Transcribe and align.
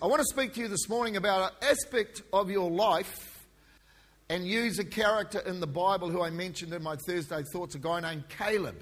I 0.00 0.06
want 0.06 0.20
to 0.20 0.26
speak 0.26 0.52
to 0.54 0.60
you 0.60 0.68
this 0.68 0.88
morning 0.88 1.16
about 1.16 1.50
an 1.50 1.68
aspect 1.68 2.22
of 2.32 2.48
your 2.48 2.70
life 2.70 3.48
and 4.28 4.46
use 4.46 4.78
a 4.78 4.84
character 4.84 5.40
in 5.40 5.58
the 5.58 5.66
Bible 5.66 6.08
who 6.08 6.22
I 6.22 6.30
mentioned 6.30 6.72
in 6.72 6.84
my 6.84 6.94
Thursday 6.94 7.42
thoughts, 7.42 7.74
a 7.74 7.80
guy 7.80 7.98
named 7.98 8.28
Caleb. 8.28 8.76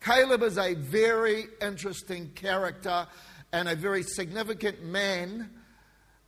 Caleb 0.00 0.42
is 0.42 0.58
a 0.58 0.74
very 0.74 1.44
interesting 1.62 2.32
character 2.34 3.06
and 3.52 3.68
a 3.68 3.76
very 3.76 4.02
significant 4.02 4.82
man 4.82 5.50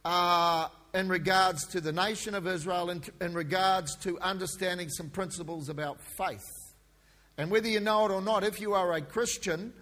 uh, 0.05 0.69
in 0.95 1.09
regards 1.09 1.67
to 1.71 1.81
the 1.81 1.91
nation 1.91 2.37
of 2.37 2.47
Israel 2.47 2.91
and 2.91 3.11
in 3.21 3.35
regards 3.35 3.97
to 4.03 4.21
understanding 4.21 4.89
some 4.89 5.11
principles 5.11 5.69
about 5.69 5.99
faith. 6.17 6.47
And 7.37 7.51
whether 7.51 7.67
you 7.67 7.81
know 7.81 8.07
it 8.07 8.13
or 8.13 8.23
not, 8.23 8.45
if 8.45 8.61
you 8.61 8.73
are 8.73 8.93
a 8.93 9.01
Christian, 9.01 9.73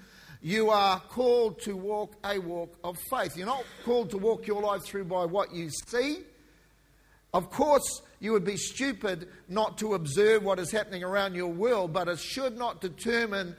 you 0.41 0.71
are 0.71 1.01
called 1.01 1.61
to 1.63 1.77
walk 1.77 2.15
a 2.25 2.39
walk 2.39 2.77
of 2.85 2.97
faith. 3.11 3.37
You're 3.37 3.47
not 3.47 3.65
called 3.85 4.11
to 4.11 4.19
walk 4.19 4.47
your 4.47 4.63
life 4.63 4.83
through 4.85 5.05
by 5.05 5.25
what 5.25 5.53
you 5.53 5.71
see. 5.89 6.19
Of 7.35 7.51
course, 7.51 8.03
you 8.21 8.33
would 8.33 8.45
be 8.45 8.57
stupid 8.57 9.29
not 9.49 9.79
to 9.79 9.95
observe 9.95 10.45
what 10.45 10.59
is 10.59 10.71
happening 10.71 11.03
around 11.03 11.35
your 11.35 11.49
world, 11.49 11.93
but 11.93 12.09
it 12.09 12.21
should 12.21 12.57
not 12.57 12.81
determine 12.81 13.55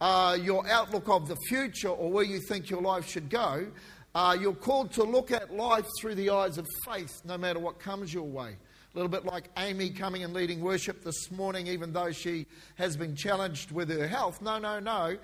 uh, 0.00 0.36
your 0.40 0.66
outlook 0.68 1.08
of 1.08 1.28
the 1.28 1.36
future 1.48 1.88
or 1.88 2.10
where 2.10 2.24
you 2.24 2.40
think 2.48 2.70
your 2.70 2.82
life 2.82 3.06
should 3.06 3.28
go. 3.28 3.66
Uh, 4.14 4.36
you're 4.38 4.54
called 4.54 4.92
to 4.92 5.04
look 5.04 5.30
at 5.30 5.54
life 5.54 5.86
through 6.00 6.14
the 6.14 6.30
eyes 6.30 6.58
of 6.58 6.66
faith, 6.84 7.22
no 7.24 7.38
matter 7.38 7.58
what 7.58 7.78
comes 7.78 8.12
your 8.12 8.24
way. 8.24 8.56
A 8.94 8.96
little 8.98 9.08
bit 9.08 9.24
like 9.24 9.48
Amy 9.56 9.88
coming 9.90 10.24
and 10.24 10.34
leading 10.34 10.60
worship 10.60 11.02
this 11.02 11.30
morning, 11.30 11.66
even 11.66 11.92
though 11.92 12.10
she 12.10 12.46
has 12.74 12.96
been 12.96 13.16
challenged 13.16 13.70
with 13.70 13.88
her 13.88 14.06
health. 14.06 14.42
No, 14.42 14.58
no, 14.58 14.80
no 14.80 15.16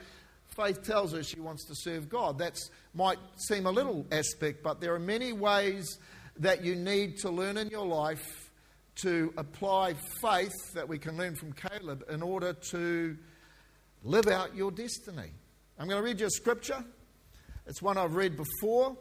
faith 0.59 0.83
tells 0.83 1.13
her 1.13 1.23
she 1.23 1.39
wants 1.39 1.65
to 1.67 1.75
serve 1.75 2.09
God. 2.09 2.39
That 2.39 2.59
might 2.93 3.19
seem 3.37 3.67
a 3.67 3.71
little 3.71 4.05
aspect, 4.11 4.63
but 4.63 4.81
there 4.81 4.93
are 4.93 4.99
many 4.99 5.33
ways 5.33 5.99
that 6.39 6.65
you 6.65 6.75
need 6.75 7.19
to 7.19 7.31
learn 7.31 7.57
in 7.57 7.69
your 7.69 7.87
life 7.87 8.51
to 8.97 9.33
apply 9.37 9.95
faith 10.21 10.73
that 10.75 10.89
we 10.89 10.99
can 10.99 11.17
learn 11.17 11.37
from 11.37 11.53
Caleb 11.53 12.05
in 12.11 12.23
order 12.23 12.53
to 12.71 13.17
live 14.03 14.27
out 14.27 14.57
your 14.57 14.73
destiny. 14.73 15.31
I'm 15.79 15.87
going 15.87 16.01
to 16.01 16.05
read 16.05 16.19
you 16.19 16.27
a 16.27 16.31
scripture. 16.31 16.85
It's 17.67 17.81
one 17.81 17.97
I've 17.97 18.17
read 18.17 18.37
before. 18.37 18.97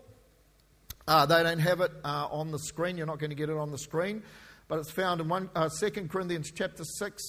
Uh, 1.08 1.26
they 1.26 1.42
don't 1.42 1.60
have 1.60 1.82
it 1.82 1.92
uh, 2.04 2.28
on 2.30 2.52
the 2.52 2.60
screen. 2.60 2.98
You're 2.98 3.08
not 3.08 3.18
going 3.18 3.32
to 3.32 3.36
get 3.36 3.50
it 3.50 3.58
on 3.58 3.72
the 3.72 3.80
screen. 3.80 4.22
But 4.68 4.80
it's 4.80 4.92
found 4.92 5.22
in 5.22 5.30
one, 5.30 5.50
uh, 5.56 5.70
2 5.80 6.08
Corinthians 6.08 6.52
chapter 6.54 6.84
6, 6.84 7.24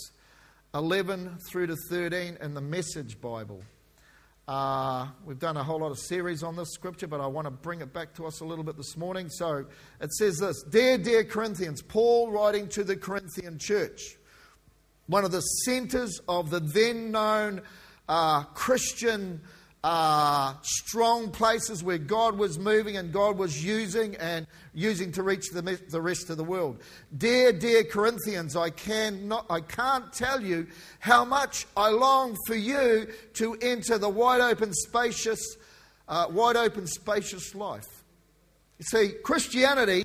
11 0.74 1.38
through 1.48 1.68
to 1.68 1.76
13 1.88 2.36
in 2.42 2.52
the 2.52 2.60
Message 2.60 3.20
Bible. 3.20 3.62
Uh, 4.48 5.06
we've 5.26 5.38
done 5.38 5.58
a 5.58 5.62
whole 5.62 5.80
lot 5.80 5.90
of 5.90 5.98
series 5.98 6.42
on 6.42 6.56
this 6.56 6.70
scripture, 6.72 7.06
but 7.06 7.20
I 7.20 7.26
want 7.26 7.44
to 7.44 7.50
bring 7.50 7.82
it 7.82 7.92
back 7.92 8.14
to 8.14 8.24
us 8.24 8.40
a 8.40 8.46
little 8.46 8.64
bit 8.64 8.78
this 8.78 8.96
morning. 8.96 9.28
So 9.28 9.66
it 10.00 10.10
says 10.14 10.38
this 10.38 10.62
Dear, 10.62 10.96
dear 10.96 11.22
Corinthians, 11.22 11.82
Paul 11.82 12.30
writing 12.30 12.66
to 12.68 12.82
the 12.82 12.96
Corinthian 12.96 13.58
church, 13.58 14.16
one 15.06 15.26
of 15.26 15.32
the 15.32 15.42
centers 15.42 16.18
of 16.26 16.48
the 16.48 16.60
then 16.60 17.10
known 17.10 17.60
uh, 18.08 18.44
Christian 18.44 19.42
uh, 19.84 20.54
strong 20.62 21.30
places 21.30 21.84
where 21.84 21.98
God 21.98 22.36
was 22.36 22.58
moving 22.58 22.96
and 22.96 23.12
God 23.12 23.38
was 23.38 23.64
using 23.64 24.16
and 24.16 24.46
using 24.74 25.12
to 25.12 25.22
reach 25.22 25.50
the, 25.50 25.62
the 25.88 26.00
rest 26.00 26.30
of 26.30 26.36
the 26.36 26.44
world. 26.44 26.82
Dear, 27.16 27.52
dear 27.52 27.84
Corinthians, 27.84 28.56
I, 28.56 28.70
can 28.70 29.28
not, 29.28 29.46
I 29.48 29.60
can't 29.60 30.12
tell 30.12 30.42
you 30.42 30.66
how 30.98 31.24
much 31.24 31.66
I 31.76 31.90
long 31.90 32.36
for 32.46 32.56
you 32.56 33.08
to 33.34 33.56
enter 33.62 33.98
the 33.98 34.08
wide 34.08 34.40
open, 34.40 34.72
spacious, 34.72 35.56
uh, 36.08 36.26
wide 36.30 36.56
open, 36.56 36.86
spacious 36.86 37.54
life. 37.54 37.86
You 38.78 38.84
see, 38.84 39.12
Christianity 39.22 40.04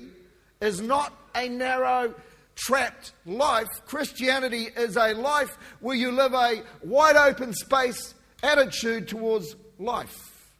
is 0.60 0.80
not 0.80 1.12
a 1.34 1.48
narrow, 1.48 2.14
trapped 2.54 3.12
life. 3.26 3.68
Christianity 3.86 4.68
is 4.76 4.96
a 4.96 5.14
life 5.14 5.58
where 5.80 5.96
you 5.96 6.12
live 6.12 6.32
a 6.32 6.62
wide 6.82 7.16
open 7.16 7.52
space 7.52 8.14
attitude 8.42 9.08
towards 9.08 9.56
life. 9.78 10.52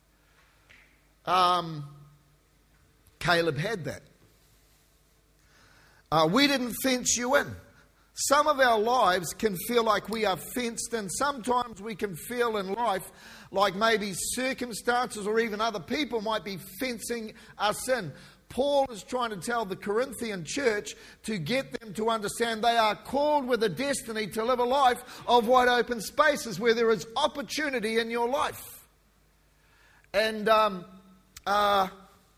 Um, 1.26 1.84
Caleb 3.18 3.58
had 3.58 3.84
that. 3.84 4.02
Uh, 6.12 6.28
we 6.30 6.46
didn't 6.46 6.74
fence 6.82 7.16
you 7.16 7.34
in. 7.36 7.46
Some 8.16 8.46
of 8.46 8.60
our 8.60 8.78
lives 8.78 9.32
can 9.32 9.56
feel 9.66 9.82
like 9.82 10.08
we 10.08 10.24
are 10.24 10.36
fenced 10.36 10.94
in. 10.94 11.08
Sometimes 11.10 11.82
we 11.82 11.96
can 11.96 12.14
feel 12.14 12.58
in 12.58 12.72
life 12.74 13.10
like 13.50 13.74
maybe 13.74 14.12
circumstances 14.14 15.26
or 15.26 15.40
even 15.40 15.60
other 15.60 15.80
people 15.80 16.20
might 16.20 16.44
be 16.44 16.58
fencing 16.78 17.32
us 17.58 17.88
in. 17.88 18.12
Paul 18.50 18.86
is 18.92 19.02
trying 19.02 19.30
to 19.30 19.36
tell 19.36 19.64
the 19.64 19.74
Corinthian 19.74 20.44
church 20.44 20.94
to 21.24 21.38
get 21.38 21.72
them 21.80 21.92
to 21.94 22.08
understand 22.08 22.62
they 22.62 22.76
are 22.76 22.94
called 22.94 23.48
with 23.48 23.64
a 23.64 23.68
destiny 23.68 24.28
to 24.28 24.44
live 24.44 24.60
a 24.60 24.64
life 24.64 25.02
of 25.26 25.48
wide 25.48 25.66
open 25.66 26.00
spaces 26.00 26.60
where 26.60 26.74
there 26.74 26.92
is 26.92 27.06
opportunity 27.16 27.98
in 27.98 28.10
your 28.10 28.28
life. 28.28 28.73
And 30.14 30.48
um, 30.48 30.84
uh, 31.44 31.88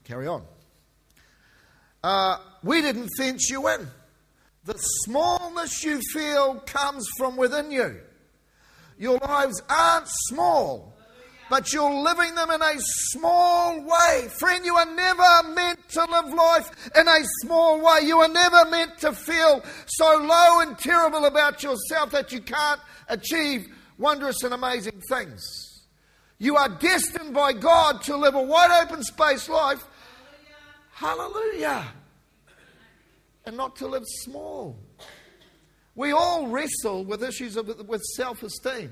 carry 0.05 0.27
on. 0.27 0.43
Uh, 2.03 2.39
we 2.63 2.81
didn't 2.81 3.11
fence 3.19 3.51
you 3.51 3.69
in. 3.69 3.87
The 4.65 4.79
smallness 4.79 5.85
you 5.85 6.01
feel 6.15 6.55
comes 6.61 7.07
from 7.19 7.37
within 7.37 7.71
you. 7.71 7.99
Your 8.99 9.19
lives 9.19 9.61
aren't 9.69 10.07
small, 10.09 10.97
but 11.51 11.71
you're 11.75 11.93
living 11.93 12.35
them 12.35 12.51
in 12.51 12.63
a 12.63 12.75
small 12.79 13.79
way. 13.83 14.29
Friend, 14.39 14.65
you 14.65 14.75
are 14.75 14.95
never 14.95 15.49
meant 15.55 15.87
to 15.91 16.01
live 16.01 16.33
life 16.33 16.91
in 16.99 17.07
a 17.07 17.19
small 17.43 17.79
way. 17.79 18.07
You 18.07 18.21
are 18.21 18.29
never 18.29 18.65
meant 18.71 18.97
to 19.01 19.13
feel 19.13 19.63
so 19.87 20.17
low 20.17 20.61
and 20.61 20.79
terrible 20.79 21.27
about 21.27 21.63
yourself 21.63 22.11
that 22.13 22.33
you 22.33 22.41
can't 22.41 22.81
achieve 23.11 23.67
wondrous 23.99 24.43
and 24.45 24.55
amazing 24.55 25.03
things. 25.11 25.66
You 26.39 26.57
are 26.57 26.69
destined 26.69 27.33
by 27.33 27.53
God 27.53 28.03
to 28.03 28.17
live 28.17 28.35
a 28.35 28.43
wide 28.43 28.85
open 28.85 29.03
space 29.03 29.49
life. 29.49 29.87
Hallelujah. 30.93 31.25
Hallelujah. 31.73 31.87
And 33.47 33.57
not 33.57 33.77
to 33.77 33.87
live 33.87 34.03
small. 34.25 34.77
We 35.95 36.13
all 36.13 36.49
wrestle 36.49 37.05
with 37.05 37.23
issues 37.23 37.57
of, 37.57 37.89
with 37.89 38.03
self 38.03 38.43
esteem 38.43 38.91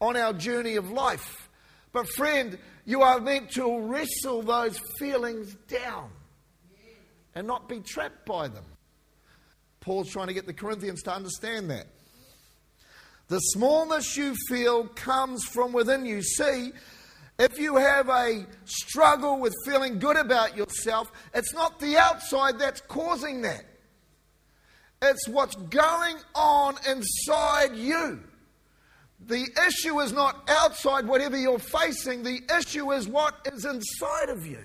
on 0.00 0.16
our 0.16 0.32
journey 0.34 0.76
of 0.76 0.90
life. 0.90 1.48
But, 1.92 2.08
friend, 2.08 2.58
you 2.84 3.02
are 3.02 3.20
meant 3.20 3.52
to 3.52 3.80
wrestle 3.80 4.42
those 4.42 4.78
feelings 4.98 5.54
down 5.68 6.10
and 7.34 7.46
not 7.46 7.68
be 7.68 7.80
trapped 7.80 8.26
by 8.26 8.48
them. 8.48 8.64
Paul's 9.80 10.10
trying 10.10 10.26
to 10.26 10.34
get 10.34 10.46
the 10.46 10.52
Corinthians 10.52 11.02
to 11.02 11.14
understand 11.14 11.70
that. 11.70 11.86
The 13.28 13.38
smallness 13.38 14.16
you 14.16 14.34
feel 14.48 14.86
comes 14.88 15.44
from 15.44 15.72
within 15.72 16.04
you. 16.04 16.22
See, 16.22 16.72
if 17.38 17.58
you 17.58 17.76
have 17.76 18.08
a 18.08 18.46
struggle 18.64 19.40
with 19.40 19.54
feeling 19.64 19.98
good 19.98 20.16
about 20.16 20.56
yourself, 20.56 21.10
it's 21.34 21.52
not 21.54 21.80
the 21.80 21.96
outside 21.96 22.58
that's 22.58 22.80
causing 22.82 23.42
that. 23.42 23.64
It's 25.02 25.28
what's 25.28 25.56
going 25.56 26.16
on 26.34 26.76
inside 26.88 27.76
you. 27.76 28.20
The 29.26 29.46
issue 29.66 30.00
is 30.00 30.12
not 30.12 30.48
outside 30.48 31.06
whatever 31.06 31.36
you're 31.36 31.58
facing, 31.58 32.22
the 32.22 32.40
issue 32.58 32.92
is 32.92 33.08
what 33.08 33.34
is 33.52 33.64
inside 33.64 34.28
of 34.28 34.46
you. 34.46 34.62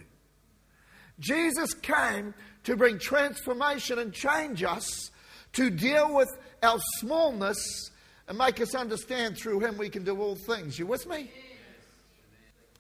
Jesus 1.20 1.74
came 1.74 2.34
to 2.66 2.76
bring 2.76 3.00
transformation 3.00 4.00
and 4.00 4.14
change 4.14 4.64
us 4.64 5.12
to 5.54 5.70
deal 5.70 6.14
with 6.14 6.30
our 6.62 6.80
smallness 6.98 7.92
and 8.30 8.38
make 8.38 8.62
us 8.62 8.74
understand 8.76 9.38
through 9.38 9.60
him 9.60 9.78
we 9.78 9.90
can 9.90 10.06
do 10.06 10.20
all 10.22 10.36
things. 10.36 10.80
You 10.80 10.86
with 10.86 11.06
me? 11.08 11.30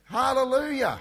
Hallelujah. 0.05 0.99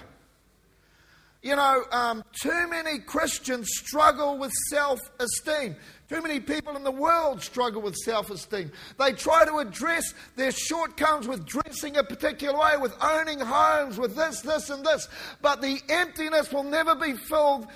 You 1.41 1.55
know, 1.55 1.83
um, 1.91 2.21
too 2.41 2.67
many 2.67 2.99
Christians 2.99 3.69
struggle 3.71 4.37
with 4.37 4.51
self 4.69 4.99
esteem. 5.19 5.77
Too 6.09 6.21
many 6.21 6.41
people 6.41 6.75
in 6.75 6.83
the 6.83 6.91
world 6.91 7.41
struggle 7.41 7.81
with 7.81 7.95
self 7.95 8.29
esteem. 8.29 8.71
They 8.97 9.13
try 9.13 9.45
to 9.45 9.59
address 9.59 10.13
their 10.35 10.51
shortcomings 10.51 11.29
with 11.29 11.45
dressing 11.45 11.95
a 11.95 12.03
particular 12.03 12.59
way, 12.59 12.75
with 12.77 12.93
owning 13.01 13.39
homes, 13.39 13.97
with 13.97 14.17
this, 14.17 14.41
this, 14.41 14.69
and 14.69 14.85
this. 14.85 15.07
But 15.41 15.61
the 15.61 15.79
emptiness 15.87 16.51
will 16.51 16.63
never 16.63 16.93
be 16.93 17.13
filled 17.13 17.67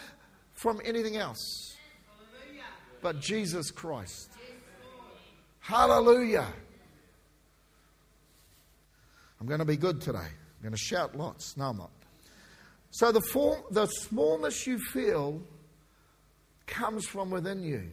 from 0.54 0.82
anything 0.84 1.16
else 1.16 1.74
but 3.04 3.20
Jesus 3.20 3.70
Christ. 3.70 4.32
Hallelujah. 5.60 6.48
I'm 9.44 9.50
going 9.50 9.60
to 9.60 9.66
be 9.66 9.76
good 9.76 10.00
today. 10.00 10.20
I'm 10.20 10.62
going 10.62 10.72
to 10.72 10.78
shout 10.78 11.18
lots. 11.18 11.58
No, 11.58 11.66
I'm 11.66 11.78
not. 11.78 11.92
So 12.92 13.12
the, 13.12 13.20
form, 13.20 13.60
the 13.72 13.88
smallness 13.88 14.66
you 14.66 14.80
feel 14.80 15.42
comes 16.66 17.06
from 17.06 17.30
within 17.30 17.62
you. 17.62 17.92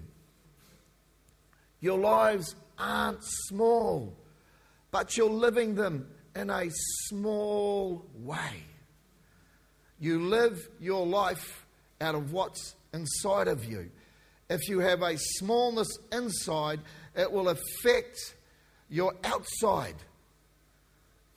Your 1.80 1.98
lives 1.98 2.54
aren't 2.78 3.24
small, 3.48 4.14
but 4.92 5.16
you're 5.16 5.28
living 5.28 5.74
them 5.74 6.06
in 6.36 6.50
a 6.50 6.66
small 7.08 8.06
way. 8.14 8.62
You 9.98 10.20
live 10.20 10.68
your 10.78 11.04
life 11.04 11.66
out 12.00 12.14
of 12.14 12.32
what's 12.32 12.76
inside 12.94 13.48
of 13.48 13.64
you. 13.64 13.90
If 14.48 14.68
you 14.68 14.78
have 14.78 15.02
a 15.02 15.18
smallness 15.18 15.88
inside, 16.12 16.78
it 17.16 17.32
will 17.32 17.48
affect 17.48 18.36
your 18.88 19.14
outside. 19.24 19.96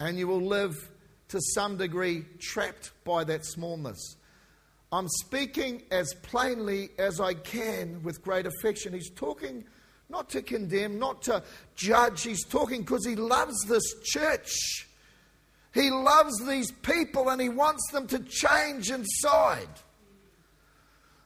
And 0.04 0.18
you 0.18 0.28
will 0.28 0.42
live 0.42 0.92
to 1.30 1.40
some 1.56 1.78
degree 1.78 2.26
trapped 2.38 2.92
by 3.06 3.24
that 3.24 3.46
smallness. 3.46 4.18
I'm 4.92 5.08
speaking 5.08 5.84
as 5.92 6.14
plainly 6.16 6.90
as 7.00 7.22
I 7.22 7.36
can 7.36 8.04
with 8.04 8.22
great 8.22 8.46
affection. 8.46 8.92
He's 8.92 9.10
talking 9.10 9.64
not 10.10 10.30
to 10.32 10.42
condemn, 10.42 11.00
not 11.00 11.22
to 11.24 11.42
judge. 11.76 12.24
He's 12.24 12.46
talking 12.46 12.82
because 12.82 13.06
he 13.06 13.16
loves 13.16 13.56
this 13.70 13.84
church. 14.04 14.90
He 15.74 15.90
loves 15.90 16.34
these 16.46 16.70
people 16.70 17.30
and 17.30 17.42
he 17.42 17.48
wants 17.48 17.90
them 17.94 18.06
to 18.08 18.20
change 18.20 18.92
inside 18.92 19.70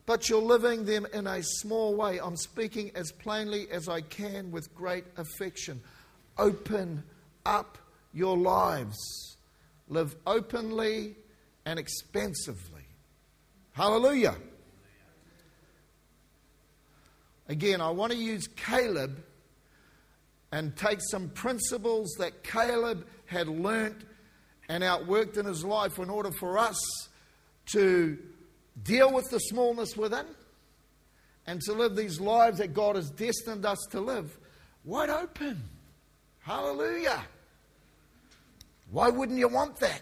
but 0.06 0.30
you're 0.30 0.42
living 0.42 0.86
them 0.86 1.06
in 1.12 1.28
a 1.28 1.44
small 1.44 1.94
way. 1.94 2.18
I'm 2.18 2.38
speaking 2.38 2.92
as 2.96 3.12
plainly 3.12 3.68
as 3.70 3.90
I 3.90 4.00
can 4.00 4.52
with 4.52 4.74
great 4.74 5.04
affection. 5.18 5.82
Open 6.38 7.04
up 7.46 7.78
your 8.18 8.38
lives. 8.38 9.38
Live 9.88 10.16
openly 10.26 11.16
and 11.66 11.80
expensively. 11.80 12.82
Hallelujah. 13.72 14.36
Again, 17.48 17.80
I 17.80 17.92
want 17.92 18.12
to 18.12 18.18
use 18.18 18.48
Caleb 18.48 19.24
and 20.52 20.76
take 20.76 21.00
some 21.02 21.30
principles 21.30 22.16
that 22.20 22.44
Caleb 22.44 23.06
had 23.26 23.48
learnt 23.48 24.04
and 24.68 24.84
outworked 24.84 25.38
in 25.38 25.46
his 25.46 25.64
life 25.64 26.00
in 26.00 26.10
order 26.10 26.32
for 26.32 26.58
us 26.58 26.78
to 27.68 28.18
deal 28.84 29.14
with 29.14 29.30
the 29.30 29.40
smallness 29.40 29.96
within, 29.98 30.26
and 31.48 31.62
to 31.62 31.74
live 31.74 31.96
these 31.96 32.20
lives 32.20 32.58
that 32.60 32.74
God 32.74 32.96
has 32.96 33.10
destined 33.10 33.66
us 33.66 33.80
to 33.92 34.02
live 34.02 34.38
wide 34.84 35.10
open. 35.10 35.64
Hallelujah. 36.42 37.24
Why 38.90 39.10
wouldn't 39.10 39.38
you 39.38 39.48
want 39.48 39.78
that? 39.78 40.02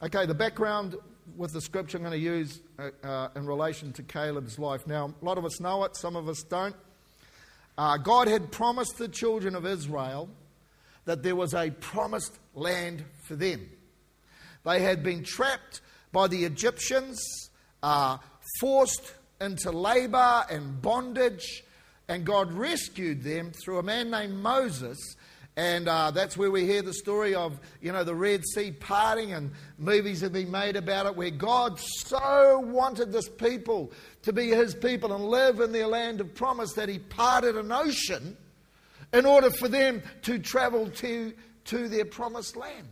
Okay, 0.00 0.26
the 0.26 0.34
background 0.34 0.96
with 1.36 1.52
the 1.52 1.60
scripture 1.60 1.98
I'm 1.98 2.04
going 2.04 2.12
to 2.12 2.18
use 2.18 2.60
uh, 2.78 2.90
uh, 3.04 3.28
in 3.34 3.46
relation 3.46 3.92
to 3.94 4.02
Caleb's 4.02 4.58
life. 4.58 4.86
Now, 4.86 5.12
a 5.20 5.24
lot 5.24 5.38
of 5.38 5.44
us 5.44 5.60
know 5.60 5.84
it, 5.84 5.96
some 5.96 6.14
of 6.14 6.28
us 6.28 6.42
don't. 6.42 6.76
Uh, 7.76 7.96
God 7.96 8.28
had 8.28 8.52
promised 8.52 8.98
the 8.98 9.08
children 9.08 9.54
of 9.54 9.66
Israel 9.66 10.28
that 11.04 11.22
there 11.22 11.36
was 11.36 11.54
a 11.54 11.70
promised 11.70 12.38
land 12.54 13.04
for 13.24 13.34
them. 13.34 13.68
They 14.64 14.80
had 14.80 15.02
been 15.02 15.24
trapped 15.24 15.80
by 16.12 16.28
the 16.28 16.44
Egyptians, 16.44 17.20
uh, 17.82 18.18
forced 18.60 19.14
into 19.40 19.70
labor 19.70 20.44
and 20.50 20.82
bondage, 20.82 21.64
and 22.08 22.24
God 22.24 22.52
rescued 22.52 23.22
them 23.22 23.52
through 23.52 23.78
a 23.78 23.82
man 23.82 24.10
named 24.10 24.34
Moses. 24.34 24.98
And 25.56 25.88
uh, 25.88 26.12
that's 26.12 26.36
where 26.36 26.52
we 26.52 26.64
hear 26.66 26.82
the 26.82 26.94
story 26.94 27.34
of, 27.34 27.58
you 27.82 27.90
know, 27.90 28.04
the 28.04 28.14
Red 28.14 28.44
Sea 28.44 28.70
parting, 28.70 29.32
and 29.32 29.50
movies 29.76 30.20
have 30.20 30.32
been 30.32 30.52
made 30.52 30.76
about 30.76 31.06
it, 31.06 31.16
where 31.16 31.30
God 31.30 31.80
so 31.80 32.60
wanted 32.60 33.10
this 33.10 33.28
people 33.28 33.90
to 34.22 34.32
be 34.32 34.50
his 34.50 34.74
people 34.74 35.12
and 35.12 35.24
live 35.24 35.58
in 35.58 35.72
their 35.72 35.88
land 35.88 36.20
of 36.20 36.32
promise 36.34 36.74
that 36.74 36.88
he 36.88 37.00
parted 37.00 37.56
an 37.56 37.72
ocean 37.72 38.36
in 39.12 39.26
order 39.26 39.50
for 39.50 39.66
them 39.66 40.00
to 40.22 40.38
travel 40.38 40.88
to, 40.90 41.32
to 41.64 41.88
their 41.88 42.04
promised 42.04 42.56
land. 42.56 42.86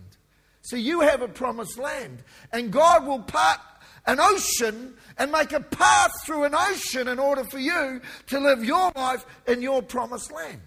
So 0.62 0.74
you 0.74 1.02
have 1.02 1.22
a 1.22 1.28
promised 1.28 1.78
land, 1.78 2.24
and 2.52 2.72
God 2.72 3.06
will 3.06 3.22
part 3.22 3.60
an 4.06 4.20
ocean 4.20 4.94
and 5.18 5.32
make 5.32 5.52
a 5.52 5.60
path 5.60 6.10
through 6.24 6.44
an 6.44 6.54
ocean 6.54 7.08
in 7.08 7.18
order 7.18 7.44
for 7.44 7.58
you 7.58 8.00
to 8.28 8.40
live 8.40 8.64
your 8.64 8.92
life 8.94 9.24
in 9.46 9.62
your 9.62 9.82
promised 9.82 10.32
land. 10.32 10.60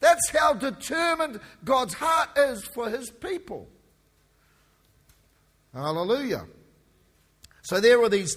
That's 0.00 0.30
how 0.30 0.54
determined 0.54 1.40
God's 1.64 1.94
heart 1.94 2.30
is 2.36 2.64
for 2.64 2.88
his 2.88 3.10
people. 3.10 3.68
Hallelujah. 5.74 6.46
So 7.62 7.80
there 7.80 8.00
were 8.00 8.08
these 8.08 8.36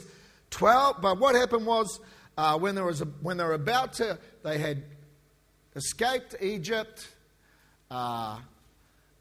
12, 0.51 0.97
but 1.01 1.19
what 1.19 1.35
happened 1.35 1.65
was 1.65 1.99
uh, 2.37 2.57
when, 2.59 2.75
there 2.75 2.85
was 2.85 3.01
a, 3.01 3.05
when 3.21 3.37
they 3.37 3.43
were 3.43 3.53
about 3.53 3.93
to, 3.93 4.19
they 4.43 4.57
had 4.57 4.83
escaped 5.75 6.35
Egypt. 6.41 7.07
Uh, 7.89 8.37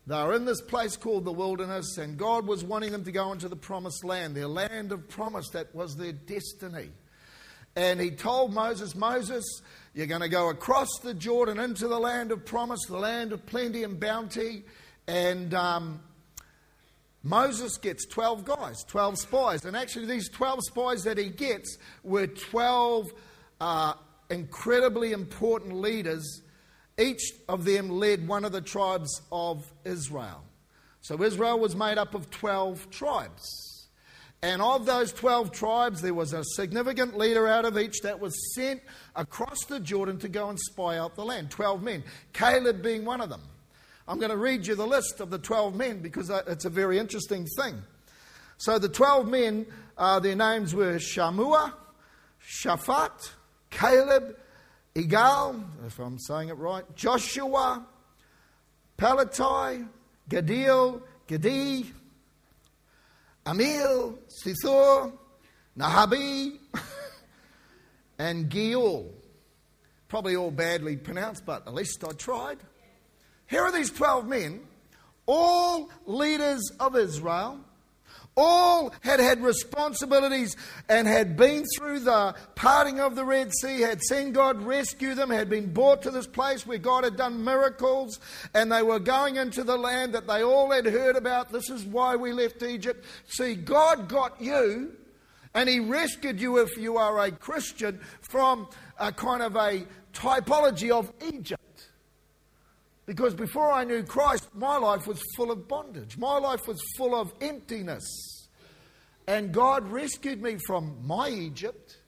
they 0.07 0.17
were 0.17 0.35
in 0.35 0.45
this 0.45 0.61
place 0.61 0.97
called 0.97 1.25
the 1.25 1.33
wilderness, 1.33 1.97
and 1.97 2.19
God 2.19 2.47
was 2.47 2.65
wanting 2.65 2.91
them 2.91 3.05
to 3.05 3.13
go 3.13 3.31
into 3.33 3.49
the 3.49 3.57
promised 3.57 4.05
land, 4.05 4.35
their 4.35 4.49
land 4.49 4.91
of 4.91 5.09
promise 5.09 5.49
that 5.51 5.75
was 5.75 5.97
their 5.97 6.13
destiny. 6.13 6.91
And 7.77 8.01
He 8.01 8.11
told 8.11 8.53
Moses, 8.53 8.95
Moses, 8.97 9.45
you're 9.95 10.07
going 10.07 10.21
to 10.23 10.29
go 10.29 10.49
across 10.51 10.89
the 11.03 11.15
Jordan 11.15 11.61
into 11.61 11.87
the 11.87 11.99
land 11.99 12.33
of 12.33 12.45
promise, 12.45 12.81
the 12.87 12.99
land 12.99 13.33
of 13.33 13.47
plenty 13.47 13.85
and 13.85 14.01
bounty. 14.01 14.65
And 15.07 15.55
um, 15.55 16.01
Moses 17.23 17.79
gets 17.79 18.05
12 18.07 18.45
guys, 18.45 18.85
12 18.85 19.19
spies. 19.19 19.65
And 19.65 19.77
actually, 19.77 20.07
these 20.07 20.29
12 20.31 20.61
spies 20.65 21.05
that 21.05 21.17
he 21.17 21.29
gets 21.29 21.79
were 22.03 22.27
12 22.27 23.13
uh, 23.61 23.95
incredibly 24.31 25.13
important 25.13 25.75
leaders. 25.77 26.43
Each 26.99 27.33
of 27.49 27.65
them 27.65 27.89
led 27.91 28.29
one 28.29 28.45
of 28.45 28.53
the 28.53 28.61
tribes 28.61 29.23
of 29.31 29.71
Israel. 29.85 30.43
So 31.01 31.23
Israel 31.23 31.59
was 31.59 31.75
made 31.75 31.99
up 31.99 32.15
of 32.15 32.31
12 32.31 32.91
tribes. 32.91 33.89
And 34.43 34.61
of 34.61 34.87
those 34.87 35.13
12 35.13 35.53
tribes, 35.53 36.03
there 36.03 36.15
was 36.15 36.33
a 36.33 36.43
significant 36.45 37.17
leader 37.17 37.47
out 37.47 37.65
of 37.65 37.79
each 37.79 38.01
that 38.03 38.19
was 38.19 38.55
sent 38.55 38.83
across 39.15 39.65
the 39.67 39.79
Jordan 39.79 40.19
to 40.19 40.29
go 40.29 40.49
and 40.49 40.59
spy 40.59 40.99
out 40.99 41.15
the 41.15 41.25
land. 41.25 41.51
12 41.51 41.83
men, 41.83 42.03
Caleb 42.33 42.83
being 42.83 43.05
one 43.05 43.21
of 43.21 43.31
them. 43.31 43.43
I'm 44.09 44.19
going 44.19 44.31
to 44.31 44.37
read 44.37 44.67
you 44.67 44.75
the 44.75 44.87
list 44.87 45.21
of 45.21 45.31
the 45.31 45.39
12 45.39 45.77
men 45.77 46.01
because 46.01 46.29
it's 46.29 46.65
a 46.65 46.71
very 46.71 46.99
interesting 46.99 47.47
thing. 47.47 47.83
So 48.59 48.79
the 48.79 48.89
12 48.89 49.29
men, 49.29 49.67
uh, 49.97 50.19
their 50.19 50.35
names 50.35 50.75
were 50.75 50.97
Shammua, 50.97 51.73
Shaphat, 52.45 53.31
Caleb, 53.71 54.37
Igal, 54.95 55.65
if 55.87 55.99
I'm 55.99 56.19
saying 56.19 56.51
it 56.51 56.59
right, 56.59 56.85
Joshua, 56.95 57.87
Palatai, 58.99 59.89
Gadil, 60.29 61.03
Gadi, 61.27 61.91
Amil, 63.47 64.19
Sithor, 64.29 65.13
Nahabi, 65.79 66.59
and 68.19 68.51
Giul. 68.51 69.11
Probably 70.09 70.37
all 70.37 70.51
badly 70.51 70.99
pronounced, 70.99 71.47
but 71.47 71.67
at 71.67 71.73
least 71.73 72.05
I 72.05 72.13
tried. 72.13 72.59
Here 73.47 73.63
are 73.63 73.73
these 73.73 73.91
12 73.91 74.29
men, 74.29 74.61
all 75.25 75.91
leaders 76.05 76.71
of 76.79 76.97
Israel 76.97 77.61
all 78.37 78.95
had 79.03 79.21
had 79.21 79.43
responsibilities 79.43 80.57
and 80.89 81.07
had 81.07 81.37
been 81.37 81.65
through 81.77 82.01
the 82.01 82.35
parting 82.55 83.01
of 83.01 83.15
the 83.15 83.25
Red 83.25 83.53
Sea, 83.61 83.81
had 83.81 84.03
seen 84.03 84.33
God 84.33 84.63
rescue 84.63 85.15
them, 85.15 85.31
had 85.31 85.51
been 85.51 85.73
brought 85.73 86.03
to 86.03 86.11
this 86.11 86.27
place 86.27 86.67
where 86.67 86.79
God 86.79 87.05
had 87.05 87.17
done 87.17 87.45
miracles, 87.45 88.21
and 88.55 88.73
they 88.73 88.83
were 88.83 88.99
going 88.99 89.37
into 89.37 89.65
the 89.65 89.77
land 89.77 90.15
that 90.15 90.27
they 90.27 90.43
all 90.43 90.71
had 90.71 90.87
heard 90.87 91.17
about. 91.17 91.53
This 91.53 91.69
is 91.69 91.85
why 91.85 92.17
we 92.17 92.33
left 92.33 92.63
Egypt. 92.63 93.05
See, 93.29 93.55
God 93.55 94.09
got 94.09 94.41
you, 94.41 94.93
and 95.55 95.69
He 95.69 95.81
rescued 95.81 96.41
you 96.41 96.59
if 96.59 96.77
you 96.77 96.97
are 96.97 97.21
a 97.21 97.31
Christian 97.31 98.01
from 98.21 98.69
a 98.99 99.13
kind 99.13 99.43
of 99.43 99.57
a 99.57 99.85
typology 100.15 100.91
of 100.91 101.13
Egypt. 101.33 101.61
Because 103.07 103.35
before 103.35 103.73
I 103.73 103.85
knew 103.85 104.03
Christ, 104.05 104.49
my 104.55 104.77
life 104.77 105.07
was 105.07 105.21
full 105.37 105.51
of 105.51 105.67
bondage. 105.67 106.17
My 106.17 106.39
life 106.39 106.69
was 106.69 106.81
full 106.97 107.15
of 107.15 107.33
emptiness. 107.41 108.49
And 109.27 109.53
God 109.53 109.91
rescued 109.91 110.41
me 110.41 110.59
from 110.67 110.97
my 111.05 111.29
Egypt 111.29 111.99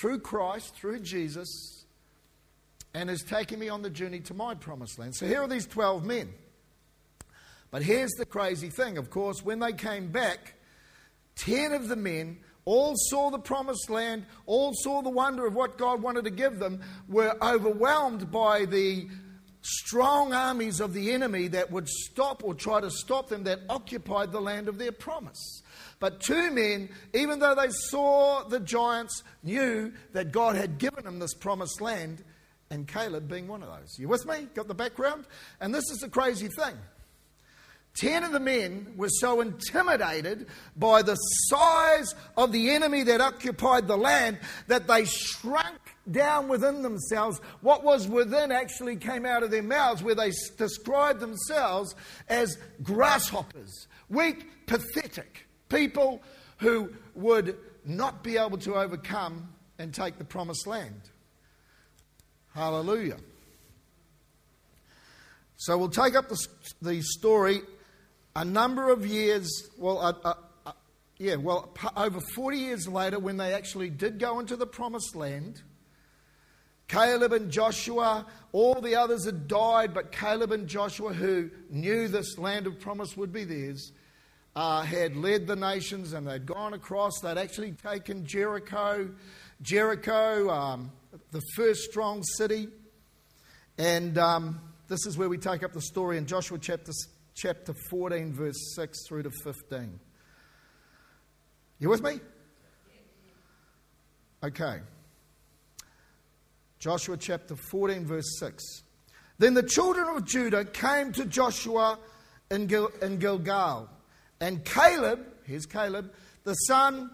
through 0.00 0.20
Christ, 0.20 0.74
through 0.74 1.00
Jesus, 1.00 1.84
and 2.94 3.08
has 3.08 3.22
taken 3.22 3.58
me 3.58 3.68
on 3.68 3.82
the 3.82 3.90
journey 3.90 4.20
to 4.20 4.34
my 4.34 4.54
promised 4.54 4.98
land. 4.98 5.14
So 5.14 5.26
here 5.26 5.42
are 5.42 5.48
these 5.48 5.66
12 5.66 6.04
men. 6.04 6.28
But 7.70 7.82
here's 7.82 8.12
the 8.12 8.26
crazy 8.26 8.70
thing. 8.70 8.98
Of 8.98 9.10
course, 9.10 9.44
when 9.44 9.58
they 9.58 9.72
came 9.72 10.10
back, 10.10 10.54
10 11.36 11.72
of 11.72 11.88
the 11.88 11.96
men 11.96 12.38
all 12.64 12.94
saw 12.96 13.30
the 13.30 13.38
promised 13.38 13.88
land, 13.88 14.26
all 14.46 14.72
saw 14.74 15.00
the 15.02 15.10
wonder 15.10 15.46
of 15.46 15.54
what 15.54 15.78
God 15.78 16.02
wanted 16.02 16.24
to 16.24 16.30
give 16.30 16.58
them, 16.58 16.80
were 17.08 17.36
overwhelmed 17.42 18.30
by 18.30 18.64
the 18.64 19.08
strong 19.60 20.32
armies 20.32 20.80
of 20.80 20.94
the 20.94 21.12
enemy 21.12 21.48
that 21.48 21.70
would 21.70 21.88
stop 21.88 22.44
or 22.44 22.54
try 22.54 22.80
to 22.80 22.90
stop 22.90 23.28
them 23.28 23.44
that 23.44 23.60
occupied 23.68 24.32
the 24.32 24.40
land 24.40 24.68
of 24.68 24.78
their 24.78 24.92
promise. 24.92 25.62
But 26.00 26.20
two 26.20 26.50
men, 26.50 26.90
even 27.12 27.40
though 27.40 27.54
they 27.54 27.70
saw 27.70 28.44
the 28.44 28.60
giants, 28.60 29.22
knew 29.42 29.92
that 30.12 30.32
God 30.32 30.56
had 30.56 30.78
given 30.78 31.04
them 31.04 31.18
this 31.18 31.34
promised 31.34 31.80
land, 31.80 32.22
and 32.70 32.86
Caleb 32.86 33.28
being 33.28 33.48
one 33.48 33.62
of 33.62 33.68
those. 33.68 33.98
You 33.98 34.08
with 34.08 34.26
me? 34.26 34.46
Got 34.54 34.68
the 34.68 34.74
background? 34.74 35.24
And 35.60 35.74
this 35.74 35.90
is 35.90 35.98
the 35.98 36.08
crazy 36.08 36.48
thing. 36.48 36.76
Ten 37.94 38.22
of 38.22 38.30
the 38.30 38.40
men 38.40 38.94
were 38.96 39.08
so 39.08 39.40
intimidated 39.40 40.46
by 40.76 41.02
the 41.02 41.16
size 41.16 42.14
of 42.36 42.52
the 42.52 42.70
enemy 42.70 43.02
that 43.04 43.20
occupied 43.20 43.88
the 43.88 43.96
land 43.96 44.38
that 44.68 44.86
they 44.86 45.04
shrunk 45.04 45.87
down 46.12 46.48
within 46.48 46.82
themselves. 46.82 47.40
What 47.60 47.84
was 47.84 48.08
within 48.08 48.52
actually 48.52 48.96
came 48.96 49.26
out 49.26 49.42
of 49.42 49.50
their 49.50 49.62
mouths, 49.62 50.02
where 50.02 50.14
they 50.14 50.32
described 50.56 51.20
themselves 51.20 51.94
as 52.28 52.58
grasshoppers, 52.82 53.86
weak, 54.08 54.66
pathetic 54.66 55.46
people 55.68 56.22
who 56.58 56.90
would 57.14 57.56
not 57.84 58.22
be 58.22 58.36
able 58.36 58.58
to 58.58 58.74
overcome 58.74 59.48
and 59.78 59.94
take 59.94 60.18
the 60.18 60.24
promised 60.24 60.66
land. 60.66 61.00
Hallelujah. 62.54 63.18
So 65.56 65.76
we'll 65.76 65.88
take 65.88 66.14
up 66.14 66.28
the, 66.28 66.46
the 66.82 67.00
story 67.02 67.62
a 68.38 68.44
number 68.44 68.90
of 68.90 69.04
years, 69.04 69.50
well, 69.76 70.16
yeah, 71.18 71.34
well, 71.34 71.74
over 71.96 72.20
40 72.20 72.56
years 72.56 72.86
later, 72.86 73.18
when 73.18 73.36
they 73.36 73.52
actually 73.52 73.90
did 73.90 74.20
go 74.20 74.38
into 74.38 74.54
the 74.54 74.66
promised 74.66 75.16
land, 75.16 75.60
Caleb 76.88 77.34
and 77.34 77.50
Joshua, 77.50 78.26
all 78.52 78.80
the 78.80 78.96
others 78.96 79.26
had 79.26 79.46
died, 79.46 79.92
but 79.92 80.10
Caleb 80.10 80.52
and 80.52 80.66
Joshua, 80.66 81.12
who 81.12 81.50
knew 81.70 82.08
this 82.08 82.38
land 82.38 82.66
of 82.66 82.80
promise 82.80 83.16
would 83.16 83.32
be 83.32 83.44
theirs, 83.44 83.92
uh, 84.56 84.82
had 84.82 85.14
led 85.14 85.46
the 85.46 85.54
nations 85.54 86.14
and 86.14 86.26
they'd 86.26 86.46
gone 86.46 86.72
across. 86.72 87.20
They'd 87.20 87.36
actually 87.36 87.72
taken 87.72 88.24
Jericho, 88.26 89.10
Jericho, 89.60 90.50
um, 90.50 90.90
the 91.30 91.42
first 91.54 91.82
strong 91.82 92.22
city. 92.22 92.68
And 93.76 94.16
um, 94.16 94.60
this 94.88 95.06
is 95.06 95.18
where 95.18 95.28
we 95.28 95.36
take 95.36 95.62
up 95.62 95.74
the 95.74 95.82
story 95.82 96.16
in 96.16 96.26
Joshua 96.26 96.58
chapter 96.58 96.92
chapter 97.36 97.72
14, 97.90 98.32
verse 98.32 98.74
6 98.74 99.06
through 99.06 99.22
to 99.22 99.30
15. 99.30 100.00
You 101.78 101.88
with 101.88 102.02
me? 102.02 102.18
Okay. 104.42 104.80
Joshua 106.78 107.16
chapter 107.16 107.56
14, 107.56 108.04
verse 108.04 108.38
6. 108.38 108.82
Then 109.38 109.54
the 109.54 109.62
children 109.62 110.08
of 110.08 110.24
Judah 110.24 110.64
came 110.64 111.12
to 111.12 111.24
Joshua 111.24 111.98
in, 112.50 112.66
Gil- 112.66 112.92
in 113.02 113.18
Gilgal, 113.18 113.88
and 114.40 114.64
Caleb, 114.64 115.26
here's 115.44 115.66
Caleb, 115.66 116.12
the 116.44 116.54
son 116.54 117.10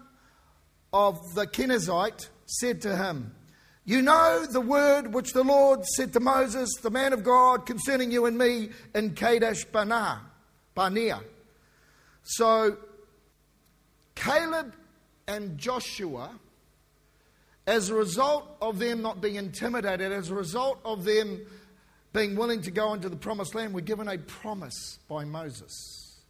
of 0.93 1.17
the 1.33 1.45
Kenizzite, 1.45 2.29
said 2.45 2.81
to 2.83 2.95
him, 2.95 3.33
you 3.87 4.01
know 4.01 4.47
the 4.49 4.61
word 4.61 5.13
which 5.13 5.33
the 5.33 5.43
Lord 5.43 5.85
said 5.85 6.13
to 6.13 6.19
Moses, 6.19 6.69
the 6.81 6.89
man 6.89 7.13
of 7.13 7.23
God, 7.23 7.67
concerning 7.67 8.11
you 8.11 8.25
and 8.25 8.35
me 8.35 8.69
in 8.95 9.13
Kadesh 9.13 9.63
Barnea. 9.65 10.21
Barnea. 10.73 11.21
So 12.23 12.77
Caleb 14.15 14.73
and 15.27 15.59
Joshua, 15.59 16.31
as 17.67 17.89
a 17.89 17.95
result 17.95 18.57
of 18.61 18.79
them 18.79 19.01
not 19.01 19.21
being 19.21 19.35
intimidated, 19.35 20.11
as 20.11 20.29
a 20.29 20.35
result 20.35 20.79
of 20.85 21.03
them 21.03 21.41
being 22.13 22.35
willing 22.35 22.61
to 22.61 22.71
go 22.71 22.93
into 22.93 23.09
the 23.09 23.15
promised 23.15 23.55
land, 23.55 23.73
were 23.73 23.81
given 23.81 24.07
a 24.07 24.17
promise 24.17 24.99
by 25.09 25.25
Moses. 25.25 26.21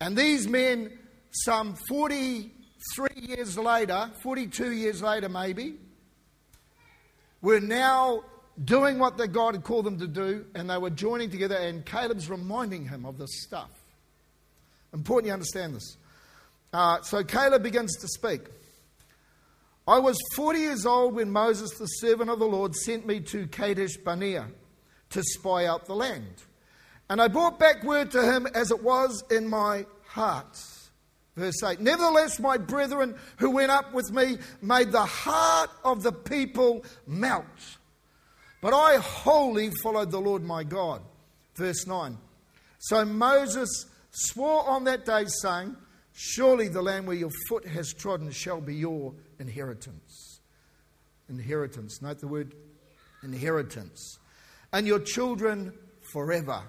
And 0.00 0.16
these 0.16 0.48
men, 0.48 0.98
some 1.30 1.76
43 1.88 3.08
years 3.16 3.58
later, 3.58 4.10
42 4.22 4.72
years 4.72 5.02
later 5.02 5.28
maybe, 5.28 5.76
were 7.42 7.60
now 7.60 8.24
doing 8.64 8.98
what 8.98 9.16
the 9.16 9.28
God 9.28 9.54
had 9.54 9.64
called 9.64 9.84
them 9.84 9.98
to 9.98 10.06
do, 10.06 10.46
and 10.54 10.68
they 10.68 10.78
were 10.78 10.90
joining 10.90 11.30
together, 11.30 11.56
and 11.56 11.84
Caleb's 11.84 12.28
reminding 12.28 12.88
him 12.88 13.06
of 13.06 13.18
this 13.18 13.42
stuff. 13.42 13.70
Important 14.92 15.28
you 15.28 15.32
understand 15.32 15.74
this. 15.74 15.96
Uh, 16.72 17.00
so 17.02 17.22
Caleb 17.22 17.62
begins 17.62 17.96
to 17.98 18.08
speak. 18.08 18.42
I 19.90 19.98
was 19.98 20.16
40 20.36 20.60
years 20.60 20.86
old 20.86 21.16
when 21.16 21.32
Moses, 21.32 21.72
the 21.76 21.86
servant 21.86 22.30
of 22.30 22.38
the 22.38 22.46
Lord, 22.46 22.76
sent 22.76 23.08
me 23.08 23.18
to 23.22 23.48
Kadesh 23.48 23.96
Barnea 23.96 24.46
to 25.10 25.20
spy 25.20 25.66
out 25.66 25.86
the 25.86 25.96
land. 25.96 26.44
And 27.08 27.20
I 27.20 27.26
brought 27.26 27.58
back 27.58 27.82
word 27.82 28.12
to 28.12 28.22
him 28.22 28.46
as 28.54 28.70
it 28.70 28.84
was 28.84 29.24
in 29.32 29.48
my 29.48 29.86
heart. 30.06 30.56
Verse 31.36 31.60
8 31.64 31.80
Nevertheless, 31.80 32.38
my 32.38 32.56
brethren 32.56 33.16
who 33.38 33.50
went 33.50 33.72
up 33.72 33.92
with 33.92 34.12
me 34.12 34.38
made 34.62 34.92
the 34.92 35.04
heart 35.04 35.70
of 35.84 36.04
the 36.04 36.12
people 36.12 36.84
melt. 37.08 37.44
But 38.60 38.72
I 38.72 38.98
wholly 38.98 39.72
followed 39.82 40.12
the 40.12 40.20
Lord 40.20 40.44
my 40.44 40.62
God. 40.62 41.02
Verse 41.56 41.84
9 41.88 42.16
So 42.78 43.04
Moses 43.04 43.86
swore 44.12 44.68
on 44.68 44.84
that 44.84 45.04
day, 45.04 45.24
saying, 45.42 45.74
Surely 46.12 46.68
the 46.68 46.82
land 46.82 47.08
where 47.08 47.16
your 47.16 47.30
foot 47.48 47.66
has 47.66 47.92
trodden 47.92 48.30
shall 48.30 48.60
be 48.60 48.76
your 48.76 49.14
inheritance. 49.40 50.40
Inheritance. 51.28 52.00
Note 52.00 52.20
the 52.20 52.28
word 52.28 52.54
inheritance. 53.22 54.18
And 54.72 54.86
your 54.86 55.00
children 55.00 55.72
forever. 56.12 56.62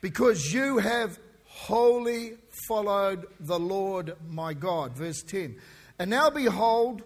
Because 0.00 0.52
you 0.52 0.78
have 0.78 1.18
wholly 1.46 2.34
followed 2.68 3.26
the 3.40 3.58
Lord 3.58 4.16
my 4.28 4.54
God. 4.54 4.92
Verse 4.92 5.22
10. 5.22 5.56
And 5.98 6.10
now 6.10 6.30
behold, 6.30 7.02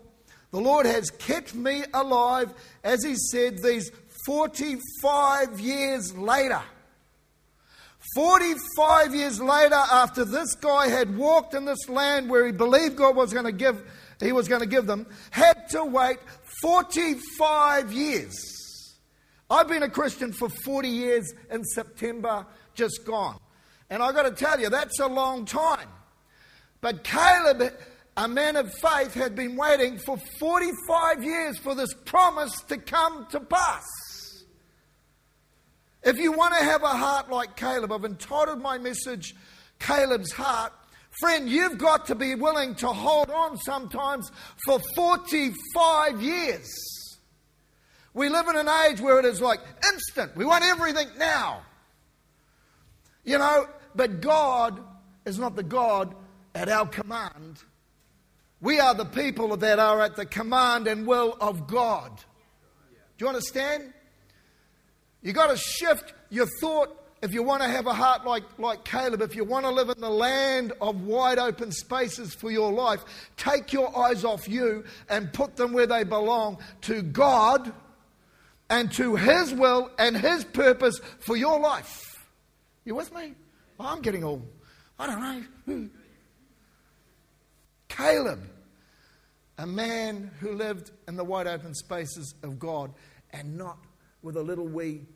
the 0.50 0.60
Lord 0.60 0.86
has 0.86 1.10
kept 1.10 1.54
me 1.54 1.84
alive, 1.92 2.52
as 2.82 3.04
he 3.04 3.14
said, 3.14 3.58
these 3.62 3.90
45 4.26 5.60
years 5.60 6.16
later. 6.16 6.62
45 8.14 9.14
years 9.14 9.40
later, 9.40 9.74
after 9.74 10.24
this 10.24 10.54
guy 10.54 10.88
had 10.88 11.16
walked 11.16 11.52
in 11.52 11.66
this 11.66 11.88
land 11.88 12.30
where 12.30 12.46
he 12.46 12.52
believed 12.52 12.96
God 12.96 13.14
was 13.14 13.32
going 13.32 13.44
to 13.44 13.52
give, 13.52 13.82
he 14.20 14.32
was 14.32 14.48
going 14.48 14.60
to 14.60 14.66
give 14.66 14.86
them, 14.86 15.06
had 15.30 15.68
to 15.70 15.84
wait 15.84 16.18
45 16.62 17.92
years. 17.92 18.96
I've 19.50 19.68
been 19.68 19.82
a 19.82 19.88
Christian 19.88 20.32
for 20.32 20.48
40 20.48 20.88
years 20.88 21.32
in 21.50 21.64
September 21.64 22.46
just 22.74 23.04
gone. 23.04 23.38
And 23.90 24.02
I've 24.02 24.14
got 24.14 24.24
to 24.24 24.30
tell 24.32 24.60
you, 24.60 24.68
that's 24.68 24.98
a 25.00 25.06
long 25.06 25.46
time. 25.46 25.88
But 26.80 27.02
Caleb, 27.02 27.72
a 28.16 28.28
man 28.28 28.56
of 28.56 28.72
faith, 28.74 29.14
had 29.14 29.34
been 29.34 29.56
waiting 29.56 29.98
for 29.98 30.18
45 30.38 31.24
years 31.24 31.58
for 31.58 31.74
this 31.74 31.94
promise 32.04 32.60
to 32.68 32.76
come 32.76 33.26
to 33.30 33.40
pass. 33.40 33.84
If 36.02 36.18
you 36.18 36.32
want 36.32 36.54
to 36.58 36.64
have 36.64 36.82
a 36.82 36.88
heart 36.88 37.30
like 37.30 37.56
Caleb, 37.56 37.92
I've 37.92 38.04
entitled 38.04 38.60
my 38.60 38.78
message 38.78 39.34
Caleb's 39.78 40.32
Heart. 40.32 40.72
Friend, 41.20 41.48
you've 41.48 41.78
got 41.78 42.06
to 42.06 42.14
be 42.14 42.34
willing 42.34 42.74
to 42.76 42.88
hold 42.88 43.30
on 43.30 43.56
sometimes 43.58 44.30
for 44.64 44.78
45 44.94 46.22
years. 46.22 46.68
We 48.14 48.28
live 48.28 48.48
in 48.48 48.56
an 48.56 48.68
age 48.68 49.00
where 49.00 49.18
it 49.18 49.24
is 49.24 49.40
like 49.40 49.60
instant. 49.92 50.36
We 50.36 50.44
want 50.44 50.64
everything 50.64 51.08
now. 51.18 51.62
You 53.24 53.38
know, 53.38 53.66
but 53.94 54.20
God 54.20 54.80
is 55.24 55.38
not 55.38 55.56
the 55.56 55.62
God 55.62 56.14
at 56.54 56.68
our 56.68 56.86
command. 56.86 57.62
We 58.60 58.80
are 58.80 58.94
the 58.94 59.04
people 59.04 59.56
that 59.56 59.78
are 59.78 60.00
at 60.00 60.16
the 60.16 60.26
command 60.26 60.88
and 60.88 61.06
will 61.06 61.36
of 61.40 61.66
God. 61.66 62.16
Do 63.16 63.24
you 63.24 63.28
understand? 63.28 63.92
You've 65.22 65.34
got 65.34 65.50
to 65.50 65.56
shift 65.56 66.14
your 66.30 66.46
thought 66.60 66.96
if 67.20 67.34
you 67.34 67.42
want 67.42 67.62
to 67.62 67.68
have 67.68 67.86
a 67.86 67.92
heart 67.92 68.24
like, 68.24 68.44
like 68.58 68.84
Caleb, 68.84 69.22
if 69.22 69.34
you 69.34 69.44
want 69.44 69.64
to 69.64 69.70
live 69.70 69.88
in 69.88 70.00
the 70.00 70.10
land 70.10 70.72
of 70.80 71.02
wide 71.02 71.38
open 71.38 71.72
spaces 71.72 72.34
for 72.34 72.50
your 72.50 72.72
life, 72.72 73.04
take 73.36 73.72
your 73.72 73.96
eyes 73.98 74.24
off 74.24 74.48
you 74.48 74.84
and 75.08 75.32
put 75.32 75.56
them 75.56 75.72
where 75.72 75.86
they 75.86 76.04
belong 76.04 76.58
to 76.82 77.02
God 77.02 77.72
and 78.70 78.92
to 78.92 79.16
His 79.16 79.52
will 79.52 79.90
and 79.98 80.16
His 80.16 80.44
purpose 80.44 81.00
for 81.18 81.36
your 81.36 81.58
life. 81.58 82.26
You 82.84 82.94
with 82.94 83.12
me? 83.14 83.34
I'm 83.80 84.00
getting 84.00 84.24
all, 84.24 84.42
I 84.98 85.06
don't 85.06 85.20
know. 85.66 85.88
Caleb, 87.88 88.40
a 89.56 89.66
man 89.66 90.30
who 90.40 90.52
lived 90.52 90.92
in 91.08 91.16
the 91.16 91.24
wide 91.24 91.46
open 91.46 91.74
spaces 91.74 92.34
of 92.42 92.58
God 92.58 92.92
and 93.32 93.56
not 93.56 93.78
with 94.22 94.36
a 94.36 94.42
little 94.42 94.66
wee, 94.66 95.06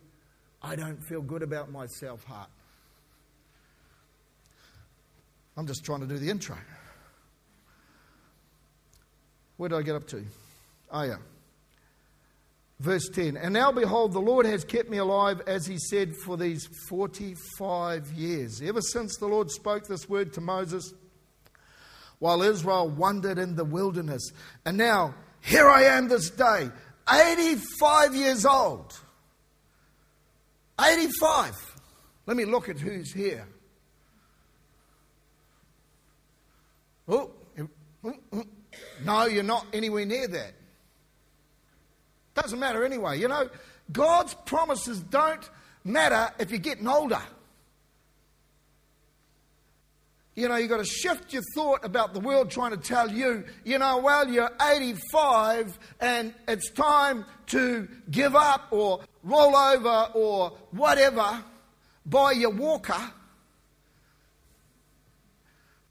I 0.63 0.75
don't 0.75 1.03
feel 1.03 1.21
good 1.21 1.43
about 1.43 1.71
myself 1.71 2.23
heart. 2.23 2.49
I'm 5.57 5.67
just 5.67 5.83
trying 5.83 5.99
to 5.99 6.07
do 6.07 6.17
the 6.17 6.29
intro. 6.29 6.55
Where 9.57 9.69
did 9.69 9.77
I 9.77 9.81
get 9.81 9.95
up 9.95 10.07
to? 10.07 10.23
Oh, 10.91 11.03
yeah. 11.03 11.17
Verse 12.79 13.07
10 13.09 13.37
And 13.37 13.53
now 13.53 13.71
behold, 13.71 14.13
the 14.13 14.19
Lord 14.19 14.45
has 14.45 14.63
kept 14.63 14.89
me 14.89 14.97
alive, 14.97 15.41
as 15.45 15.65
he 15.65 15.77
said, 15.77 16.15
for 16.15 16.37
these 16.37 16.67
45 16.89 18.11
years. 18.13 18.61
Ever 18.61 18.81
since 18.81 19.17
the 19.17 19.27
Lord 19.27 19.51
spoke 19.51 19.87
this 19.87 20.09
word 20.09 20.33
to 20.33 20.41
Moses, 20.41 20.93
while 22.19 22.41
Israel 22.41 22.89
wandered 22.89 23.37
in 23.37 23.55
the 23.55 23.65
wilderness. 23.65 24.31
And 24.65 24.77
now, 24.77 25.13
here 25.41 25.67
I 25.67 25.83
am 25.83 26.07
this 26.07 26.29
day, 26.29 26.69
85 27.09 28.15
years 28.15 28.45
old. 28.45 28.97
85. 30.79 31.75
Let 32.25 32.37
me 32.37 32.45
look 32.45 32.69
at 32.69 32.79
who's 32.79 33.11
here. 33.11 33.47
Oh, 37.07 37.31
oh, 38.03 38.13
oh, 38.33 38.43
no, 39.03 39.25
you're 39.25 39.43
not 39.43 39.65
anywhere 39.73 40.05
near 40.05 40.27
that. 40.27 40.53
Doesn't 42.33 42.59
matter 42.59 42.83
anyway. 42.83 43.19
You 43.19 43.27
know, 43.27 43.49
God's 43.91 44.33
promises 44.45 45.01
don't 45.01 45.47
matter 45.83 46.33
if 46.39 46.49
you're 46.49 46.59
getting 46.59 46.87
older. 46.87 47.21
You 50.35 50.47
know, 50.47 50.55
you've 50.55 50.69
got 50.69 50.77
to 50.77 50.85
shift 50.85 51.31
your 51.31 51.43
thought 51.53 51.85
about 51.85 52.13
the 52.13 52.19
world 52.19 52.49
trying 52.49 52.71
to 52.71 52.77
tell 52.77 53.11
you, 53.11 53.43
you 53.63 53.77
know, 53.77 53.97
well, 53.97 54.27
you're 54.27 54.49
85 54.61 55.77
and 55.99 56.33
it's 56.47 56.71
time 56.71 57.25
to 57.47 57.87
give 58.09 58.35
up 58.35 58.67
or 58.71 59.01
roll 59.23 59.55
over 59.55 60.09
or 60.15 60.57
whatever, 60.71 61.43
buy 62.05 62.31
your 62.31 62.49
walker. 62.49 63.11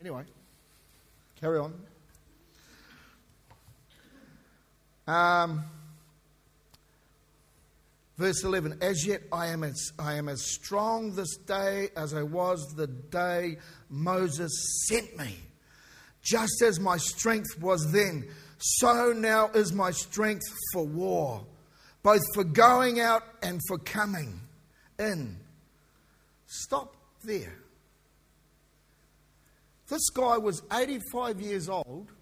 Anyway, 0.01 0.25
carry 1.41 1.61
on. 1.61 1.75
Um, 5.07 5.65
Verse 8.17 8.45
11 8.45 8.79
As 8.81 9.07
yet 9.07 9.23
I 9.33 9.49
am 9.49 9.65
as, 9.65 9.93
I 9.99 10.15
am 10.15 10.29
as 10.29 10.43
strong 10.43 11.15
this 11.15 11.37
day 11.37 11.89
as 11.97 12.15
I 12.15 12.23
was 12.23 12.75
the 12.77 12.87
day 12.87 13.59
Moses 13.89 14.85
sent 14.89 15.17
me. 15.19 15.37
Just 16.23 16.63
as 16.63 16.79
my 16.79 16.99
strength 16.99 17.61
was 17.61 17.91
then, 17.91 18.29
so 18.59 19.13
now 19.13 19.49
is 19.49 19.73
my 19.73 19.91
strength 19.91 20.45
for 20.73 20.87
war, 20.87 21.45
both 22.03 22.23
for 22.35 22.45
going 22.45 23.01
out 23.01 23.23
and 23.43 23.61
for 23.67 23.79
coming 23.79 24.41
in. 24.99 25.37
Stop 26.47 26.95
there. 27.25 27.59
This 29.89 30.09
guy 30.11 30.39
was 30.39 30.63
85 30.73 31.41
years 31.41 31.69
old 31.69 32.13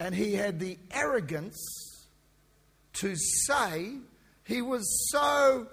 and 0.00 0.14
he 0.14 0.34
had 0.34 0.58
the 0.58 0.78
arrogance 0.90 1.56
to 2.94 3.14
say 3.16 3.94
he 4.48 4.62
was 4.62 5.10
so 5.10 5.66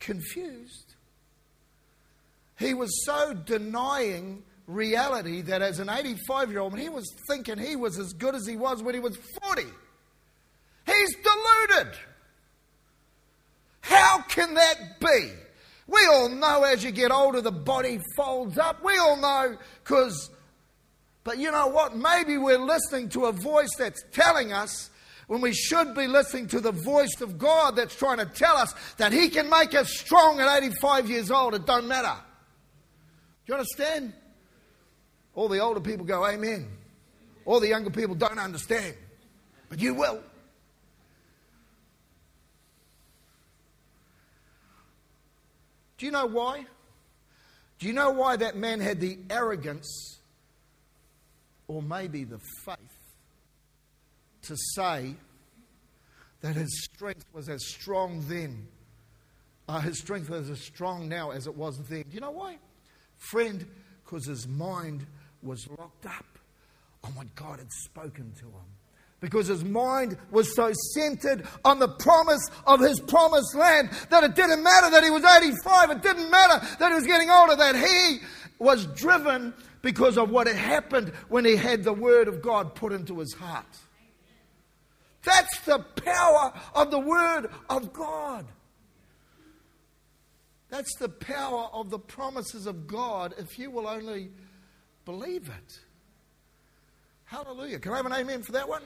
confused. 0.00 0.96
He 2.58 2.74
was 2.74 2.90
so 3.06 3.32
denying 3.32 4.42
reality 4.66 5.42
that 5.42 5.62
as 5.62 5.78
an 5.78 5.88
85 5.88 6.50
year 6.50 6.58
old, 6.58 6.76
he 6.76 6.88
was 6.88 7.06
thinking 7.28 7.56
he 7.56 7.76
was 7.76 8.00
as 8.00 8.12
good 8.14 8.34
as 8.34 8.46
he 8.46 8.56
was 8.56 8.82
when 8.82 8.94
he 8.94 9.00
was 9.00 9.16
40. 9.44 9.62
He's 10.86 11.16
deluded. 11.22 11.94
How 13.82 14.22
can 14.22 14.54
that 14.54 14.98
be? 14.98 15.30
We 15.86 16.00
all 16.10 16.28
know 16.28 16.64
as 16.64 16.82
you 16.82 16.90
get 16.90 17.12
older, 17.12 17.40
the 17.40 17.52
body 17.52 18.00
folds 18.16 18.58
up. 18.58 18.84
We 18.84 18.98
all 18.98 19.16
know 19.16 19.56
because, 19.84 20.30
but 21.22 21.38
you 21.38 21.52
know 21.52 21.68
what? 21.68 21.96
Maybe 21.96 22.38
we're 22.38 22.58
listening 22.58 23.08
to 23.10 23.26
a 23.26 23.32
voice 23.32 23.70
that's 23.78 24.02
telling 24.10 24.52
us 24.52 24.89
when 25.30 25.40
we 25.40 25.52
should 25.52 25.94
be 25.94 26.08
listening 26.08 26.48
to 26.48 26.58
the 26.58 26.72
voice 26.72 27.20
of 27.20 27.38
God 27.38 27.76
that's 27.76 27.94
trying 27.94 28.18
to 28.18 28.24
tell 28.24 28.56
us 28.56 28.74
that 28.96 29.12
He 29.12 29.28
can 29.28 29.48
make 29.48 29.76
us 29.76 29.88
strong 29.96 30.40
at 30.40 30.60
85 30.60 31.08
years 31.08 31.30
old. 31.30 31.54
It 31.54 31.64
don't 31.66 31.86
matter. 31.86 32.16
Do 33.46 33.52
you 33.52 33.54
understand? 33.54 34.12
All 35.36 35.48
the 35.48 35.60
older 35.60 35.78
people 35.78 36.04
go, 36.04 36.26
Amen. 36.26 36.66
All 37.44 37.60
the 37.60 37.68
younger 37.68 37.90
people 37.90 38.16
don't 38.16 38.40
understand. 38.40 38.96
But 39.68 39.80
you 39.80 39.94
will. 39.94 40.20
Do 45.98 46.06
you 46.06 46.10
know 46.10 46.26
why? 46.26 46.66
Do 47.78 47.86
you 47.86 47.92
know 47.92 48.10
why 48.10 48.34
that 48.34 48.56
man 48.56 48.80
had 48.80 48.98
the 48.98 49.16
arrogance 49.30 50.18
or 51.68 51.82
maybe 51.82 52.24
the 52.24 52.40
faith 52.64 52.78
to 54.42 54.56
say 54.74 55.14
that 56.40 56.56
his 56.56 56.84
strength 56.84 57.26
was 57.32 57.48
as 57.48 57.66
strong 57.66 58.24
then. 58.28 58.66
Uh, 59.68 59.80
his 59.80 59.98
strength 59.98 60.28
was 60.28 60.50
as 60.50 60.60
strong 60.60 61.08
now 61.08 61.30
as 61.30 61.46
it 61.46 61.56
was 61.56 61.78
then. 61.88 62.02
Do 62.02 62.14
you 62.14 62.20
know 62.20 62.30
why? 62.30 62.58
Friend, 63.18 63.64
because 64.04 64.26
his 64.26 64.48
mind 64.48 65.06
was 65.42 65.68
locked 65.78 66.06
up 66.06 66.38
on 67.04 67.14
what 67.14 67.34
God 67.34 67.58
had 67.58 67.70
spoken 67.70 68.32
to 68.38 68.46
him. 68.46 68.68
Because 69.20 69.48
his 69.48 69.64
mind 69.64 70.16
was 70.30 70.54
so 70.56 70.72
centered 70.94 71.46
on 71.64 71.78
the 71.78 71.88
promise 71.88 72.48
of 72.66 72.80
his 72.80 73.00
promised 73.00 73.54
land 73.54 73.90
that 74.08 74.24
it 74.24 74.34
didn't 74.34 74.62
matter 74.62 74.90
that 74.90 75.04
he 75.04 75.10
was 75.10 75.24
85, 75.24 75.90
it 75.90 76.02
didn't 76.02 76.30
matter 76.30 76.66
that 76.78 76.88
he 76.88 76.94
was 76.94 77.06
getting 77.06 77.28
older, 77.28 77.54
that 77.54 77.76
he 77.76 78.20
was 78.58 78.86
driven 78.86 79.52
because 79.82 80.16
of 80.16 80.30
what 80.30 80.46
had 80.46 80.56
happened 80.56 81.10
when 81.28 81.44
he 81.44 81.56
had 81.56 81.84
the 81.84 81.92
word 81.92 82.28
of 82.28 82.40
God 82.40 82.74
put 82.74 82.92
into 82.92 83.18
his 83.18 83.34
heart. 83.34 83.66
That's 85.24 85.60
the 85.60 85.78
power 85.78 86.52
of 86.74 86.90
the 86.90 86.98
Word 86.98 87.50
of 87.68 87.92
God. 87.92 88.46
That's 90.70 90.94
the 90.96 91.08
power 91.08 91.68
of 91.72 91.90
the 91.90 91.98
promises 91.98 92.66
of 92.66 92.86
God 92.86 93.34
if 93.36 93.58
you 93.58 93.70
will 93.70 93.88
only 93.88 94.30
believe 95.04 95.48
it. 95.48 95.80
Hallelujah. 97.24 97.78
Can 97.78 97.92
I 97.92 97.96
have 97.96 98.06
an 98.06 98.12
amen 98.12 98.42
for 98.42 98.52
that 98.52 98.68
one? 98.68 98.82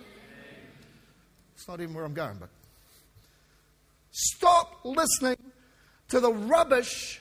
It's 1.55 1.69
not 1.69 1.81
even 1.81 1.95
where 1.95 2.05
I'm 2.05 2.15
going, 2.15 2.37
but 2.41 2.49
stop 4.11 4.81
listening 4.85 5.37
to 6.09 6.21
the 6.21 6.33
rubbish 6.33 7.21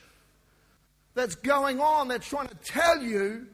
that's 1.13 1.35
going 1.35 1.79
on 1.79 2.07
that's 2.07 2.27
trying 2.27 2.47
to 2.47 2.55
tell 2.55 3.01
you 3.01 3.47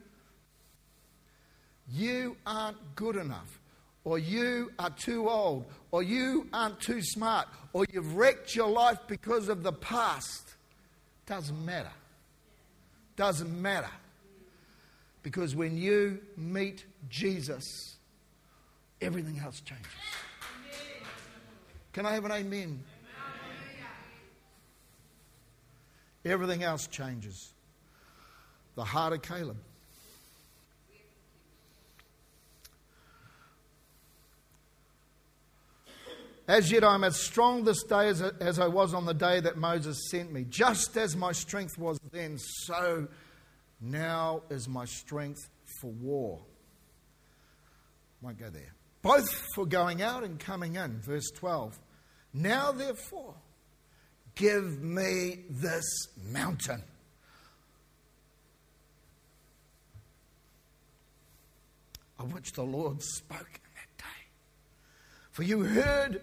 you 1.92 2.36
aren't 2.46 2.78
good 2.94 3.16
enough 3.16 3.59
or 4.04 4.18
you 4.18 4.72
are 4.78 4.90
too 4.90 5.28
old, 5.28 5.66
or 5.90 6.02
you 6.02 6.48
aren't 6.52 6.80
too 6.80 7.02
smart, 7.02 7.46
or 7.72 7.84
you've 7.92 8.14
wrecked 8.14 8.54
your 8.54 8.68
life 8.68 8.98
because 9.06 9.48
of 9.48 9.62
the 9.62 9.72
past. 9.72 10.54
Doesn't 11.26 11.64
matter. 11.64 11.92
Doesn't 13.16 13.60
matter. 13.60 13.90
Because 15.22 15.54
when 15.54 15.76
you 15.76 16.20
meet 16.36 16.86
Jesus, 17.10 17.96
everything 19.00 19.38
else 19.38 19.60
changes. 19.60 19.86
Can 21.92 22.06
I 22.06 22.12
have 22.14 22.24
an 22.24 22.32
amen? 22.32 22.82
Everything 26.24 26.62
else 26.62 26.86
changes. 26.86 27.52
The 28.76 28.84
heart 28.84 29.12
of 29.12 29.22
Caleb. 29.22 29.56
As 36.50 36.72
yet 36.72 36.82
I 36.82 36.96
am 36.96 37.04
as 37.04 37.14
strong 37.14 37.62
this 37.62 37.84
day 37.84 38.08
as, 38.08 38.20
as 38.20 38.58
I 38.58 38.66
was 38.66 38.92
on 38.92 39.06
the 39.06 39.14
day 39.14 39.38
that 39.38 39.56
Moses 39.56 40.10
sent 40.10 40.32
me. 40.32 40.44
Just 40.48 40.96
as 40.96 41.14
my 41.14 41.30
strength 41.30 41.78
was 41.78 41.96
then, 42.10 42.38
so 42.38 43.06
now 43.80 44.42
is 44.50 44.68
my 44.68 44.84
strength 44.84 45.48
for 45.80 45.92
war. 45.92 46.40
Won't 48.20 48.40
go 48.40 48.50
there. 48.50 48.74
Both 49.00 49.32
for 49.54 49.64
going 49.64 50.02
out 50.02 50.24
and 50.24 50.40
coming 50.40 50.74
in. 50.74 50.98
Verse 50.98 51.30
12. 51.36 51.78
Now 52.34 52.72
therefore, 52.72 53.36
give 54.34 54.82
me 54.82 55.44
this 55.50 55.84
mountain. 56.32 56.82
Of 62.18 62.34
which 62.34 62.54
the 62.54 62.64
Lord 62.64 63.00
spoke 63.00 63.38
in 63.38 63.70
that 63.76 63.98
day. 63.98 64.26
For 65.30 65.44
you 65.44 65.60
heard 65.60 66.22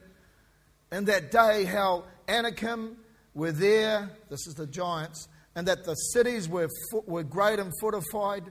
in 0.92 1.06
that 1.06 1.32
day 1.32 1.66
how 1.66 2.06
Anakim 2.28 2.98
were 3.34 3.52
there, 3.52 4.10
this 4.30 4.48
is 4.48 4.56
the 4.56 4.68
giants, 4.68 5.28
and 5.56 5.68
that 5.68 5.84
the 5.86 5.96
cities 5.96 6.48
were, 6.48 6.70
were 7.06 7.24
great 7.24 7.60
and 7.60 7.72
fortified. 7.80 8.44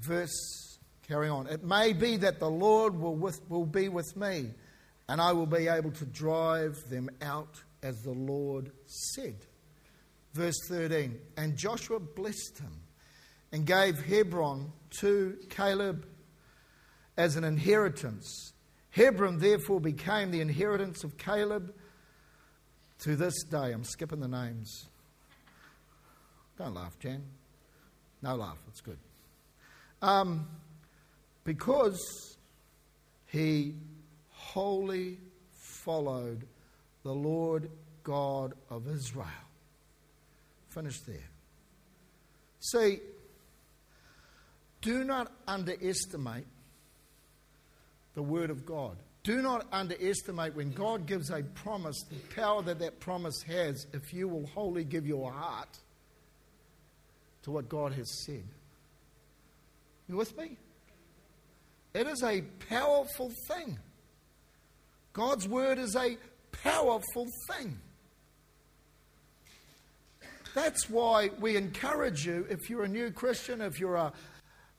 Verse, 0.00 0.78
carry 1.06 1.28
on. 1.28 1.46
It 1.46 1.64
may 1.64 1.92
be 1.92 2.16
that 2.18 2.40
the 2.40 2.50
Lord 2.50 2.98
will, 2.98 3.14
with, 3.14 3.40
will 3.48 3.66
be 3.66 3.88
with 3.88 4.16
me, 4.16 4.50
and 5.08 5.20
I 5.20 5.32
will 5.32 5.46
be 5.46 5.68
able 5.68 5.90
to 5.92 6.06
drive 6.06 6.76
them 6.88 7.10
out 7.22 7.62
as 7.82 8.00
the 8.02 8.12
Lord 8.12 8.70
said. 8.86 9.36
Verse 10.32 10.56
13. 10.68 11.18
And 11.36 11.56
Joshua 11.56 12.00
blessed 12.00 12.58
him 12.58 12.80
and 13.52 13.66
gave 13.66 14.04
Hebron 14.04 14.72
to 15.00 15.36
Caleb 15.50 16.06
as 17.16 17.36
an 17.36 17.44
inheritance 17.44 18.53
Hebron 18.94 19.38
therefore 19.38 19.80
became 19.80 20.30
the 20.30 20.40
inheritance 20.40 21.02
of 21.02 21.18
Caleb 21.18 21.74
to 23.00 23.16
this 23.16 23.42
day. 23.42 23.72
I'm 23.72 23.82
skipping 23.82 24.20
the 24.20 24.28
names. 24.28 24.86
Don't 26.56 26.74
laugh, 26.74 26.96
Jan. 27.00 27.24
No 28.22 28.36
laugh, 28.36 28.56
it's 28.68 28.80
good. 28.80 28.98
Um, 30.00 30.46
because 31.42 32.36
he 33.26 33.74
wholly 34.30 35.18
followed 35.50 36.46
the 37.02 37.12
Lord 37.12 37.70
God 38.04 38.54
of 38.70 38.86
Israel. 38.88 39.26
Finish 40.68 41.00
there. 41.00 41.30
See, 42.60 43.00
do 44.82 45.02
not 45.02 45.32
underestimate 45.48 46.46
the 48.14 48.22
Word 48.22 48.50
of 48.50 48.64
God. 48.64 48.96
Do 49.22 49.40
not 49.40 49.66
underestimate 49.72 50.54
when 50.54 50.70
God 50.72 51.06
gives 51.06 51.30
a 51.30 51.42
promise, 51.42 52.02
the 52.02 52.34
power 52.34 52.62
that 52.62 52.78
that 52.80 53.00
promise 53.00 53.42
has 53.42 53.86
if 53.92 54.12
you 54.12 54.28
will 54.28 54.46
wholly 54.48 54.84
give 54.84 55.06
your 55.06 55.32
heart 55.32 55.78
to 57.44 57.50
what 57.50 57.68
God 57.68 57.92
has 57.92 58.24
said. 58.24 58.44
You 60.08 60.16
with 60.16 60.36
me? 60.36 60.58
It 61.94 62.06
is 62.06 62.22
a 62.22 62.42
powerful 62.68 63.32
thing. 63.48 63.78
God's 65.14 65.48
word 65.48 65.78
is 65.78 65.96
a 65.96 66.18
powerful 66.52 67.26
thing. 67.50 67.78
That's 70.54 70.88
why 70.90 71.30
we 71.40 71.56
encourage 71.56 72.26
you, 72.26 72.46
if 72.48 72.68
you're 72.68 72.84
a 72.84 72.88
new 72.88 73.10
Christian, 73.10 73.60
if 73.60 73.80
you're 73.80 73.96
a, 73.96 74.12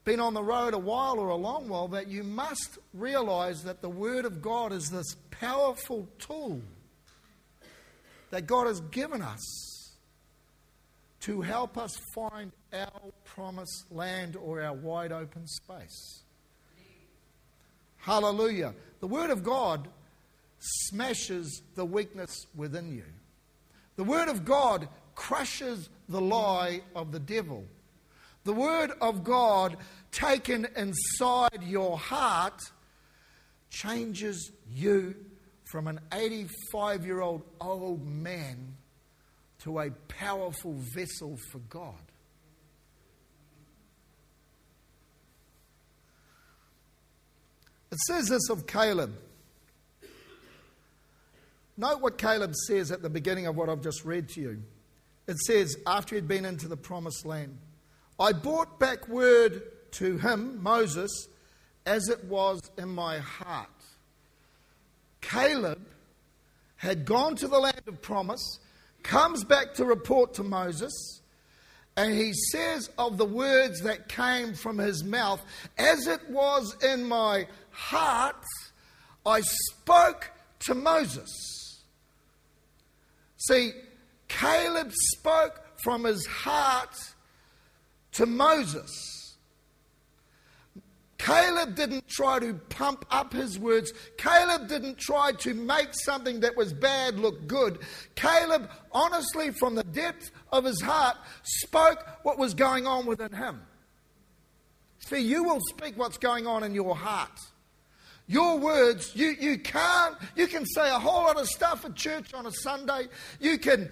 been 0.06 0.20
on 0.20 0.34
the 0.34 0.42
road 0.42 0.72
a 0.72 0.78
while 0.78 1.18
or 1.18 1.28
a 1.30 1.36
long 1.36 1.68
while, 1.68 1.88
that 1.88 2.06
you 2.06 2.22
must 2.22 2.78
realize 2.94 3.64
that 3.64 3.82
the 3.82 3.90
Word 3.90 4.24
of 4.24 4.40
God 4.40 4.72
is 4.72 4.88
this 4.88 5.16
powerful 5.32 6.08
tool 6.20 6.62
that 8.30 8.46
God 8.46 8.68
has 8.68 8.80
given 8.92 9.20
us 9.20 9.96
to 11.20 11.42
help 11.42 11.76
us 11.76 11.96
find 12.14 12.52
our 12.72 13.02
promised 13.24 13.86
land 13.90 14.36
or 14.36 14.62
our 14.62 14.74
wide 14.74 15.10
open 15.10 15.44
space. 15.48 16.22
Hallelujah. 17.96 18.74
The 19.00 19.08
Word 19.08 19.30
of 19.30 19.42
God 19.42 19.88
smashes 20.60 21.62
the 21.74 21.84
weakness 21.84 22.46
within 22.54 22.94
you. 22.94 23.04
The 23.96 24.04
Word 24.04 24.28
of 24.28 24.44
God 24.44 24.88
crushes 25.16 25.88
the 26.08 26.20
lie 26.20 26.82
of 26.94 27.10
the 27.10 27.18
devil. 27.18 27.64
The 28.46 28.52
Word 28.52 28.92
of 29.00 29.24
God 29.24 29.76
taken 30.12 30.68
inside 30.76 31.64
your 31.64 31.98
heart 31.98 32.62
changes 33.70 34.52
you 34.70 35.16
from 35.64 35.88
an 35.88 35.98
85 36.12 37.04
year 37.04 37.20
old 37.20 37.42
old 37.60 38.06
man 38.06 38.76
to 39.64 39.80
a 39.80 39.90
powerful 40.06 40.76
vessel 40.94 41.36
for 41.50 41.58
God. 41.58 41.94
It 47.90 47.98
says 48.06 48.28
this 48.28 48.48
of 48.48 48.68
Caleb. 48.68 49.12
Note 51.76 52.00
what 52.00 52.16
Caleb 52.16 52.54
says 52.68 52.92
at 52.92 53.02
the 53.02 53.10
beginning 53.10 53.48
of 53.48 53.56
what 53.56 53.68
I've 53.68 53.82
just 53.82 54.04
read 54.04 54.28
to 54.30 54.40
you. 54.40 54.62
It 55.26 55.36
says, 55.38 55.76
after 55.84 56.14
he'd 56.14 56.28
been 56.28 56.44
into 56.44 56.68
the 56.68 56.76
promised 56.76 57.26
land, 57.26 57.58
I 58.18 58.32
brought 58.32 58.78
back 58.78 59.08
word 59.08 59.62
to 59.92 60.18
him, 60.18 60.62
Moses, 60.62 61.28
as 61.84 62.08
it 62.08 62.24
was 62.24 62.60
in 62.78 62.88
my 62.88 63.18
heart. 63.18 63.68
Caleb 65.20 65.86
had 66.76 67.04
gone 67.04 67.36
to 67.36 67.48
the 67.48 67.58
land 67.58 67.82
of 67.86 68.00
promise, 68.02 68.58
comes 69.02 69.44
back 69.44 69.74
to 69.74 69.84
report 69.84 70.34
to 70.34 70.42
Moses, 70.42 71.20
and 71.96 72.12
he 72.12 72.32
says 72.52 72.90
of 72.98 73.16
the 73.16 73.24
words 73.24 73.80
that 73.80 74.08
came 74.08 74.54
from 74.54 74.78
his 74.78 75.02
mouth, 75.02 75.42
as 75.78 76.06
it 76.06 76.28
was 76.28 76.76
in 76.82 77.04
my 77.04 77.46
heart, 77.70 78.44
I 79.24 79.40
spoke 79.40 80.30
to 80.60 80.74
Moses. 80.74 81.82
See, 83.36 83.72
Caleb 84.28 84.92
spoke 84.92 85.62
from 85.82 86.04
his 86.04 86.26
heart 86.26 86.94
to 88.16 88.26
Moses. 88.26 89.36
Caleb 91.18 91.74
didn't 91.74 92.06
try 92.08 92.38
to 92.38 92.54
pump 92.68 93.04
up 93.10 93.32
his 93.32 93.58
words. 93.58 93.92
Caleb 94.16 94.68
didn't 94.68 94.98
try 94.98 95.32
to 95.32 95.54
make 95.54 95.88
something 95.92 96.40
that 96.40 96.56
was 96.56 96.72
bad 96.72 97.18
look 97.18 97.46
good. 97.46 97.78
Caleb, 98.14 98.70
honestly, 98.92 99.50
from 99.50 99.74
the 99.74 99.84
depth 99.84 100.30
of 100.52 100.64
his 100.64 100.80
heart, 100.80 101.16
spoke 101.42 102.04
what 102.22 102.38
was 102.38 102.54
going 102.54 102.86
on 102.86 103.06
within 103.06 103.32
him. 103.32 103.62
See, 104.98 105.20
you 105.20 105.44
will 105.44 105.60
speak 105.68 105.96
what's 105.96 106.18
going 106.18 106.46
on 106.46 106.64
in 106.64 106.74
your 106.74 106.94
heart. 106.94 107.40
Your 108.28 108.58
words, 108.58 109.12
you, 109.14 109.36
you 109.40 109.58
can't, 109.58 110.16
you 110.34 110.46
can 110.46 110.64
say 110.66 110.88
a 110.88 110.98
whole 110.98 111.24
lot 111.24 111.38
of 111.38 111.46
stuff 111.48 111.84
at 111.84 111.94
church 111.94 112.34
on 112.34 112.46
a 112.46 112.52
Sunday. 112.52 113.08
You 113.40 113.58
can 113.58 113.90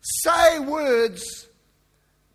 say 0.00 0.58
words, 0.58 1.48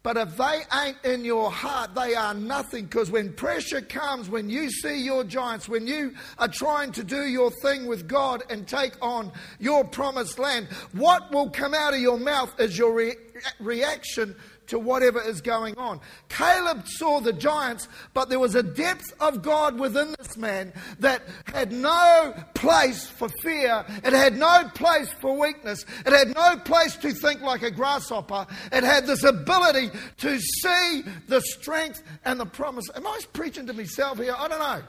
but 0.05 0.17
if 0.17 0.37
they 0.37 0.61
ain't 0.71 1.03
in 1.03 1.25
your 1.25 1.49
heart, 1.49 1.95
they 1.95 2.13
are 2.13 2.35
nothing. 2.35 2.85
Because 2.85 3.09
when 3.09 3.33
pressure 3.33 3.81
comes, 3.81 4.29
when 4.29 4.51
you 4.51 4.69
see 4.69 5.03
your 5.03 5.23
giants, 5.23 5.67
when 5.67 5.87
you 5.87 6.13
are 6.37 6.47
trying 6.47 6.91
to 6.91 7.03
do 7.03 7.25
your 7.25 7.49
thing 7.49 7.87
with 7.87 8.07
God 8.07 8.43
and 8.51 8.67
take 8.67 8.93
on 9.01 9.31
your 9.57 9.83
promised 9.83 10.37
land, 10.37 10.67
what 10.91 11.31
will 11.31 11.49
come 11.49 11.73
out 11.73 11.95
of 11.95 12.01
your 12.01 12.19
mouth 12.19 12.53
is 12.59 12.77
your 12.77 12.93
re- 12.93 13.15
reaction 13.59 14.35
to 14.67 14.79
whatever 14.79 15.21
is 15.21 15.41
going 15.41 15.77
on. 15.77 15.99
Caleb 16.29 16.87
saw 16.87 17.19
the 17.19 17.33
giants, 17.33 17.87
but 18.13 18.29
there 18.29 18.39
was 18.39 18.55
a 18.55 18.63
depth 18.63 19.13
of 19.19 19.41
God 19.41 19.79
within 19.79 20.15
this 20.17 20.37
man 20.37 20.73
that 20.99 21.21
had 21.45 21.71
no 21.71 22.33
place 22.53 23.07
for 23.07 23.29
fear. 23.41 23.85
It 24.03 24.13
had 24.13 24.37
no 24.37 24.69
place 24.75 25.11
for 25.19 25.37
weakness. 25.37 25.85
It 26.05 26.13
had 26.13 26.33
no 26.35 26.57
place 26.57 26.95
to 26.97 27.11
think 27.11 27.41
like 27.41 27.61
a 27.61 27.71
grasshopper. 27.71 28.47
It 28.71 28.83
had 28.83 29.07
this 29.07 29.23
ability 29.23 29.91
to 30.17 30.39
see 30.39 31.03
the 31.27 31.41
strength 31.41 32.03
and 32.23 32.39
the 32.39 32.45
promise. 32.45 32.85
Am 32.95 33.05
I 33.05 33.19
preaching 33.33 33.67
to 33.67 33.73
myself 33.73 34.19
here? 34.19 34.35
I 34.37 34.47
don't 34.47 34.59
know. 34.59 34.81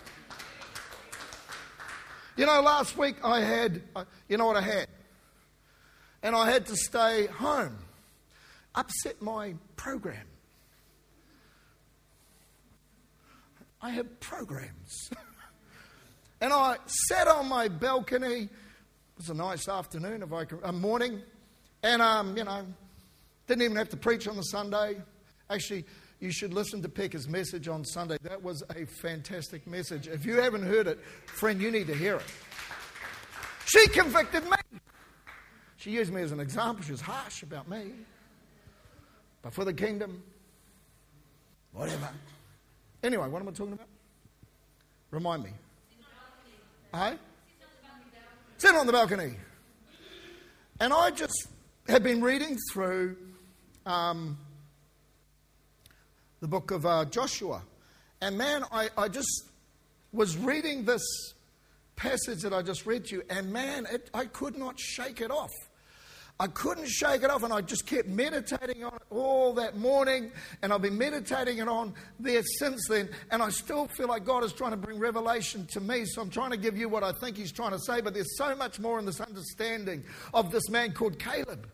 You 2.36 2.44
know, 2.44 2.60
last 2.60 2.98
week 2.98 3.16
I 3.24 3.40
had, 3.40 3.82
uh, 3.94 4.04
you 4.28 4.36
know 4.36 4.46
what 4.46 4.56
I 4.56 4.60
had? 4.60 4.88
And 6.22 6.36
I 6.36 6.50
had 6.50 6.66
to 6.66 6.76
stay 6.76 7.26
home 7.26 7.78
upset 8.76 9.20
my 9.20 9.54
program. 9.76 10.26
I 13.82 13.90
have 13.90 14.20
programs. 14.20 15.10
and 16.40 16.52
I 16.52 16.76
sat 17.08 17.28
on 17.28 17.48
my 17.48 17.68
balcony. 17.68 18.44
It 18.44 18.50
was 19.18 19.28
a 19.30 19.34
nice 19.34 19.68
afternoon, 19.68 20.22
if 20.22 20.32
I 20.32 20.44
can, 20.44 20.60
a 20.62 20.72
morning. 20.72 21.22
And, 21.82 22.02
um, 22.02 22.36
you 22.36 22.44
know, 22.44 22.66
didn't 23.46 23.62
even 23.62 23.76
have 23.76 23.88
to 23.90 23.96
preach 23.96 24.28
on 24.28 24.36
the 24.36 24.42
Sunday. 24.42 24.96
Actually, 25.48 25.84
you 26.20 26.30
should 26.30 26.52
listen 26.52 26.82
to 26.82 26.88
Pecker's 26.88 27.28
message 27.28 27.68
on 27.68 27.84
Sunday. 27.84 28.16
That 28.22 28.42
was 28.42 28.62
a 28.74 28.86
fantastic 28.86 29.66
message. 29.66 30.08
If 30.08 30.24
you 30.24 30.40
haven't 30.40 30.64
heard 30.64 30.86
it, 30.86 30.98
friend, 31.26 31.60
you 31.60 31.70
need 31.70 31.86
to 31.86 31.94
hear 31.94 32.16
it. 32.16 32.24
She 33.66 33.86
convicted 33.88 34.44
me. 34.44 34.80
She 35.76 35.90
used 35.90 36.12
me 36.12 36.22
as 36.22 36.32
an 36.32 36.40
example. 36.40 36.84
She 36.84 36.92
was 36.92 37.00
harsh 37.00 37.42
about 37.42 37.68
me. 37.68 37.92
But 39.46 39.54
for 39.54 39.64
the 39.64 39.72
kingdom, 39.72 40.24
whatever. 41.70 42.08
Anyway, 43.04 43.28
what 43.28 43.40
am 43.40 43.46
I 43.46 43.52
talking 43.52 43.74
about? 43.74 43.86
Remind 45.12 45.44
me. 45.44 45.50
Hey? 46.92 47.14
Sit 48.58 48.74
on 48.74 48.88
the 48.88 48.92
balcony. 48.92 49.34
And 50.80 50.92
I 50.92 51.12
just 51.12 51.46
had 51.88 52.02
been 52.02 52.22
reading 52.22 52.56
through 52.72 53.16
um, 53.86 54.36
the 56.40 56.48
book 56.48 56.72
of 56.72 56.84
uh, 56.84 57.04
Joshua. 57.04 57.62
And 58.20 58.36
man, 58.36 58.64
I, 58.72 58.88
I 58.98 59.06
just 59.06 59.44
was 60.12 60.36
reading 60.36 60.84
this 60.84 61.04
passage 61.94 62.42
that 62.42 62.52
I 62.52 62.62
just 62.62 62.84
read 62.84 63.04
to 63.04 63.14
you, 63.14 63.22
and 63.30 63.52
man, 63.52 63.86
it, 63.92 64.10
I 64.12 64.24
could 64.24 64.56
not 64.56 64.76
shake 64.80 65.20
it 65.20 65.30
off. 65.30 65.52
I 66.38 66.48
couldn't 66.48 66.88
shake 66.88 67.22
it 67.22 67.30
off, 67.30 67.44
and 67.44 67.52
I 67.52 67.62
just 67.62 67.86
kept 67.86 68.08
meditating 68.08 68.84
on 68.84 68.92
it 68.94 69.02
all 69.08 69.54
that 69.54 69.78
morning, 69.78 70.30
and 70.60 70.70
I've 70.70 70.82
been 70.82 70.98
meditating 70.98 71.58
it 71.58 71.68
on 71.68 71.94
there 72.20 72.42
since 72.58 72.86
then, 72.88 73.08
and 73.30 73.42
I 73.42 73.48
still 73.48 73.86
feel 73.86 74.08
like 74.08 74.26
God 74.26 74.44
is 74.44 74.52
trying 74.52 74.72
to 74.72 74.76
bring 74.76 74.98
revelation 74.98 75.66
to 75.68 75.80
me, 75.80 76.04
so 76.04 76.20
I'm 76.20 76.28
trying 76.28 76.50
to 76.50 76.58
give 76.58 76.76
you 76.76 76.90
what 76.90 77.02
I 77.02 77.12
think 77.12 77.38
He's 77.38 77.52
trying 77.52 77.70
to 77.70 77.78
say, 77.78 78.02
but 78.02 78.12
there's 78.12 78.36
so 78.36 78.54
much 78.54 78.78
more 78.78 78.98
in 78.98 79.06
this 79.06 79.18
understanding 79.18 80.04
of 80.34 80.50
this 80.50 80.68
man 80.68 80.92
called 80.92 81.18
Caleb. 81.18 81.70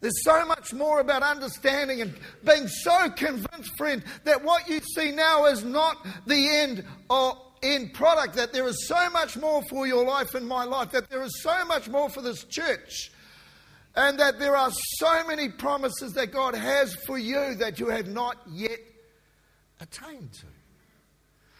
There's 0.00 0.24
so 0.24 0.44
much 0.44 0.72
more 0.72 0.98
about 0.98 1.22
understanding 1.22 2.00
and 2.00 2.16
being 2.44 2.66
so 2.66 3.10
convinced, 3.10 3.76
friend, 3.76 4.02
that 4.24 4.42
what 4.42 4.68
you 4.68 4.80
see 4.80 5.12
now 5.12 5.46
is 5.46 5.62
not 5.62 6.04
the 6.26 6.48
end 6.48 6.84
or 7.08 7.40
end 7.62 7.94
product, 7.94 8.34
that 8.34 8.52
there 8.52 8.66
is 8.66 8.88
so 8.88 9.08
much 9.10 9.36
more 9.36 9.62
for 9.70 9.86
your 9.86 10.04
life 10.04 10.34
and 10.34 10.48
my 10.48 10.64
life, 10.64 10.90
that 10.90 11.08
there 11.08 11.22
is 11.22 11.40
so 11.40 11.64
much 11.66 11.88
more 11.88 12.10
for 12.10 12.20
this 12.20 12.42
church 12.42 13.12
and 13.94 14.18
that 14.18 14.38
there 14.38 14.56
are 14.56 14.70
so 14.98 15.26
many 15.26 15.48
promises 15.48 16.12
that 16.14 16.32
God 16.32 16.54
has 16.54 16.94
for 17.06 17.18
you 17.18 17.54
that 17.56 17.78
you 17.78 17.88
have 17.88 18.08
not 18.08 18.36
yet 18.50 18.78
attained 19.80 20.32
to. 20.32 20.46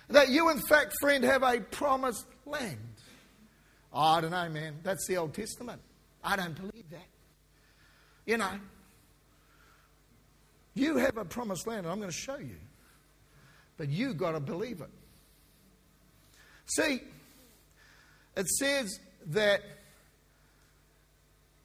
That 0.08 0.28
you, 0.28 0.50
in 0.50 0.60
fact, 0.60 0.94
friend, 1.00 1.24
have 1.24 1.42
a 1.42 1.60
promised 1.60 2.26
land. 2.46 2.78
Oh, 3.92 4.00
I 4.00 4.20
don't 4.20 4.30
know, 4.30 4.48
man. 4.48 4.76
That's 4.82 5.06
the 5.06 5.18
Old 5.18 5.34
Testament. 5.34 5.80
I 6.24 6.36
don't 6.36 6.54
believe 6.54 6.88
that. 6.90 7.06
You 8.24 8.38
know, 8.38 8.50
you 10.74 10.96
have 10.96 11.16
a 11.16 11.24
promised 11.24 11.66
land, 11.66 11.80
and 11.80 11.88
I'm 11.88 11.98
going 11.98 12.10
to 12.10 12.16
show 12.16 12.38
you. 12.38 12.56
But 13.76 13.88
you 13.88 14.14
got 14.14 14.32
to 14.32 14.40
believe 14.40 14.80
it. 14.80 14.90
See, 16.66 17.02
it 18.36 18.48
says 18.48 18.98
that 19.26 19.60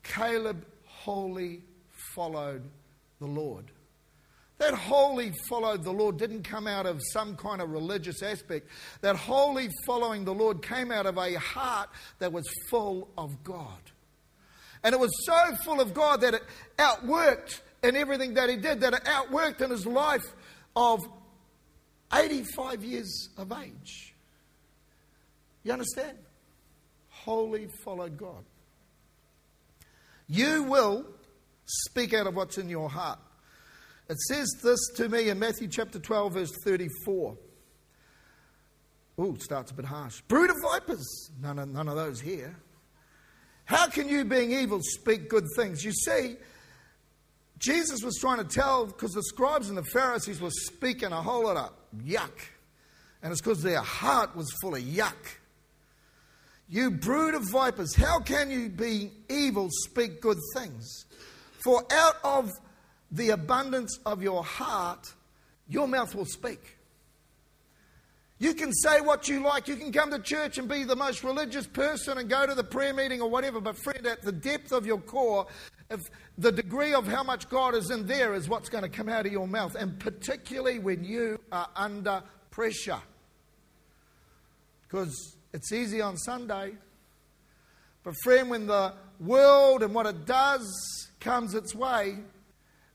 Caleb 0.08 0.66
wholly 0.86 1.62
followed 2.16 2.64
the 3.20 3.28
Lord. 3.28 3.66
That 4.58 4.74
wholly 4.74 5.34
followed 5.48 5.84
the 5.84 5.92
Lord 5.92 6.18
didn't 6.18 6.44
come 6.44 6.66
out 6.66 6.88
of 6.88 7.00
some 7.14 7.36
kind 7.36 7.62
of 7.62 7.70
religious 7.70 8.24
aspect. 8.24 8.68
That 9.02 9.16
wholly 9.16 9.70
following 9.86 10.26
the 10.26 10.34
Lord 10.34 10.64
came 10.64 10.92
out 10.92 11.06
of 11.06 11.18
a 11.18 11.36
heart 11.36 11.90
that 12.20 12.34
was 12.34 12.48
full 12.70 13.10
of 13.18 13.44
God. 13.44 13.80
And 14.84 14.94
it 14.94 15.00
was 15.00 15.12
so 15.26 15.56
full 15.64 15.80
of 15.80 15.94
God 15.94 16.22
that 16.22 16.34
it 16.34 16.44
outworked 16.78 17.62
in 17.84 17.96
everything 17.96 18.34
that 18.34 18.50
he 18.50 18.56
did, 18.56 18.82
that 18.82 18.94
it 18.94 19.04
outworked 19.04 19.62
in 19.62 19.70
his 19.70 19.86
life 19.86 20.26
of 20.76 21.08
85 22.12 22.84
years 22.84 23.30
of 23.38 23.52
age. 23.52 24.16
You 25.64 25.74
understand? 25.74 26.18
Wholly 27.10 27.68
followed 27.84 28.18
God. 28.18 28.44
You 30.28 30.64
will 30.64 31.06
speak 31.66 32.14
out 32.14 32.28
of 32.28 32.36
what's 32.36 32.58
in 32.58 32.70
your 32.70 32.90
heart. 32.90 33.20
It 34.10 34.20
says 34.20 34.48
this 34.64 34.80
to 34.96 35.10
me 35.10 35.30
in 35.30 35.40
Matthew 35.40 35.68
chapter 35.68 36.00
12, 36.00 36.34
verse 36.34 36.52
34. 36.64 37.38
Ooh, 39.20 39.36
starts 39.40 39.72
a 39.72 39.74
bit 39.74 39.86
harsh. 39.86 40.22
Brood 40.28 40.50
of 40.50 40.58
vipers. 40.62 41.32
None 41.42 41.60
of, 41.60 41.70
none 41.70 41.88
of 41.88 41.96
those 41.96 42.22
here. 42.22 42.56
How 43.66 43.88
can 43.88 44.08
you, 44.08 44.24
being 44.24 44.52
evil, 44.52 44.80
speak 44.82 45.28
good 45.28 45.46
things? 45.58 45.84
You 45.84 45.92
see, 45.92 46.36
Jesus 47.58 48.02
was 48.04 48.18
trying 48.18 48.38
to 48.38 48.44
tell, 48.46 48.86
because 48.86 49.12
the 49.12 49.24
scribes 49.24 49.70
and 49.70 49.78
the 49.78 49.84
Pharisees 49.84 50.40
were 50.40 50.52
speaking 50.52 51.12
a 51.12 51.22
whole 51.22 51.44
lot 51.44 51.58
of 51.58 51.72
yuck. 52.06 52.32
And 53.22 53.32
it's 53.32 53.42
because 53.42 53.64
their 53.64 53.82
heart 53.82 54.36
was 54.36 54.48
full 54.62 54.76
of 54.76 54.82
yuck. 54.82 55.16
You 56.70 56.92
brood 56.92 57.34
of 57.34 57.44
vipers, 57.50 57.96
how 57.96 58.20
can 58.20 58.52
you, 58.52 58.70
being 58.70 59.12
evil, 59.30 59.70
speak 59.72 60.22
good 60.22 60.38
things? 60.54 61.06
For 61.60 61.84
out 61.92 62.16
of 62.24 62.52
the 63.12 63.30
abundance 63.30 64.00
of 64.06 64.22
your 64.22 64.44
heart, 64.44 65.14
your 65.70 65.88
mouth 65.88 66.14
will 66.14 66.26
speak. 66.26 66.78
You 68.40 68.54
can 68.54 68.72
say 68.72 69.02
what 69.02 69.28
you 69.28 69.40
like. 69.42 69.68
You 69.68 69.78
can 69.78 69.92
come 69.92 70.12
to 70.12 70.20
church 70.20 70.58
and 70.58 70.68
be 70.68 70.84
the 70.84 70.96
most 70.96 71.24
religious 71.24 71.66
person 71.66 72.20
and 72.20 72.30
go 72.30 72.46
to 72.46 72.54
the 72.54 72.64
prayer 72.64 72.94
meeting 72.94 73.22
or 73.22 73.30
whatever. 73.30 73.60
But, 73.60 73.78
friend, 73.78 74.06
at 74.06 74.22
the 74.22 74.32
depth 74.32 74.72
of 74.72 74.86
your 74.86 75.00
core, 75.00 75.48
if 75.90 76.02
the 76.38 76.52
degree 76.52 76.94
of 76.94 77.08
how 77.08 77.24
much 77.24 77.50
God 77.50 77.74
is 77.74 77.90
in 77.90 78.06
there 78.06 78.36
is 78.36 78.48
what's 78.48 78.70
going 78.70 78.84
to 78.84 78.90
come 78.90 79.10
out 79.10 79.26
of 79.26 79.32
your 79.32 79.48
mouth. 79.48 79.74
And 79.74 80.00
particularly 80.00 80.78
when 80.78 81.04
you 81.04 81.40
are 81.52 81.68
under 81.76 82.22
pressure. 82.52 83.02
Because 84.84 85.37
it's 85.54 85.72
easy 85.72 86.02
on 86.02 86.18
Sunday. 86.18 86.74
But, 88.04 88.16
friend, 88.24 88.50
when 88.50 88.68
the 88.68 88.94
world 89.20 89.84
and 89.84 89.94
what 89.94 90.06
it 90.06 90.26
does 90.26 91.10
comes 91.20 91.54
its 91.54 91.76
way, 91.76 92.18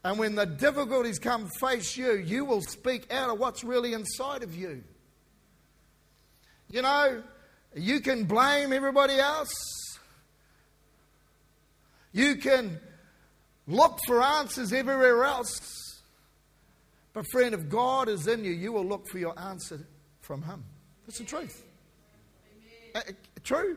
and 0.04 0.18
when 0.18 0.34
the 0.34 0.46
difficulties 0.46 1.18
come 1.18 1.48
face 1.60 1.96
you, 1.96 2.14
you 2.14 2.44
will 2.44 2.62
speak 2.62 3.12
out 3.12 3.30
of 3.30 3.38
what's 3.38 3.62
really 3.62 3.92
inside 3.92 4.42
of 4.42 4.54
you. 4.54 4.82
You 6.70 6.82
know, 6.82 7.22
you 7.74 8.00
can 8.00 8.24
blame 8.24 8.72
everybody 8.72 9.18
else. 9.18 9.52
You 12.12 12.36
can 12.36 12.80
look 13.66 13.98
for 14.06 14.22
answers 14.22 14.72
everywhere 14.72 15.24
else. 15.24 15.60
But, 17.12 17.26
friend, 17.30 17.54
if 17.54 17.68
God 17.68 18.08
is 18.08 18.26
in 18.26 18.44
you, 18.44 18.52
you 18.52 18.72
will 18.72 18.86
look 18.86 19.06
for 19.08 19.18
your 19.18 19.38
answer 19.38 19.86
from 20.20 20.42
Him. 20.42 20.64
That's 21.06 21.18
the 21.18 21.24
truth. 21.24 21.64
Uh, 22.94 22.98
uh, 22.98 23.12
true? 23.42 23.76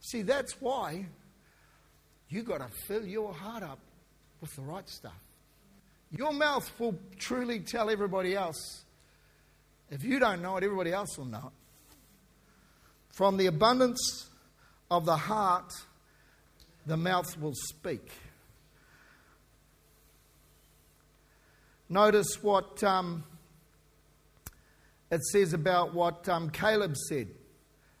See, 0.00 0.22
that's 0.22 0.60
why 0.60 1.06
you 2.28 2.42
got 2.42 2.58
to 2.58 2.68
fill 2.86 3.04
your 3.04 3.32
heart 3.32 3.62
up 3.62 3.78
with 4.40 4.54
the 4.56 4.62
right 4.62 4.88
stuff. 4.88 5.18
Your 6.10 6.32
mouth 6.32 6.70
will 6.78 6.98
truly 7.18 7.60
tell 7.60 7.90
everybody 7.90 8.34
else. 8.34 8.84
If 9.90 10.02
you 10.02 10.18
don't 10.18 10.42
know 10.42 10.56
it, 10.56 10.64
everybody 10.64 10.92
else 10.92 11.16
will 11.18 11.26
know 11.26 11.52
it. 11.52 11.96
From 13.10 13.36
the 13.36 13.46
abundance 13.46 14.28
of 14.90 15.04
the 15.04 15.16
heart, 15.16 15.72
the 16.86 16.96
mouth 16.96 17.38
will 17.38 17.54
speak. 17.54 18.08
Notice 21.88 22.42
what 22.42 22.82
um, 22.84 23.24
it 25.10 25.22
says 25.24 25.52
about 25.52 25.94
what 25.94 26.28
um, 26.28 26.50
Caleb 26.50 26.96
said 26.96 27.28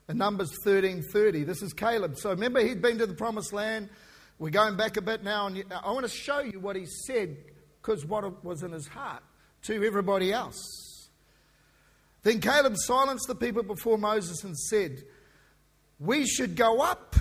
in 0.08 0.18
Numbers 0.18 0.50
13:30. 0.64 1.44
This 1.44 1.62
is 1.62 1.72
Caleb. 1.72 2.16
So 2.16 2.30
remember, 2.30 2.60
he'd 2.60 2.82
been 2.82 2.98
to 2.98 3.06
the 3.06 3.14
promised 3.14 3.52
land. 3.52 3.88
We're 4.38 4.50
going 4.50 4.76
back 4.76 4.96
a 4.96 5.02
bit 5.02 5.22
now, 5.22 5.46
and 5.46 5.64
I 5.70 5.90
want 5.90 6.06
to 6.06 6.12
show 6.12 6.40
you 6.40 6.60
what 6.60 6.74
he 6.74 6.86
said 7.06 7.36
because 7.80 8.06
what 8.06 8.44
was 8.44 8.62
in 8.62 8.72
his 8.72 8.86
heart 8.86 9.22
to 9.62 9.84
everybody 9.84 10.32
else. 10.32 11.08
Then 12.22 12.40
Caleb 12.40 12.76
silenced 12.76 13.26
the 13.28 13.34
people 13.34 13.62
before 13.62 13.98
Moses 13.98 14.44
and 14.44 14.56
said, 14.56 15.02
We 15.98 16.26
should 16.26 16.56
go 16.56 16.80
up 16.80 17.16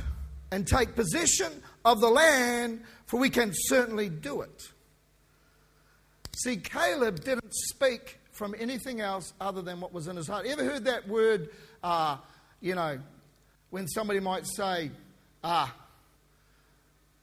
and 0.51 0.67
take 0.67 0.95
possession 0.95 1.51
of 1.85 2.01
the 2.01 2.09
land, 2.09 2.83
for 3.05 3.19
we 3.19 3.29
can 3.29 3.51
certainly 3.53 4.09
do 4.09 4.41
it. 4.41 4.63
See, 6.35 6.57
Caleb 6.57 7.23
didn't 7.23 7.53
speak 7.53 8.18
from 8.39 8.55
anything 8.57 9.01
else 9.01 9.33
other 9.41 9.61
than 9.61 9.81
what 9.81 9.93
was 9.93 10.07
in 10.07 10.15
his 10.15 10.25
heart. 10.25 10.45
Ever 10.47 10.63
heard 10.63 10.85
that 10.85 11.09
word, 11.09 11.49
uh, 11.83 12.15
you 12.61 12.73
know, 12.73 12.97
when 13.69 13.85
somebody 13.85 14.21
might 14.21 14.47
say, 14.47 14.89
ah, 15.43 15.75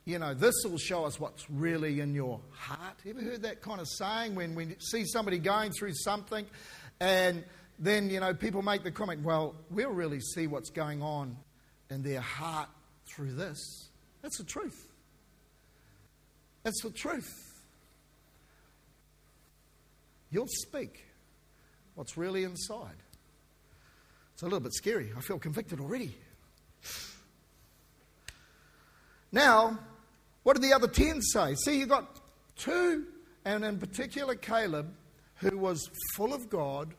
you 0.05 0.19
know, 0.19 0.35
this 0.35 0.53
will 0.63 0.77
show 0.77 1.05
us 1.05 1.19
what's 1.19 1.49
really 1.49 1.99
in 2.01 2.13
your 2.13 2.39
heart. 2.51 2.99
Ever 3.05 3.19
heard 3.19 3.41
that 3.41 3.63
kind 3.63 3.81
of 3.81 3.87
saying 3.87 4.35
when 4.35 4.53
we 4.53 4.75
see 4.79 5.05
somebody 5.05 5.39
going 5.39 5.71
through 5.71 5.93
something 5.95 6.45
and 6.99 7.43
then, 7.79 8.11
you 8.11 8.19
know, 8.19 8.35
people 8.35 8.61
make 8.61 8.83
the 8.83 8.91
comment, 8.91 9.23
well, 9.23 9.55
we'll 9.71 9.89
really 9.89 10.19
see 10.19 10.45
what's 10.45 10.69
going 10.69 11.01
on 11.01 11.35
in 11.89 12.03
their 12.03 12.21
heart 12.21 12.69
through 13.07 13.33
this. 13.33 13.89
That's 14.21 14.37
the 14.37 14.43
truth. 14.43 14.87
That's 16.61 16.81
the 16.83 16.91
truth. 16.91 17.33
You'll 20.29 20.45
speak 20.47 21.06
what's 21.97 22.15
really 22.15 22.43
inside. 22.43 22.95
It's 24.33 24.43
a 24.43 24.45
little 24.45 24.59
bit 24.59 24.73
scary. 24.73 25.11
I 25.17 25.21
feel 25.21 25.39
convicted 25.39 25.79
already. 25.79 26.15
Now, 29.31 29.79
what 30.43 30.53
did 30.53 30.61
the 30.61 30.75
other 30.75 30.87
10 30.87 31.23
say? 31.23 31.55
See, 31.55 31.79
you've 31.79 31.89
got 31.89 32.19
two, 32.55 33.07
and 33.45 33.65
in 33.65 33.79
particular 33.79 34.35
Caleb, 34.35 34.93
who 35.37 35.57
was 35.57 35.89
full 36.15 36.35
of 36.35 36.51
God, 36.51 36.93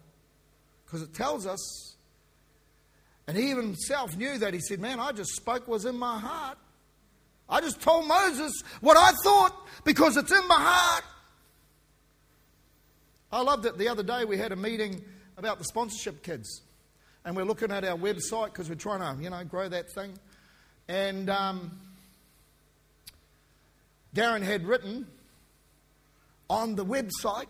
because 0.85 1.03
it 1.03 1.15
tells 1.15 1.47
us, 1.47 1.95
and 3.29 3.37
he 3.37 3.51
even 3.51 3.67
himself 3.67 4.17
knew 4.17 4.37
that. 4.39 4.53
He 4.53 4.61
said, 4.61 4.81
Man, 4.81 4.99
I 4.99 5.13
just 5.13 5.31
spoke 5.37 5.69
was 5.69 5.85
in 5.85 5.97
my 5.97 6.19
heart. 6.19 6.59
I 7.49 7.61
just 7.61 7.81
told 7.81 8.09
Moses 8.09 8.53
what 8.81 8.97
I 8.97 9.13
thought 9.23 9.55
because 9.85 10.17
it's 10.17 10.33
in 10.33 10.49
my 10.49 10.59
heart. 10.59 11.05
I 13.31 13.43
loved 13.43 13.67
it. 13.67 13.77
The 13.77 13.89
other 13.89 14.03
day 14.03 14.25
we 14.25 14.39
had 14.39 14.53
a 14.53 14.57
meeting 14.57 15.05
about 15.37 15.59
the 15.59 15.65
sponsorship 15.65 16.23
kids. 16.23 16.63
And 17.25 17.37
we're 17.37 17.45
looking 17.45 17.71
at 17.71 17.85
our 17.85 17.97
website 17.97 18.47
because 18.47 18.69
we're 18.69 18.77
trying 18.77 19.01
to, 19.01 19.23
you 19.23 19.29
know, 19.29 19.45
grow 19.45 19.69
that 19.69 19.91
thing. 19.91 20.15
And 20.89 21.29
um, 21.29 21.71
Darren 24.15 24.43
had 24.43 24.67
written 24.67 25.07
on 26.49 26.75
the 26.75 26.85
website. 26.85 27.49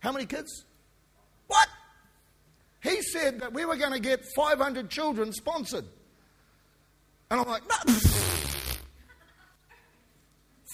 How 0.00 0.12
many 0.12 0.24
kids? 0.24 0.64
What? 1.46 1.68
He 2.82 3.02
said 3.02 3.40
that 3.40 3.52
we 3.52 3.66
were 3.66 3.76
going 3.76 3.92
to 3.92 4.00
get 4.00 4.24
500 4.34 4.88
children 4.88 5.32
sponsored. 5.32 5.84
And 7.30 7.40
I'm 7.40 7.46
like, 7.46 7.62
no. 7.68 7.76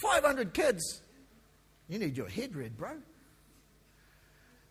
500 0.01 0.55
kids. 0.55 1.03
You 1.89 1.99
need 1.99 2.17
your 2.17 2.29
head 2.29 2.55
read, 2.55 2.77
bro. 2.77 2.93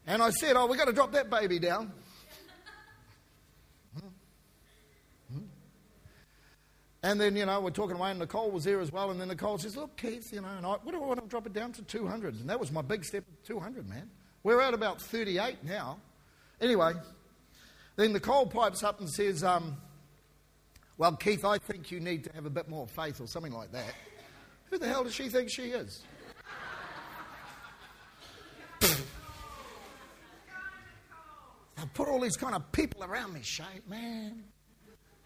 And 0.08 0.24
I 0.24 0.30
said, 0.30 0.56
oh, 0.56 0.65
we've 0.67 0.80
got 0.80 0.86
to 0.86 0.93
drop 0.93 1.12
that 1.12 1.30
baby 1.30 1.60
down. 1.60 1.91
And 7.04 7.22
then, 7.22 7.36
you 7.36 7.46
know, 7.46 7.62
we're 7.62 7.70
talking 7.70 7.96
away, 7.96 8.10
and 8.10 8.20
Nicole 8.20 8.50
was 8.50 8.63
there 8.63 8.82
as 8.82 8.91
well. 8.91 9.12
And 9.12 9.22
then 9.22 9.28
Nicole 9.28 9.60
says, 9.60 9.78
Look, 9.78 9.96
Keith, 9.98 10.34
you 10.34 10.41
know, 10.41 10.48
and 10.48 10.65
I, 10.65 10.72
what 10.72 10.91
do 10.91 10.96
I 10.96 11.06
want 11.06 11.22
to 11.22 11.28
drop 11.28 11.46
it 11.46 11.54
down 11.54 11.72
to 11.74 11.84
200? 11.84 12.34
And 12.34 12.50
that 12.50 12.60
was 12.60 12.72
my 12.72 12.82
big 12.82 13.06
step 13.06 13.24
200, 13.46 13.88
man. 13.88 14.10
We're 14.43 14.60
at 14.60 14.74
about 14.74 15.00
38 15.00 15.63
now. 15.63 16.00
Anyway, 16.60 16.93
Then 17.96 18.13
Nicole 18.13 18.48
pipes 18.48 18.84
up 18.84 19.00
and 19.00 19.10
says, 19.10 19.43
um, 19.43 19.78
Well, 20.98 21.15
Keith, 21.15 21.46
I 21.46 21.60
think 21.60 21.91
you 21.91 22.00
need 22.00 22.24
to 22.26 22.34
have 22.34 22.48
a 22.48 22.50
bit 22.50 22.67
more 22.67 22.88
faith 22.88 23.22
or 23.22 23.28
something 23.28 23.54
like 23.54 23.72
that. 23.74 23.93
Who 24.72 24.80
the 24.80 24.88
hell 24.88 25.04
does 25.04 25.13
she 25.13 25.30
think 25.30 25.50
she 25.50 25.70
is? 25.70 26.04
I 31.78 31.86
put 31.94 32.08
all 32.08 32.20
these 32.20 32.36
kind 32.36 32.56
of 32.56 32.72
people 32.72 33.04
around 33.04 33.34
me, 33.34 33.42
Shay, 33.44 33.82
man. 33.88 34.44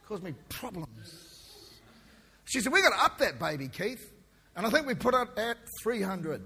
Cause 0.07 0.21
me 0.21 0.33
problems. 0.49 0.89
She 2.45 2.59
said, 2.59 2.73
We've 2.73 2.83
got 2.83 2.97
to 2.97 3.03
up 3.03 3.17
that 3.19 3.39
baby, 3.39 3.69
Keith. 3.69 4.11
And 4.55 4.65
I 4.65 4.69
think 4.69 4.85
we 4.85 4.93
put 4.93 5.13
it 5.13 5.27
at 5.37 5.57
300. 5.83 6.45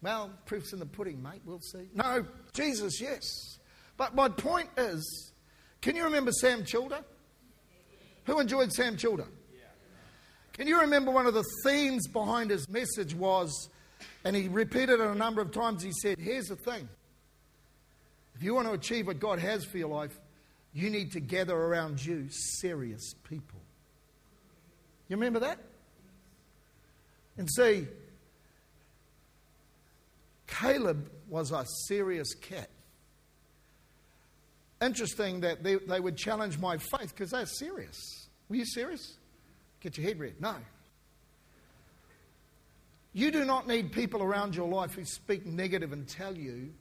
Well, 0.00 0.30
proof's 0.46 0.72
in 0.72 0.78
the 0.78 0.86
pudding, 0.86 1.22
mate. 1.22 1.42
We'll 1.44 1.60
see. 1.60 1.88
No, 1.94 2.24
Jesus, 2.54 3.00
yes. 3.00 3.22
But 3.98 4.14
my 4.14 4.28
point 4.28 4.70
is 4.78 5.32
can 5.82 5.96
you 5.96 6.04
remember 6.04 6.32
Sam 6.32 6.64
Childer? 6.64 7.00
Who 8.24 8.40
enjoyed 8.40 8.72
Sam 8.72 8.96
Childer? 8.96 9.26
Can 10.52 10.66
you 10.66 10.80
remember 10.80 11.10
one 11.10 11.26
of 11.26 11.34
the 11.34 11.44
themes 11.64 12.06
behind 12.08 12.50
his 12.50 12.68
message 12.68 13.14
was, 13.14 13.68
and 14.24 14.36
he 14.36 14.48
repeated 14.48 15.00
it 15.00 15.06
a 15.06 15.14
number 15.14 15.40
of 15.40 15.50
times, 15.50 15.82
he 15.82 15.92
said, 16.02 16.18
Here's 16.18 16.46
the 16.46 16.56
thing. 16.56 16.88
If 18.42 18.46
you 18.46 18.56
want 18.56 18.66
to 18.66 18.74
achieve 18.74 19.06
what 19.06 19.20
God 19.20 19.38
has 19.38 19.64
for 19.64 19.78
your 19.78 19.86
life, 19.86 20.18
you 20.74 20.90
need 20.90 21.12
to 21.12 21.20
gather 21.20 21.56
around 21.56 22.04
you 22.04 22.26
serious 22.28 23.14
people. 23.22 23.60
You 25.06 25.14
remember 25.14 25.38
that? 25.38 25.60
And 27.38 27.48
see, 27.48 27.86
Caleb 30.48 31.08
was 31.28 31.52
a 31.52 31.64
serious 31.86 32.34
cat. 32.34 32.68
Interesting 34.80 35.42
that 35.42 35.62
they, 35.62 35.76
they 35.76 36.00
would 36.00 36.16
challenge 36.16 36.58
my 36.58 36.78
faith 36.78 37.14
because 37.14 37.30
they're 37.30 37.46
serious. 37.46 38.26
Were 38.48 38.56
you 38.56 38.66
serious? 38.66 39.18
Get 39.78 39.96
your 39.96 40.04
head 40.04 40.18
read. 40.18 40.40
No. 40.40 40.56
You 43.12 43.30
do 43.30 43.44
not 43.44 43.68
need 43.68 43.92
people 43.92 44.20
around 44.20 44.56
your 44.56 44.66
life 44.66 44.94
who 44.94 45.04
speak 45.04 45.46
negative 45.46 45.92
and 45.92 46.08
tell 46.08 46.36
you 46.36 46.72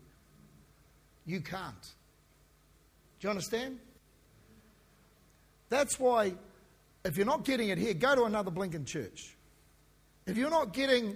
you 1.32 1.40
can't. 1.40 1.82
Do 3.20 3.28
you 3.28 3.30
understand? 3.30 3.80
That's 5.70 5.98
why, 5.98 6.34
if 7.06 7.16
you're 7.16 7.26
not 7.26 7.46
getting 7.46 7.70
it 7.70 7.78
here, 7.78 7.94
go 7.94 8.16
to 8.16 8.24
another 8.26 8.52
Blinken 8.52 8.86
church. 8.86 9.38
If 10.28 10.38
you're 10.38 10.50
not 10.50 10.74
getting 10.74 11.16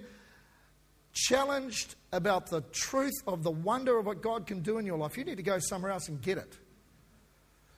challenged 1.12 1.96
about 2.14 2.48
the 2.48 2.62
truth 2.72 3.14
of 3.28 3.44
the 3.44 3.52
wonder 3.52 3.98
of 3.98 4.06
what 4.06 4.22
God 4.22 4.48
can 4.48 4.62
do 4.62 4.78
in 4.78 4.86
your 4.86 4.98
life, 4.98 5.18
you 5.18 5.26
need 5.26 5.38
to 5.38 5.44
go 5.44 5.60
somewhere 5.60 5.92
else 5.92 6.08
and 6.08 6.22
get 6.22 6.38
it. 6.38 6.58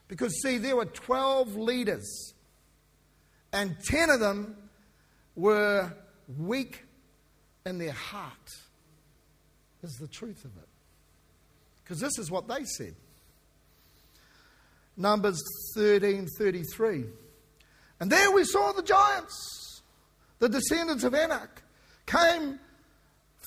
Because, 0.08 0.39
see, 0.41 0.60
there 0.60 0.76
were 0.76 0.86
12 0.86 1.56
leaders, 1.56 2.34
and 3.52 3.76
10 3.84 4.12
of 4.12 4.19
them 4.19 4.56
were 5.36 5.91
weak 6.38 6.84
in 7.65 7.80
their 7.80 7.91
heart. 7.91 8.56
Is 9.84 9.93
the 10.00 10.08
truth 10.08 10.43
of 10.45 10.52
it. 10.58 10.67
Because 11.88 12.02
this 12.02 12.19
is 12.19 12.30
what 12.30 12.50
they 12.50 12.65
said. 12.65 12.95
Numbers 14.97 15.41
13 15.73 16.28
33. 16.38 17.06
And 18.02 18.12
there 18.12 18.30
we 18.30 18.43
saw 18.43 18.73
the 18.73 18.84
giants, 18.84 19.82
the 20.39 20.50
descendants 20.50 21.06
of 21.06 21.13
Anak, 21.13 21.62
came 22.06 22.60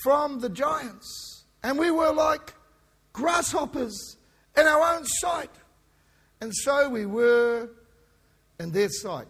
from 0.03 0.41
the 0.41 0.49
giants. 0.49 1.45
And 1.63 1.79
we 1.79 1.91
were 1.91 2.15
like 2.15 2.55
grasshoppers 3.13 4.17
in 4.57 4.67
our 4.67 4.97
own 4.97 5.05
sight. 5.05 5.51
And 6.41 6.51
so 6.55 6.89
we 6.89 7.05
were 7.05 7.69
in 8.59 8.71
their 8.71 8.89
sight. 8.89 9.29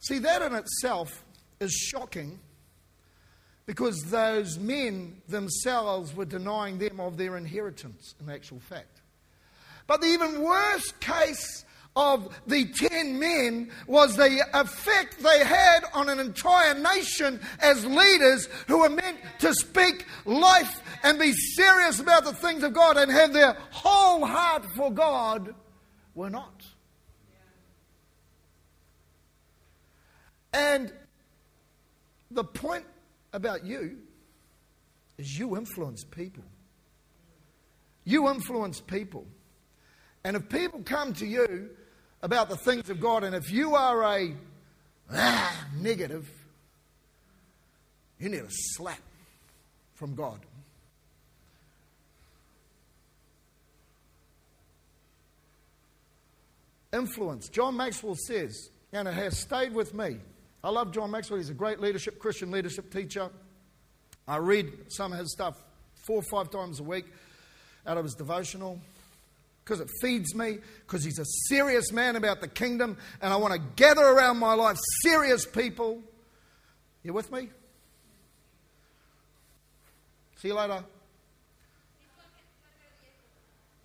See, 0.00 0.18
that 0.18 0.42
in 0.42 0.52
itself 0.52 1.24
is 1.60 1.72
shocking 1.72 2.40
because 3.66 4.04
those 4.04 4.58
men 4.58 5.20
themselves 5.28 6.14
were 6.14 6.24
denying 6.24 6.78
them 6.78 7.00
of 7.00 7.16
their 7.16 7.36
inheritance, 7.36 8.14
in 8.20 8.30
actual 8.30 8.60
fact. 8.60 9.02
But 9.86 10.00
the 10.00 10.06
even 10.06 10.42
worse 10.42 10.92
case 11.00 11.64
of 11.96 12.28
the 12.46 12.66
ten 12.66 13.18
men 13.18 13.70
was 13.86 14.16
the 14.16 14.44
effect 14.54 15.18
they 15.22 15.44
had 15.44 15.80
on 15.94 16.08
an 16.08 16.20
entire 16.20 16.74
nation 16.74 17.40
as 17.58 17.84
leaders 17.86 18.48
who 18.68 18.80
were 18.80 18.90
meant 18.90 19.18
to 19.38 19.52
speak 19.54 20.04
life 20.26 20.82
and 21.02 21.18
be 21.18 21.32
serious 21.32 21.98
about 21.98 22.24
the 22.24 22.34
things 22.34 22.62
of 22.62 22.74
God 22.74 22.96
and 22.98 23.10
have 23.10 23.32
their 23.32 23.56
whole 23.70 24.26
heart 24.26 24.64
for 24.76 24.92
God 24.92 25.54
were 26.14 26.30
not. 26.30 26.62
And 30.52 30.92
the 32.30 32.44
point 32.44 32.84
about 33.36 33.64
you 33.66 33.98
is 35.18 35.38
you 35.38 35.56
influence 35.56 36.04
people. 36.04 36.42
You 38.04 38.28
influence 38.30 38.80
people. 38.80 39.26
And 40.24 40.36
if 40.36 40.48
people 40.48 40.82
come 40.84 41.12
to 41.14 41.26
you 41.26 41.70
about 42.22 42.48
the 42.48 42.56
things 42.56 42.88
of 42.88 42.98
God, 42.98 43.24
and 43.24 43.34
if 43.34 43.52
you 43.52 43.74
are 43.74 44.02
a 44.02 44.34
ah, 45.12 45.66
negative, 45.78 46.28
you 48.18 48.30
need 48.30 48.40
a 48.40 48.48
slap 48.48 49.00
from 49.94 50.14
God. 50.14 50.40
Influence. 56.92 57.50
John 57.50 57.76
Maxwell 57.76 58.16
says, 58.16 58.70
and 58.92 59.06
it 59.06 59.14
has 59.14 59.38
stayed 59.38 59.74
with 59.74 59.92
me. 59.92 60.16
I 60.66 60.70
love 60.70 60.90
John 60.90 61.12
Maxwell. 61.12 61.38
He's 61.38 61.48
a 61.48 61.54
great 61.54 61.78
leadership, 61.78 62.18
Christian 62.18 62.50
leadership 62.50 62.92
teacher. 62.92 63.30
I 64.26 64.38
read 64.38 64.66
some 64.88 65.12
of 65.12 65.18
his 65.20 65.30
stuff 65.30 65.54
four 66.08 66.16
or 66.16 66.24
five 66.28 66.50
times 66.50 66.80
a 66.80 66.82
week 66.82 67.04
out 67.86 67.96
of 67.96 68.02
his 68.02 68.14
devotional 68.14 68.80
because 69.62 69.78
it 69.78 69.88
feeds 70.02 70.34
me, 70.34 70.58
because 70.80 71.04
he's 71.04 71.20
a 71.20 71.24
serious 71.46 71.92
man 71.92 72.16
about 72.16 72.40
the 72.40 72.48
kingdom, 72.48 72.96
and 73.22 73.32
I 73.32 73.36
want 73.36 73.54
to 73.54 73.60
gather 73.76 74.02
around 74.02 74.38
my 74.38 74.54
life 74.54 74.76
serious 75.04 75.46
people. 75.46 76.02
You 77.04 77.12
with 77.12 77.30
me? 77.30 77.48
See 80.38 80.48
you 80.48 80.54
later. 80.54 80.82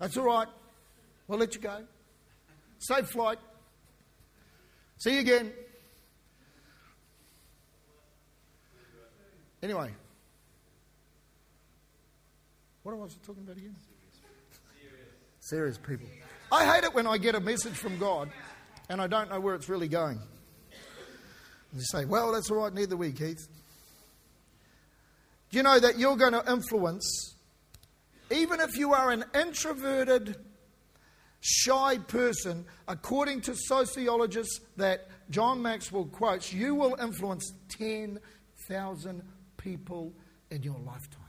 That's 0.00 0.16
all 0.16 0.24
right. 0.24 0.48
We'll 1.28 1.38
let 1.38 1.54
you 1.54 1.60
go. 1.60 1.84
Safe 2.80 3.06
flight. 3.06 3.38
See 4.98 5.14
you 5.14 5.20
again. 5.20 5.52
Anyway, 9.62 9.90
what 12.82 12.96
was 12.96 13.16
I 13.22 13.26
talking 13.26 13.44
about 13.44 13.56
again? 13.56 13.76
Serious 15.38 15.78
people. 15.78 16.08
I 16.50 16.64
hate 16.64 16.84
it 16.84 16.92
when 16.92 17.06
I 17.06 17.16
get 17.16 17.36
a 17.36 17.40
message 17.40 17.74
from 17.74 17.96
God 17.98 18.28
and 18.88 19.00
I 19.00 19.06
don't 19.06 19.30
know 19.30 19.38
where 19.38 19.54
it's 19.54 19.68
really 19.68 19.88
going. 19.88 20.18
And 20.18 21.80
you 21.80 21.84
say, 21.84 22.04
well, 22.04 22.32
that's 22.32 22.50
all 22.50 22.58
right, 22.58 22.74
neither 22.74 22.96
we, 22.96 23.12
Keith. 23.12 23.46
Do 25.50 25.56
you 25.58 25.62
know 25.62 25.78
that 25.78 25.98
you're 25.98 26.16
going 26.16 26.32
to 26.32 26.42
influence, 26.50 27.34
even 28.30 28.60
if 28.60 28.76
you 28.76 28.94
are 28.94 29.10
an 29.10 29.24
introverted, 29.34 30.36
shy 31.40 31.98
person, 31.98 32.64
according 32.88 33.42
to 33.42 33.54
sociologists 33.54 34.60
that 34.76 35.08
John 35.30 35.62
Maxwell 35.62 36.06
quotes, 36.06 36.52
you 36.52 36.74
will 36.74 36.96
influence 37.00 37.52
10,000 37.78 39.22
people 39.62 40.12
in 40.50 40.62
your 40.62 40.78
lifetime. 40.84 41.20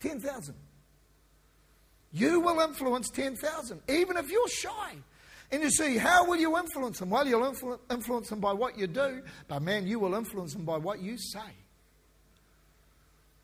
10,000. 0.00 0.54
You 2.12 2.40
will 2.40 2.60
influence 2.60 3.10
10,000, 3.10 3.80
even 3.88 4.16
if 4.16 4.30
you're 4.30 4.48
shy. 4.48 4.94
And 5.50 5.62
you 5.62 5.70
see, 5.70 5.96
how 5.96 6.26
will 6.26 6.36
you 6.36 6.58
influence 6.58 6.98
them? 6.98 7.10
Well, 7.10 7.26
you'll 7.26 7.52
influ- 7.52 7.78
influence 7.90 8.28
them 8.30 8.40
by 8.40 8.52
what 8.52 8.78
you 8.78 8.86
do, 8.86 9.22
but 9.48 9.62
man, 9.62 9.86
you 9.86 9.98
will 9.98 10.14
influence 10.14 10.54
them 10.54 10.64
by 10.64 10.78
what 10.78 11.00
you 11.00 11.16
say. 11.18 11.52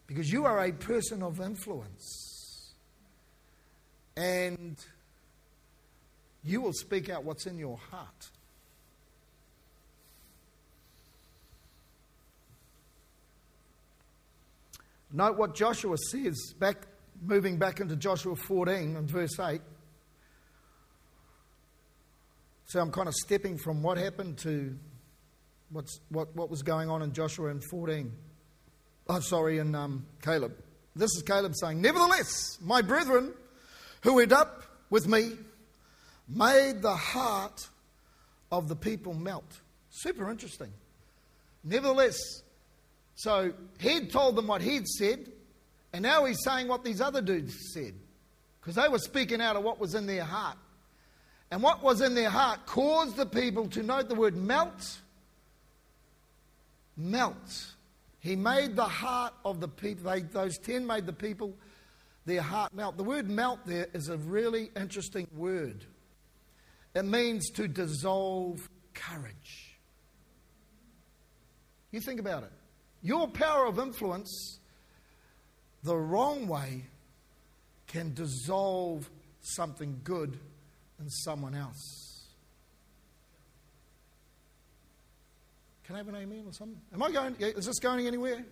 Because 0.07 0.31
you 0.31 0.45
are 0.45 0.65
a 0.65 0.73
person 0.73 1.23
of 1.23 1.41
influence. 1.41 2.75
And 4.17 4.77
you 6.45 6.61
will 6.61 6.73
speak 6.73 7.09
out 7.09 7.25
what's 7.25 7.47
in 7.47 7.57
your 7.57 7.79
heart. 7.91 8.31
Note 15.13 15.37
what 15.37 15.55
Joshua 15.55 15.97
says 16.11 16.55
back 16.59 16.87
moving 17.21 17.59
back 17.59 17.81
into 17.81 17.97
Joshua 17.97 18.35
14 18.35 18.97
and 18.97 19.09
verse 19.09 19.39
8. 19.39 19.61
So 22.67 22.81
I'm 22.81 22.91
kind 22.91 23.09
of 23.09 23.15
stepping 23.15 23.59
from 23.59 23.83
what 23.83 23.99
happened 23.99 24.39
to 24.39 24.77
what's, 25.71 26.01
what, 26.09 26.35
what 26.35 26.51
was 26.51 26.63
going 26.63 26.89
on 26.89 27.03
in 27.03 27.13
Joshua 27.13 27.51
in 27.51 27.61
14. 27.61 28.11
Oh, 29.09 29.21
sorry, 29.21 29.59
in 29.59 29.75
um, 29.75 30.07
Caleb. 30.23 30.57
This 30.97 31.11
is 31.17 31.23
Caleb 31.23 31.55
saying, 31.55 31.81
Nevertheless, 31.81 32.59
my 32.63 32.83
brethren 32.83 33.35
who 34.03 34.15
went 34.15 34.33
up 34.33 34.63
with 34.91 35.09
me, 35.09 35.33
made 36.29 36.83
the 36.83 36.95
heart 36.95 37.69
of 38.51 38.69
the 38.69 38.77
people 38.77 39.15
melt. 39.15 39.61
Super 39.91 40.31
interesting. 40.31 40.71
Nevertheless, 41.65 42.19
so 43.15 43.53
he'd 43.79 44.11
told 44.11 44.37
them 44.37 44.47
what 44.47 44.63
he'd 44.63 44.87
said, 44.89 45.31
and 45.93 46.03
now 46.03 46.25
he's 46.25 46.43
saying 46.43 46.69
what 46.69 46.85
these 46.85 47.01
other 47.01 47.21
dudes 47.21 47.55
said. 47.73 47.95
Because 48.61 48.77
they 48.77 48.89
were 48.89 48.99
speaking 48.99 49.41
out 49.41 49.57
of 49.57 49.65
what 49.65 49.79
was 49.79 49.95
in 49.95 50.07
their 50.07 50.25
heart. 50.25 50.57
And 51.51 51.63
what 51.63 51.83
was 51.83 52.01
in 52.01 52.15
their 52.15 52.31
heart 52.31 52.65
caused 52.65 53.17
the 53.17 53.27
people 53.27 53.69
to 53.71 53.83
note 53.83 54.09
the 54.09 54.15
word 54.15 54.37
melt. 54.37 55.01
Melt. 56.97 57.75
He 58.21 58.37
made 58.37 58.77
the 58.77 58.85
heart 58.85 59.35
of 59.45 59.61
the 59.61 59.69
people, 59.69 60.11
they, 60.11 60.21
those 60.21 60.57
ten 60.59 60.87
made 60.87 61.07
the 61.07 61.13
people 61.13 61.55
their 62.25 62.41
heart 62.41 62.73
melt. 62.73 62.97
The 62.97 63.03
word 63.03 63.29
melt 63.29 63.59
there 63.67 63.89
is 63.93 64.09
a 64.09 64.17
really 64.17 64.71
interesting 64.77 65.27
word. 65.35 65.85
It 66.95 67.05
means 67.05 67.51
to 67.51 67.67
dissolve 67.67 68.69
courage. 68.95 69.77
You 71.91 72.01
think 72.01 72.21
about 72.21 72.45
it. 72.45 72.53
Your 73.03 73.27
power 73.29 73.67
of 73.67 73.79
influence, 73.79 74.59
the 75.83 75.97
wrong 75.97 76.47
way, 76.47 76.85
can 77.89 78.15
dissolve 78.15 79.11
something 79.41 80.01
good 80.05 80.39
in 81.01 81.11
someone 81.11 81.55
else. 81.55 82.29
Can 85.85 85.97
I 85.97 85.99
have 85.99 86.09
an 86.09 86.17
amen 86.17 86.45
or 86.47 86.53
something? 86.53 86.81
Am 86.95 87.03
I 87.03 87.11
going? 87.11 87.37
Is 87.39 87.67
this 87.67 87.81
going 87.81 88.07
anywhere? 88.07 88.45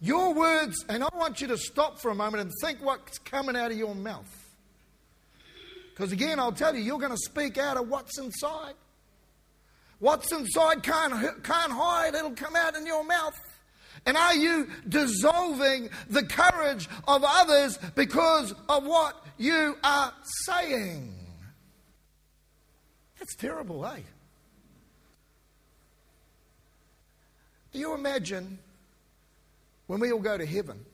Your 0.00 0.32
words, 0.32 0.84
and 0.88 1.02
I 1.02 1.08
want 1.14 1.40
you 1.40 1.48
to 1.48 1.58
stop 1.58 2.00
for 2.00 2.10
a 2.10 2.14
moment 2.14 2.42
and 2.42 2.52
think 2.62 2.78
what's 2.80 3.18
coming 3.18 3.56
out 3.56 3.70
of 3.70 3.76
your 3.76 3.94
mouth. 3.94 4.32
Because 5.90 6.12
again, 6.12 6.38
I'll 6.38 6.52
tell 6.52 6.74
you, 6.74 6.80
you're 6.80 7.00
going 7.00 7.10
to 7.10 7.18
speak 7.18 7.58
out 7.58 7.76
of 7.76 7.88
what's 7.88 8.18
inside. 8.18 8.74
What's 9.98 10.32
inside 10.32 10.82
can't, 10.82 11.12
can't 11.42 11.72
hide, 11.72 12.14
it'll 12.14 12.32
come 12.32 12.54
out 12.56 12.76
in 12.76 12.86
your 12.86 13.04
mouth. 13.04 13.38
And 14.06 14.16
are 14.16 14.34
you 14.34 14.68
dissolving 14.88 15.90
the 16.08 16.24
courage 16.24 16.88
of 17.06 17.22
others 17.26 17.78
because 17.96 18.54
of 18.68 18.86
what 18.86 19.26
you 19.36 19.76
are 19.82 20.12
saying? 20.46 21.14
That's 23.18 23.34
terrible, 23.34 23.84
eh? 23.86 24.00
Do 27.72 27.78
you 27.80 27.94
imagine 27.94 28.58
when 29.88 30.00
we 30.00 30.12
all 30.12 30.20
go 30.20 30.38
to 30.38 30.46
heaven 30.46 30.84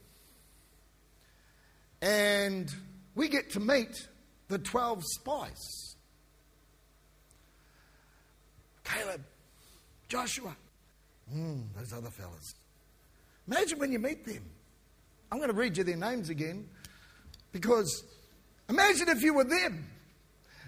and 2.01 2.73
we 3.15 3.29
get 3.29 3.51
to 3.51 3.61
meet 3.61 4.09
the 4.49 4.59
12 4.59 5.03
spies. 5.05 5.94
Caleb, 8.85 9.23
Joshua, 10.09 10.55
mm, 11.35 11.63
those 11.77 11.93
other 11.93 12.11
fellas. 12.11 12.55
Imagine 13.49 13.79
when 13.79 13.93
you 13.93 13.99
meet 13.99 14.25
them. 14.25 14.45
I'm 15.33 15.39
going 15.39 15.51
to 15.51 15.57
read 15.57 15.77
you 15.77 15.85
their 15.85 15.97
names 15.97 16.29
again 16.29 16.69
because 17.53 18.05
imagine 18.69 19.09
if 19.09 19.23
you 19.23 19.35
were 19.35 19.45
them. 19.45 19.87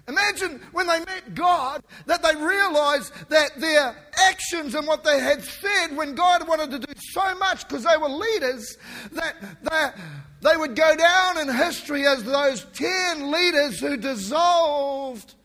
Imagine 0.07 0.61
when 0.71 0.87
they 0.87 0.99
met 0.99 1.35
God 1.35 1.83
that 2.05 2.23
they 2.23 2.33
realized 2.35 3.11
that 3.29 3.59
their 3.59 3.93
actions 4.15 4.73
and 4.73 4.87
what 4.87 5.03
they 5.03 5.19
had 5.19 5.43
said 5.43 5.97
when 5.97 6.15
God 6.15 6.47
wanted 6.47 6.71
to 6.71 6.79
do 6.79 6.93
so 7.11 7.35
much 7.35 7.67
because 7.67 7.83
they 7.83 7.97
were 7.97 8.07
leaders 8.07 8.77
that 9.11 9.35
they, 9.63 10.49
they 10.49 10.55
would 10.55 10.77
go 10.77 10.95
down 10.95 11.39
in 11.39 11.53
history 11.53 12.07
as 12.07 12.23
those 12.23 12.65
10 12.73 13.31
leaders 13.31 13.81
who 13.81 13.97
dissolved 13.97 15.35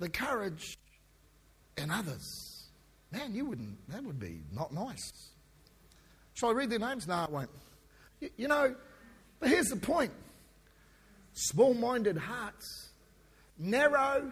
the 0.00 0.10
courage 0.10 0.76
in 1.78 1.90
others. 1.90 2.66
Man, 3.10 3.34
you 3.34 3.46
wouldn't, 3.46 3.76
that 3.90 4.04
would 4.04 4.20
be 4.20 4.40
not 4.52 4.72
nice. 4.72 5.30
Shall 6.34 6.50
I 6.50 6.52
read 6.52 6.70
their 6.70 6.78
names? 6.78 7.08
No, 7.08 7.14
I 7.14 7.26
won't. 7.30 7.50
You, 8.20 8.30
you 8.36 8.48
know, 8.48 8.74
but 9.40 9.48
here's 9.48 9.68
the 9.68 9.76
point 9.76 10.12
small 11.32 11.72
minded 11.72 12.16
hearts 12.16 12.88
narrow, 13.58 14.30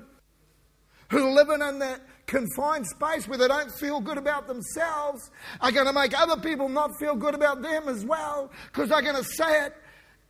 who 1.10 1.34
live 1.34 1.48
in 1.50 1.78
that 1.78 2.00
confined 2.26 2.86
space 2.86 3.28
where 3.28 3.38
they 3.38 3.48
don't 3.48 3.70
feel 3.70 4.00
good 4.00 4.18
about 4.18 4.46
themselves 4.46 5.30
are 5.60 5.70
going 5.70 5.86
to 5.86 5.92
make 5.92 6.18
other 6.18 6.40
people 6.40 6.68
not 6.68 6.90
feel 6.98 7.14
good 7.14 7.34
about 7.34 7.62
them 7.62 7.88
as 7.88 8.04
well 8.04 8.50
because 8.66 8.88
they're 8.88 9.02
going 9.02 9.16
to 9.16 9.24
say 9.24 9.66
it 9.66 9.74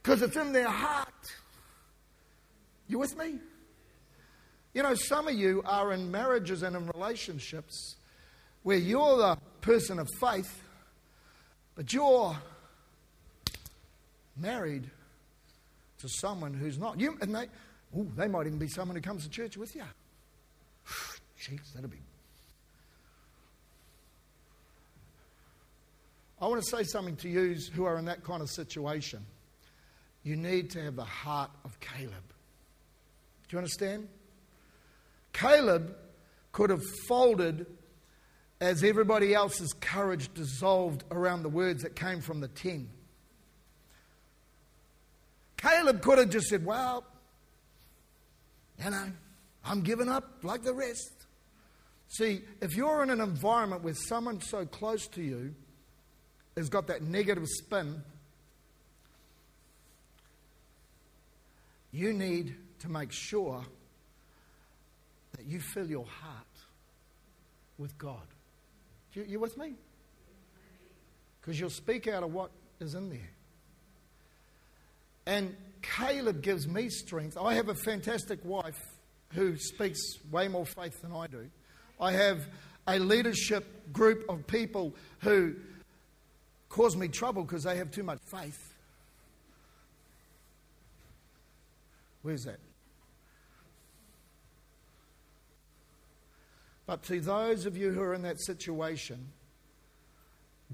because 0.03 0.23
it's 0.23 0.37
in 0.37 0.53
their 0.53 0.69
heart. 0.69 1.09
You 2.89 2.99
with 2.99 3.17
me? 3.17 3.39
You 4.77 4.83
know, 4.83 4.95
some 4.95 5.27
of 5.27 5.33
you 5.33 5.63
are 5.65 5.95
in 5.95 6.11
marriages 6.11 6.63
and 6.63 6.77
in 6.77 6.87
relationships 6.89 7.97
where 8.63 8.77
you're 8.77 9.17
the 9.17 9.39
person 9.63 9.99
of 9.99 10.07
faith, 10.21 10.63
but 11.75 11.95
you're 11.95 12.37
married 14.37 14.91
to 16.01 16.09
someone 16.21 16.53
who's 16.53 16.77
not. 16.77 17.01
You, 17.01 17.17
and 17.23 17.35
they, 17.35 17.47
Ooh, 17.97 18.13
they 18.19 18.29
might 18.29 18.47
even 18.47 18.59
be 18.59 18.69
someone 18.69 18.97
who 18.97 19.01
comes 19.01 19.25
to 19.25 19.31
church 19.31 19.57
with 19.57 19.75
you. 19.75 19.83
Jeez, 21.41 21.73
that'll 21.75 21.89
be. 21.89 21.97
I 26.39 26.49
want 26.49 26.63
to 26.63 26.69
say 26.69 26.83
something 26.83 27.17
to 27.17 27.31
you 27.31 27.55
who 27.73 27.87
are 27.87 27.97
in 27.97 28.05
that 28.05 28.23
kind 28.23 28.43
of 28.43 28.51
situation. 28.51 29.25
You 30.23 30.37
need 30.37 30.69
to 30.73 30.83
have 30.83 30.97
the 30.97 31.05
heart 31.05 31.51
of 31.65 31.81
Caleb. 31.81 32.13
Do 33.49 33.57
you 33.57 33.59
understand? 33.59 34.09
Caleb 35.37 35.95
could 36.53 36.71
have 36.71 36.83
folded 37.07 37.67
as 38.59 38.83
everybody 38.83 39.35
else's 39.35 39.75
courage 39.75 40.33
dissolved 40.33 41.05
around 41.11 41.43
the 41.43 41.51
words 41.51 41.83
that 41.83 41.95
came 41.95 42.23
from 42.23 42.41
the 42.41 42.49
ten. 42.49 42.89
Caleb 45.59 46.01
could 46.01 46.17
have 46.17 46.31
just 46.31 46.47
said, 46.47 46.65
Well, 46.65 47.05
and 48.79 48.95
I, 48.95 49.11
I'm 49.63 49.83
giving 49.83 50.09
up 50.09 50.39
like 50.43 50.63
the 50.63 50.73
rest. 50.73 51.27
See, 52.09 52.41
if 52.63 52.75
you're 52.75 53.03
in 53.03 53.11
an 53.11 53.21
environment 53.21 53.83
where 53.83 53.93
someone 53.93 54.41
so 54.41 54.65
close 54.65 55.07
to 55.09 55.23
you 55.23 55.55
has 56.57 56.71
got 56.71 56.87
that 56.87 57.03
negative 57.03 57.47
spin, 57.47 58.03
you 61.93 62.15
need 62.15 62.57
to 62.79 62.89
make 62.89 63.13
sure 63.13 63.67
you 65.47 65.61
fill 65.61 65.89
your 65.89 66.05
heart 66.05 66.45
with 67.79 67.97
God. 67.99 68.27
You, 69.13 69.25
you 69.27 69.41
with 69.41 69.57
me? 69.57 69.75
Because 71.41 71.59
you'll 71.59 71.71
speak 71.71 72.09
out 72.09 72.23
of 72.23 72.33
what 72.33 72.51
is 72.81 72.95
in 72.95 73.09
there. 73.09 73.31
And 75.27 75.57
Caleb 75.83 76.43
gives 76.43 76.67
me 76.67 76.89
strength. 76.89 77.37
I 77.41 77.55
have 77.55 77.69
a 77.69 77.75
fantastic 77.75 78.45
wife 78.45 78.81
who 79.33 79.57
speaks 79.57 80.01
way 80.31 80.49
more 80.49 80.67
faith 80.67 81.01
than 81.03 81.13
I 81.13 81.27
do. 81.27 81.49
I 82.01 82.13
have 82.13 82.47
a 82.87 82.99
leadership 82.99 83.93
group 83.93 84.25
of 84.29 84.47
people 84.47 84.95
who 85.21 85.55
cause 86.69 86.97
me 86.97 87.09
trouble 87.09 87.43
because 87.43 87.65
they 87.65 87.77
have 87.77 87.91
too 87.91 88.03
much 88.03 88.21
faith. 88.31 88.75
Where's 92.23 92.45
that? 92.45 92.59
But 96.87 97.03
to 97.05 97.21
those 97.21 97.67
of 97.67 97.77
you 97.77 97.91
who 97.91 98.01
are 98.01 98.15
in 98.15 98.23
that 98.23 98.41
situation, 98.41 99.29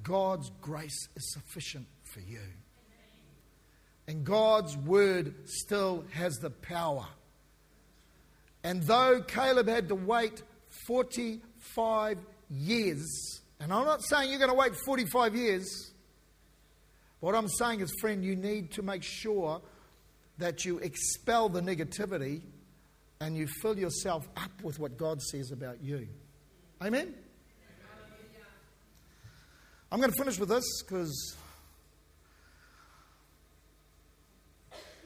God's 0.02 0.50
grace 0.60 1.08
is 1.16 1.32
sufficient 1.32 1.86
for 2.04 2.20
you. 2.20 2.40
And 4.06 4.24
God's 4.24 4.76
word 4.76 5.34
still 5.46 6.04
has 6.12 6.34
the 6.36 6.50
power. 6.50 7.06
And 8.64 8.82
though 8.82 9.22
Caleb 9.22 9.68
had 9.68 9.88
to 9.88 9.94
wait 9.94 10.42
45 10.86 12.18
years, 12.50 13.40
and 13.58 13.72
I'm 13.72 13.84
not 13.84 14.02
saying 14.04 14.30
you're 14.30 14.38
going 14.38 14.50
to 14.50 14.56
wait 14.56 14.74
45 14.84 15.34
years, 15.34 15.92
what 17.20 17.34
I'm 17.34 17.48
saying 17.48 17.80
is, 17.80 17.92
friend, 18.00 18.24
you 18.24 18.36
need 18.36 18.72
to 18.72 18.82
make 18.82 19.02
sure 19.02 19.60
that 20.38 20.64
you 20.64 20.78
expel 20.78 21.48
the 21.48 21.60
negativity 21.60 22.42
and 23.22 23.36
you 23.36 23.46
fill 23.46 23.78
yourself 23.78 24.28
up 24.36 24.50
with 24.64 24.80
what 24.80 24.98
God 24.98 25.22
says 25.22 25.52
about 25.52 25.80
you. 25.80 26.08
Amen? 26.82 27.14
I'm 29.92 30.00
going 30.00 30.10
to 30.10 30.18
finish 30.18 30.40
with 30.40 30.48
this 30.48 30.64
because 30.82 31.36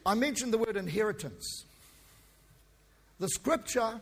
I 0.07 0.15
mentioned 0.15 0.55
the 0.55 0.59
word 0.59 0.79
inheritance. 0.79 1.67
The 3.21 3.29
scripture 3.29 4.01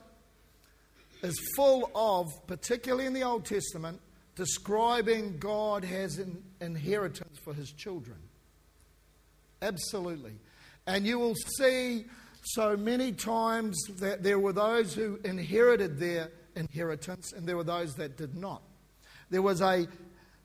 is 1.24 1.34
full 1.56 1.90
of, 1.96 2.28
particularly 2.46 3.06
in 3.06 3.14
the 3.14 3.24
Old 3.24 3.44
Testament, 3.44 4.00
describing 4.36 5.38
God 5.38 5.82
has 5.82 6.18
an 6.18 6.40
inheritance 6.60 7.36
for 7.42 7.52
his 7.52 7.72
children. 7.72 8.18
Absolutely. 9.60 10.34
And 10.86 11.04
you 11.04 11.18
will 11.18 11.34
see 11.56 12.04
So 12.46 12.76
many 12.76 13.12
times 13.12 13.82
that 14.00 14.22
there 14.22 14.38
were 14.38 14.52
those 14.52 14.94
who 14.94 15.18
inherited 15.24 15.98
their 15.98 16.30
inheritance 16.54 17.32
and 17.32 17.48
there 17.48 17.56
were 17.56 17.64
those 17.64 17.94
that 17.94 18.18
did 18.18 18.36
not. 18.36 18.62
There 19.30 19.40
was 19.40 19.62
a 19.62 19.88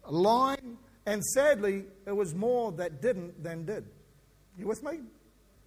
line, 0.07 0.77
and 1.05 1.23
sadly, 1.23 1.83
it 2.07 2.15
was 2.15 2.33
more 2.33 2.71
that 2.73 3.01
didn't 3.01 3.43
than 3.43 3.65
did. 3.65 3.85
You 4.57 4.65
with 4.65 4.81
me? 4.81 4.99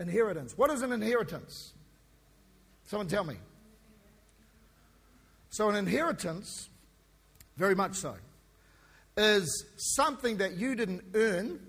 Inheritance. 0.00 0.56
What 0.56 0.70
is 0.70 0.80
an 0.80 0.90
inheritance? 0.90 1.74
Someone 2.86 3.08
tell 3.08 3.24
me. 3.24 3.36
So, 5.50 5.68
an 5.68 5.76
inheritance, 5.76 6.70
very 7.58 7.74
much 7.74 7.96
so, 7.96 8.14
is 9.18 9.66
something 9.76 10.38
that 10.38 10.56
you 10.56 10.74
didn't 10.74 11.04
earn, 11.14 11.60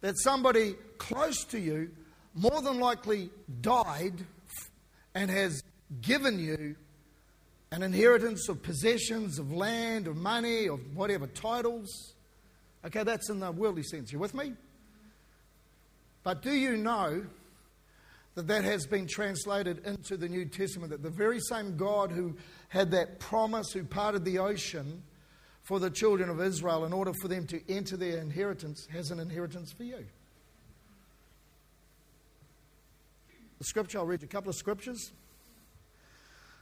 that 0.00 0.16
somebody 0.18 0.76
close 0.98 1.44
to 1.46 1.58
you 1.58 1.90
more 2.36 2.60
than 2.60 2.78
likely 2.78 3.30
died 3.62 4.24
and 5.14 5.30
has 5.30 5.62
given 6.02 6.38
you 6.38 6.76
an 7.72 7.82
inheritance 7.82 8.48
of 8.48 8.62
possessions, 8.62 9.38
of 9.38 9.50
land, 9.50 10.06
of 10.06 10.16
money, 10.16 10.68
of 10.68 10.80
whatever 10.94 11.26
titles. 11.26 12.14
Okay, 12.84 13.02
that's 13.02 13.30
in 13.30 13.40
the 13.40 13.50
worldly 13.50 13.82
sense. 13.82 14.12
You 14.12 14.18
with 14.18 14.34
me? 14.34 14.52
But 16.22 16.42
do 16.42 16.52
you 16.52 16.76
know 16.76 17.24
that 18.34 18.46
that 18.48 18.64
has 18.64 18.86
been 18.86 19.06
translated 19.06 19.84
into 19.86 20.16
the 20.16 20.28
New 20.28 20.44
Testament? 20.44 20.90
That 20.90 21.02
the 21.02 21.10
very 21.10 21.40
same 21.40 21.76
God 21.76 22.10
who 22.12 22.36
had 22.68 22.90
that 22.90 23.18
promise, 23.18 23.72
who 23.72 23.82
parted 23.82 24.24
the 24.24 24.38
ocean 24.38 25.02
for 25.62 25.80
the 25.80 25.90
children 25.90 26.28
of 26.28 26.40
Israel 26.40 26.84
in 26.84 26.92
order 26.92 27.12
for 27.20 27.28
them 27.28 27.46
to 27.46 27.60
enter 27.72 27.96
their 27.96 28.18
inheritance, 28.18 28.86
has 28.92 29.10
an 29.10 29.18
inheritance 29.18 29.72
for 29.72 29.84
you. 29.84 30.04
The 33.58 33.64
scripture, 33.64 33.98
I'll 33.98 34.06
read 34.06 34.22
you 34.22 34.26
a 34.26 34.28
couple 34.28 34.50
of 34.50 34.56
scriptures. 34.56 35.12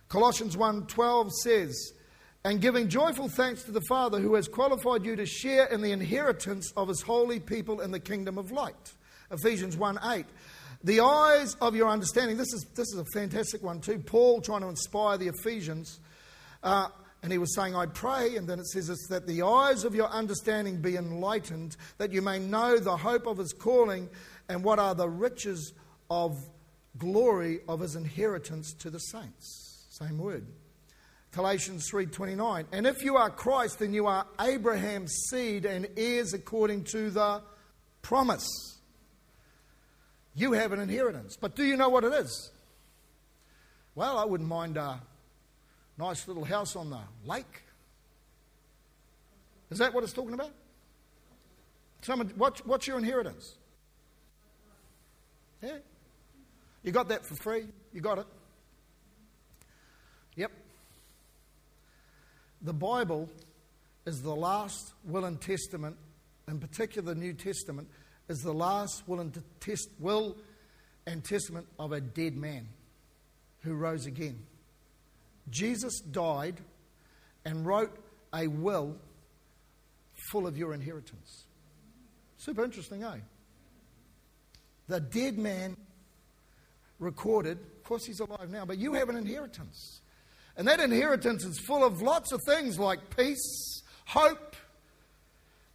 Colossians 0.09 0.57
1:12 0.57 1.33
says, 1.43 1.93
"And 2.45 2.61
giving 2.61 2.89
joyful 2.89 3.29
thanks 3.29 3.65
to 3.65 3.73
the 3.73 3.81
Father 3.89 4.21
who 4.21 4.35
has 4.35 4.47
qualified 4.47 5.05
you 5.05 5.17
to 5.17 5.27
share 5.27 5.67
in 5.67 5.81
the 5.81 5.93
inheritance 5.93 6.73
of 6.77 6.89
his 6.89 7.03
holy 7.03 7.41
people 7.41 7.81
in 7.81 7.91
the 7.91 8.01
kingdom 8.01 8.39
of 8.39 8.53
light." 8.53 8.95
Ephesians 9.31 9.77
1:8. 9.77 10.27
The 10.85 11.01
eyes 11.01 11.57
of 11.61 11.75
your 11.75 11.89
understanding. 11.89 12.37
This 12.37 12.53
is 12.53 12.67
this 12.75 12.93
is 12.93 12.99
a 12.99 13.05
fantastic 13.07 13.63
one 13.63 13.81
too. 13.81 13.99
Paul 13.99 14.41
trying 14.41 14.61
to 14.61 14.69
inspire 14.69 15.19
the 15.19 15.29
Ephesians. 15.29 15.99
Uh, 16.63 16.89
and 17.23 17.33
he 17.33 17.39
was 17.39 17.55
saying, 17.55 17.75
I 17.75 17.87
pray, 17.87 18.37
and 18.37 18.47
then 18.47 18.59
it 18.59 18.67
says 18.67 18.91
it's 18.91 19.09
that 19.09 19.27
the 19.27 19.41
eyes 19.41 19.85
of 19.85 19.95
your 19.95 20.09
understanding 20.09 20.83
be 20.83 20.97
enlightened, 20.97 21.75
that 21.97 22.13
you 22.13 22.21
may 22.21 22.39
know 22.39 22.79
the 22.79 22.99
hope 22.99 23.27
of 23.27 23.39
his 23.39 23.55
calling 23.55 24.11
and 24.51 24.63
what 24.63 24.79
are 24.79 24.95
the 24.95 25.09
riches 25.09 25.73
of 26.11 26.37
glory 26.99 27.61
of 27.69 27.81
his 27.81 27.97
inheritance 27.97 28.73
to 28.75 28.91
the 28.91 28.99
saints. 28.99 29.87
Same 29.91 30.19
word. 30.19 30.47
Galatians 31.33 31.89
3:29. 31.91 32.67
And 32.71 32.87
if 32.87 33.03
you 33.03 33.17
are 33.17 33.29
Christ, 33.29 33.81
then 33.81 33.93
you 33.93 34.07
are 34.07 34.27
Abraham's 34.41 35.13
seed 35.29 35.65
and 35.65 35.89
heirs 35.97 36.33
according 36.33 36.85
to 36.93 37.11
the 37.11 37.43
promise. 38.03 38.79
You 40.35 40.53
have 40.53 40.73
an 40.73 40.81
inheritance. 40.81 41.37
But 41.41 41.57
do 41.57 41.65
you 41.65 41.77
know 41.77 41.89
what 41.89 42.05
it 42.05 42.13
is? 42.13 42.51
Well, 43.95 44.19
I 44.19 44.25
wouldn't 44.25 44.49
mind 44.49 44.77
a 44.77 45.01
nice 45.99 46.27
little 46.27 46.45
house 46.45 46.77
on 46.77 46.91
the 46.91 47.01
lake. 47.25 47.63
Is 49.71 49.79
that 49.79 49.95
what 49.95 50.05
it's 50.05 50.13
talking 50.13 50.35
about? 50.35 50.53
Someone, 52.03 52.29
what, 52.37 52.65
what's 52.67 52.87
your 52.87 52.99
inheritance? 52.99 53.57
Yeah. 55.63 55.79
You 56.85 56.93
got 56.93 57.09
that 57.09 57.25
for 57.25 57.35
free. 57.35 57.65
You 57.93 58.01
got 58.01 58.19
it. 58.19 58.27
Yep. 60.37 60.53
The 62.63 62.75
Bible 62.75 63.29
is 64.07 64.23
the 64.23 64.35
last 64.35 64.93
will 65.05 65.25
and 65.25 65.41
testament, 65.41 65.97
in 66.47 66.59
particular 66.61 67.15
the 67.15 67.21
New 67.21 67.33
Testament, 67.33 67.89
is 68.29 68.43
the 68.43 68.53
last 68.53 69.09
will 69.09 69.21
and, 69.21 69.43
test, 69.61 69.89
will 69.99 70.37
and 71.07 71.25
testament 71.25 71.67
of 71.79 71.93
a 71.93 72.01
dead 72.01 72.37
man 72.37 72.69
who 73.63 73.75
rose 73.75 74.05
again. 74.05 74.41
Jesus 75.49 76.01
died 76.01 76.61
and 77.47 77.67
wrote 77.67 77.97
a 78.35 78.47
will 78.47 78.97
full 80.31 80.47
of 80.47 80.59
your 80.59 80.75
inheritance. 80.75 81.45
Super 82.37 82.65
interesting, 82.65 83.05
eh? 83.05 83.19
The 84.87 85.01
dead 85.01 85.39
man 85.39 85.77
recorded. 86.99 87.59
Of 87.59 87.85
course, 87.85 88.05
he's 88.05 88.21
alive 88.21 88.51
now, 88.51 88.65
but 88.65 88.79
you 88.79 88.95
have 88.95 89.09
an 89.09 89.17
inheritance. 89.17 90.01
And 90.57 90.69
that 90.69 90.81
inheritance 90.81 91.45
is 91.45 91.59
full 91.59 91.85
of 91.85 92.01
lots 92.01 92.33
of 92.33 92.41
things 92.47 92.79
like 92.79 93.17
peace, 93.17 93.83
hope, 94.07 94.57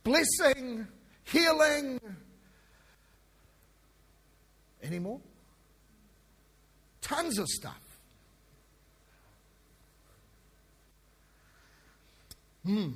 blessing, 0.03 0.87
healing. 1.25 1.99
Any 4.81 4.99
more? 4.99 5.19
Tons 7.01 7.37
of 7.37 7.47
stuff. 7.47 7.81
Hmm. 12.65 12.91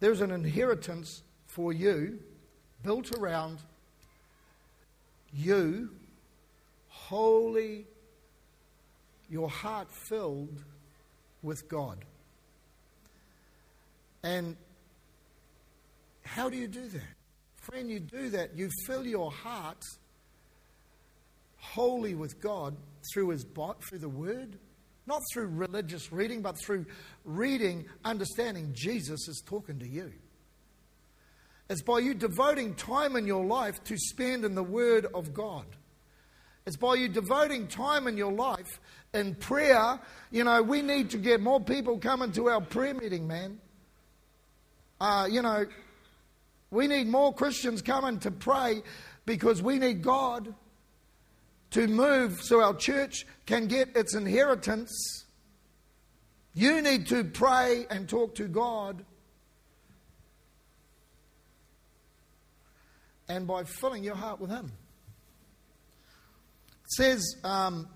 There's 0.00 0.20
an 0.20 0.32
inheritance 0.32 1.22
for 1.46 1.72
you 1.72 2.18
built 2.82 3.16
around 3.18 3.58
you, 5.32 5.90
holy, 6.88 7.86
your 9.30 9.48
heart 9.48 9.88
filled 9.90 10.62
with 11.42 11.68
God. 11.68 12.04
And 14.22 14.56
how 16.24 16.48
do 16.48 16.56
you 16.56 16.68
do 16.68 16.86
that? 16.88 17.14
Friend, 17.56 17.90
you 17.90 18.00
do 18.00 18.30
that. 18.30 18.56
You 18.56 18.68
fill 18.86 19.06
your 19.06 19.30
heart 19.30 19.82
holy 21.56 22.14
with 22.14 22.40
God 22.40 22.76
through 23.12 23.30
his 23.30 23.44
through 23.88 23.98
the 23.98 24.08
word, 24.08 24.58
not 25.06 25.22
through 25.32 25.46
religious 25.46 26.12
reading, 26.12 26.42
but 26.42 26.56
through 26.58 26.86
reading, 27.24 27.86
understanding 28.04 28.72
Jesus 28.74 29.28
is 29.28 29.42
talking 29.46 29.78
to 29.78 29.88
you. 29.88 30.12
It's 31.72 31.80
by 31.80 32.00
you 32.00 32.12
devoting 32.12 32.74
time 32.74 33.16
in 33.16 33.26
your 33.26 33.46
life 33.46 33.82
to 33.84 33.96
spend 33.96 34.44
in 34.44 34.54
the 34.54 34.62
Word 34.62 35.06
of 35.14 35.32
God. 35.32 35.64
It's 36.66 36.76
by 36.76 36.96
you 36.96 37.08
devoting 37.08 37.66
time 37.66 38.06
in 38.06 38.18
your 38.18 38.30
life 38.30 38.78
in 39.14 39.34
prayer. 39.36 39.98
You 40.30 40.44
know, 40.44 40.62
we 40.62 40.82
need 40.82 41.08
to 41.12 41.16
get 41.16 41.40
more 41.40 41.60
people 41.60 41.98
coming 41.98 42.30
to 42.32 42.50
our 42.50 42.60
prayer 42.60 42.92
meeting, 42.92 43.26
man. 43.26 43.58
Uh, 45.00 45.26
you 45.30 45.40
know, 45.40 45.64
we 46.70 46.88
need 46.88 47.06
more 47.06 47.32
Christians 47.32 47.80
coming 47.80 48.18
to 48.18 48.30
pray 48.30 48.82
because 49.24 49.62
we 49.62 49.78
need 49.78 50.02
God 50.02 50.54
to 51.70 51.86
move 51.86 52.42
so 52.42 52.62
our 52.62 52.74
church 52.74 53.26
can 53.46 53.66
get 53.66 53.96
its 53.96 54.14
inheritance. 54.14 55.24
You 56.52 56.82
need 56.82 57.06
to 57.06 57.24
pray 57.24 57.86
and 57.88 58.06
talk 58.06 58.34
to 58.34 58.46
God 58.46 59.06
and 63.32 63.46
by 63.46 63.64
filling 63.64 64.04
your 64.04 64.14
heart 64.14 64.40
with 64.40 64.50
Him. 64.50 64.70
It 66.84 66.90
says, 66.90 67.36
um, 67.42 67.88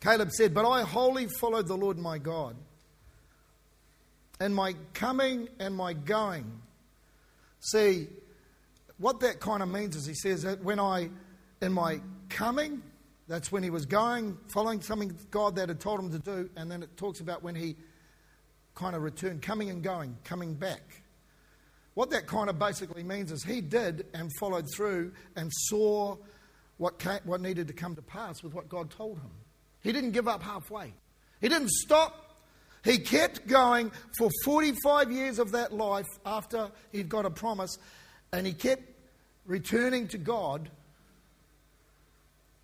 Caleb 0.00 0.32
said, 0.32 0.52
But 0.52 0.68
I 0.68 0.82
wholly 0.82 1.28
followed 1.28 1.68
the 1.68 1.76
Lord 1.76 1.98
my 1.98 2.18
God. 2.18 2.56
And 4.40 4.54
my 4.54 4.74
coming 4.92 5.48
and 5.60 5.74
my 5.76 5.92
going. 5.92 6.50
See, 7.60 8.08
what 8.98 9.20
that 9.20 9.38
kind 9.38 9.62
of 9.62 9.68
means 9.68 9.94
is 9.94 10.04
he 10.04 10.14
says 10.14 10.42
that 10.42 10.64
when 10.64 10.80
I, 10.80 11.10
in 11.60 11.72
my 11.72 12.00
coming, 12.28 12.82
that's 13.28 13.52
when 13.52 13.62
he 13.62 13.70
was 13.70 13.86
going, 13.86 14.36
following 14.48 14.82
something 14.82 15.16
God 15.30 15.54
that 15.56 15.68
had 15.68 15.78
told 15.78 16.00
him 16.00 16.10
to 16.10 16.18
do, 16.18 16.50
and 16.56 16.68
then 16.68 16.82
it 16.82 16.96
talks 16.96 17.20
about 17.20 17.44
when 17.44 17.54
he 17.54 17.76
kind 18.74 18.96
of 18.96 19.02
returned, 19.02 19.42
coming 19.42 19.70
and 19.70 19.80
going, 19.80 20.16
coming 20.24 20.54
back. 20.54 21.02
What 21.94 22.10
that 22.10 22.26
kind 22.26 22.48
of 22.48 22.58
basically 22.58 23.02
means 23.02 23.30
is 23.30 23.44
he 23.44 23.60
did 23.60 24.06
and 24.14 24.30
followed 24.40 24.66
through 24.74 25.12
and 25.36 25.50
saw 25.52 26.16
what, 26.78 26.98
came, 26.98 27.20
what 27.24 27.40
needed 27.40 27.68
to 27.68 27.74
come 27.74 27.94
to 27.96 28.02
pass 28.02 28.42
with 28.42 28.54
what 28.54 28.68
God 28.68 28.90
told 28.90 29.18
him. 29.18 29.30
He 29.82 29.92
didn't 29.92 30.12
give 30.12 30.28
up 30.28 30.42
halfway, 30.42 30.92
he 31.40 31.48
didn't 31.48 31.70
stop. 31.70 32.28
He 32.84 32.98
kept 32.98 33.46
going 33.46 33.92
for 34.18 34.28
45 34.44 35.12
years 35.12 35.38
of 35.38 35.52
that 35.52 35.72
life 35.72 36.08
after 36.26 36.68
he'd 36.90 37.08
got 37.08 37.24
a 37.24 37.30
promise, 37.30 37.78
and 38.32 38.44
he 38.44 38.52
kept 38.52 38.82
returning 39.46 40.08
to 40.08 40.18
God, 40.18 40.68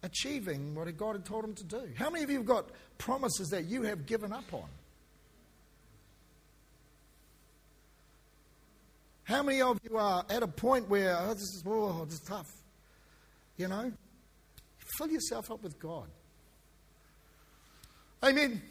achieving 0.03 0.75
what 0.75 0.95
God 0.97 1.13
had 1.13 1.25
told 1.25 1.45
him 1.45 1.55
to 1.55 1.63
do. 1.63 1.83
How 1.95 2.11
many 2.11 2.25
of 2.25 2.31
you 2.31 2.39
have 2.39 2.47
got 2.47 2.69
promises 2.99 3.51
that 3.51 3.67
you 3.67 3.83
have 3.83 4.07
given 4.07 4.33
up 4.33 4.53
on? 4.53 4.69
How 9.29 9.43
many 9.43 9.61
of 9.61 9.79
you 9.85 9.99
are 9.99 10.25
at 10.31 10.43
a 10.43 10.49
point 10.49 10.89
where 10.89 11.15
oh, 11.21 11.35
this 11.35 11.43
is 11.43 11.63
oh, 11.67 12.07
this 12.07 12.15
is 12.15 12.21
tough? 12.21 12.51
You 13.59 13.69
know, 13.69 13.93
fill 14.97 15.11
yourself 15.11 15.51
up 15.51 15.63
with 15.63 15.79
God. 15.79 16.09
Amen. 18.25 18.63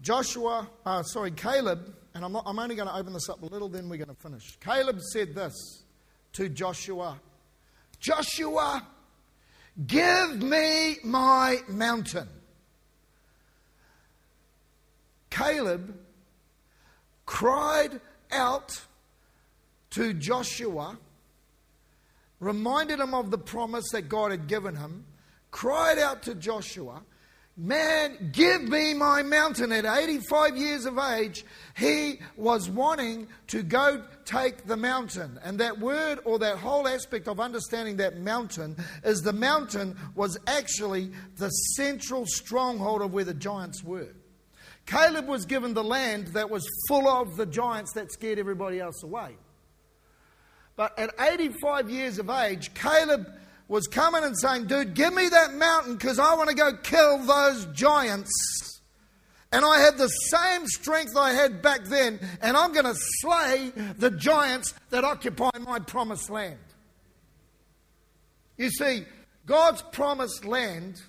Joshua, 0.00 0.66
uh, 0.86 1.02
sorry, 1.02 1.32
Caleb, 1.32 1.94
and 2.14 2.24
I'm, 2.24 2.32
not, 2.32 2.44
I'm 2.46 2.58
only 2.58 2.76
going 2.76 2.88
to 2.88 2.96
open 2.96 3.12
this 3.12 3.28
up 3.28 3.42
a 3.42 3.46
little, 3.46 3.68
then 3.68 3.90
we're 3.90 3.98
going 3.98 4.08
to 4.08 4.22
finish. 4.22 4.56
Caleb 4.60 4.98
said 5.12 5.34
this 5.34 5.84
to 6.32 6.48
Joshua 6.48 7.20
Joshua, 7.98 8.82
give 9.86 10.42
me 10.42 10.96
my 11.04 11.58
mountain. 11.68 12.28
Caleb 15.30 15.96
cried 17.26 18.00
out 18.32 18.80
to 19.90 20.12
Joshua, 20.14 20.98
reminded 22.38 23.00
him 23.00 23.14
of 23.14 23.30
the 23.30 23.38
promise 23.38 23.88
that 23.92 24.08
God 24.08 24.30
had 24.30 24.46
given 24.46 24.76
him, 24.76 25.04
cried 25.50 25.98
out 25.98 26.22
to 26.24 26.34
Joshua, 26.34 27.02
Man, 27.56 28.30
give 28.32 28.62
me 28.62 28.94
my 28.94 29.22
mountain. 29.22 29.70
At 29.70 29.84
85 29.84 30.56
years 30.56 30.86
of 30.86 30.96
age, 30.96 31.44
he 31.76 32.20
was 32.36 32.70
wanting 32.70 33.28
to 33.48 33.62
go 33.62 34.02
take 34.24 34.66
the 34.66 34.78
mountain. 34.78 35.38
And 35.44 35.60
that 35.60 35.78
word 35.78 36.20
or 36.24 36.38
that 36.38 36.56
whole 36.56 36.88
aspect 36.88 37.28
of 37.28 37.38
understanding 37.38 37.98
that 37.98 38.16
mountain 38.16 38.76
is 39.04 39.20
the 39.20 39.34
mountain 39.34 39.94
was 40.14 40.38
actually 40.46 41.10
the 41.36 41.50
central 41.50 42.24
stronghold 42.24 43.02
of 43.02 43.12
where 43.12 43.24
the 43.24 43.34
giants 43.34 43.84
were. 43.84 44.14
Caleb 44.90 45.28
was 45.28 45.44
given 45.44 45.72
the 45.72 45.84
land 45.84 46.28
that 46.28 46.50
was 46.50 46.66
full 46.88 47.06
of 47.06 47.36
the 47.36 47.46
giants 47.46 47.92
that 47.92 48.10
scared 48.10 48.40
everybody 48.40 48.80
else 48.80 49.04
away. 49.04 49.36
But 50.74 50.98
at 50.98 51.10
85 51.20 51.88
years 51.88 52.18
of 52.18 52.28
age, 52.28 52.74
Caleb 52.74 53.30
was 53.68 53.86
coming 53.86 54.24
and 54.24 54.36
saying, 54.36 54.66
Dude, 54.66 54.94
give 54.94 55.14
me 55.14 55.28
that 55.28 55.54
mountain 55.54 55.94
because 55.94 56.18
I 56.18 56.34
want 56.34 56.48
to 56.48 56.56
go 56.56 56.76
kill 56.76 57.18
those 57.18 57.66
giants. 57.66 58.32
And 59.52 59.64
I 59.64 59.78
have 59.80 59.96
the 59.96 60.08
same 60.08 60.66
strength 60.66 61.16
I 61.16 61.34
had 61.34 61.62
back 61.62 61.84
then, 61.84 62.18
and 62.42 62.56
I'm 62.56 62.72
going 62.72 62.84
to 62.84 62.98
slay 63.20 63.72
the 63.96 64.10
giants 64.10 64.74
that 64.90 65.04
occupy 65.04 65.50
my 65.60 65.78
promised 65.78 66.30
land. 66.30 66.58
You 68.56 68.70
see, 68.70 69.04
God's 69.46 69.82
promised 69.82 70.44
land 70.44 71.00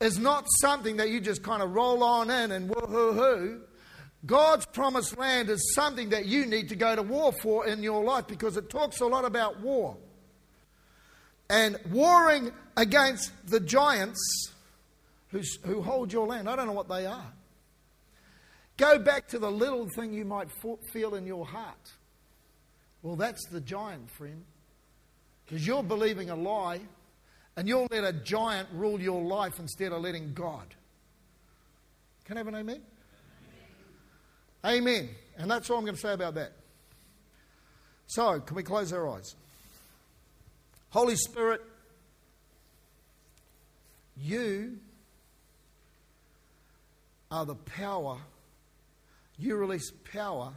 is 0.00 0.18
not 0.18 0.46
something 0.60 0.96
that 0.96 1.10
you 1.10 1.20
just 1.20 1.42
kind 1.42 1.62
of 1.62 1.74
roll 1.74 2.02
on 2.02 2.30
in 2.30 2.52
and 2.52 2.68
woohoo 2.70 3.14
hoo. 3.14 3.60
God's 4.24 4.66
promised 4.66 5.16
land 5.16 5.48
is 5.48 5.74
something 5.74 6.10
that 6.10 6.26
you 6.26 6.46
need 6.46 6.68
to 6.70 6.76
go 6.76 6.96
to 6.96 7.02
war 7.02 7.32
for 7.32 7.66
in 7.66 7.82
your 7.82 8.02
life 8.02 8.26
because 8.26 8.56
it 8.56 8.68
talks 8.68 9.00
a 9.00 9.06
lot 9.06 9.24
about 9.24 9.60
war 9.60 9.96
and 11.48 11.78
warring 11.90 12.50
against 12.76 13.30
the 13.48 13.60
giants 13.60 14.52
who, 15.28 15.40
who 15.64 15.82
hold 15.82 16.12
your 16.12 16.26
land. 16.26 16.48
I 16.48 16.56
don't 16.56 16.66
know 16.66 16.72
what 16.72 16.88
they 16.88 17.06
are. 17.06 17.32
Go 18.76 18.98
back 18.98 19.28
to 19.28 19.38
the 19.38 19.50
little 19.50 19.88
thing 19.88 20.12
you 20.12 20.24
might 20.24 20.48
feel 20.92 21.14
in 21.14 21.26
your 21.26 21.46
heart. 21.46 21.92
Well, 23.02 23.16
that's 23.16 23.46
the 23.46 23.60
giant, 23.60 24.10
friend. 24.10 24.44
Because 25.44 25.66
you're 25.66 25.82
believing 25.82 26.30
a 26.30 26.36
lie 26.36 26.80
and 27.56 27.66
you'll 27.66 27.88
let 27.90 28.04
a 28.04 28.12
giant 28.12 28.68
rule 28.72 29.00
your 29.00 29.22
life 29.22 29.58
instead 29.58 29.92
of 29.92 30.02
letting 30.02 30.34
God. 30.34 30.66
Can 32.24 32.36
I 32.36 32.40
have 32.40 32.48
an 32.48 32.56
amen? 32.56 32.82
Amen. 34.64 34.82
amen. 34.82 35.08
And 35.38 35.50
that's 35.50 35.70
all 35.70 35.78
I'm 35.78 35.84
going 35.84 35.94
to 35.94 36.00
say 36.00 36.12
about 36.12 36.34
that. 36.34 36.52
So, 38.08 38.40
can 38.40 38.56
we 38.56 38.62
close 38.62 38.92
our 38.92 39.08
eyes? 39.08 39.34
Holy 40.90 41.16
Spirit, 41.16 41.60
you 44.16 44.78
are 47.30 47.44
the 47.44 47.54
power, 47.54 48.18
you 49.38 49.56
release 49.56 49.90
power 50.12 50.52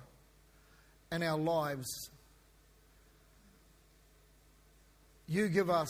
in 1.12 1.24
our 1.24 1.38
lives. 1.38 2.10
You 5.28 5.48
give 5.48 5.70
us 5.70 5.90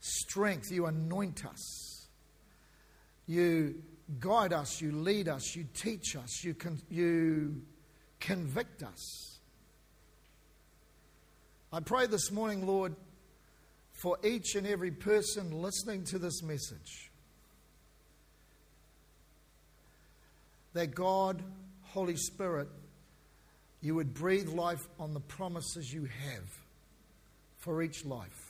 strength, 0.00 0.70
you 0.70 0.86
anoint 0.86 1.44
us, 1.46 2.08
you 3.26 3.82
guide 4.18 4.52
us, 4.52 4.80
you 4.80 4.92
lead 4.92 5.28
us, 5.28 5.54
you 5.54 5.66
teach 5.74 6.16
us, 6.16 6.42
you, 6.42 6.54
con- 6.54 6.82
you 6.90 7.62
convict 8.18 8.82
us. 8.82 9.38
I 11.72 11.80
pray 11.80 12.06
this 12.06 12.32
morning, 12.32 12.66
Lord 12.66 12.96
for 14.00 14.16
each 14.24 14.54
and 14.54 14.66
every 14.66 14.90
person 14.90 15.60
listening 15.60 16.04
to 16.04 16.18
this 16.18 16.42
message 16.42 17.10
that 20.72 20.94
God, 20.94 21.42
Holy 21.82 22.16
Spirit, 22.16 22.68
you 23.82 23.94
would 23.94 24.14
breathe 24.14 24.48
life 24.48 24.88
on 24.98 25.12
the 25.12 25.20
promises 25.20 25.92
you 25.92 26.04
have 26.04 26.58
for 27.58 27.82
each 27.82 28.06
life. 28.06 28.49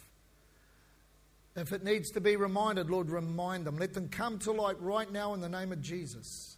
If 1.57 1.73
it 1.73 1.83
needs 1.83 2.11
to 2.13 2.21
be 2.21 2.37
reminded, 2.37 2.91
Lord, 2.91 3.11
remind 3.11 3.67
them. 3.67 3.77
Let 3.77 3.93
them 3.93 4.09
come 4.09 4.39
to 4.41 4.53
light 4.53 4.81
right 4.81 5.11
now 5.11 5.35
in 5.35 5.41
the 5.41 5.49
name 5.49 5.73
of 5.73 5.81
Jesus. 5.81 6.57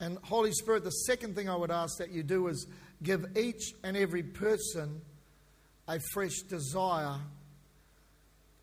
And 0.00 0.18
Holy 0.22 0.52
Spirit, 0.52 0.84
the 0.84 0.90
second 0.90 1.34
thing 1.34 1.48
I 1.48 1.56
would 1.56 1.70
ask 1.70 1.96
that 1.98 2.10
you 2.10 2.22
do 2.22 2.48
is 2.48 2.66
give 3.02 3.24
each 3.36 3.72
and 3.82 3.96
every 3.96 4.22
person 4.22 5.00
a 5.88 5.98
fresh 6.12 6.40
desire 6.48 7.16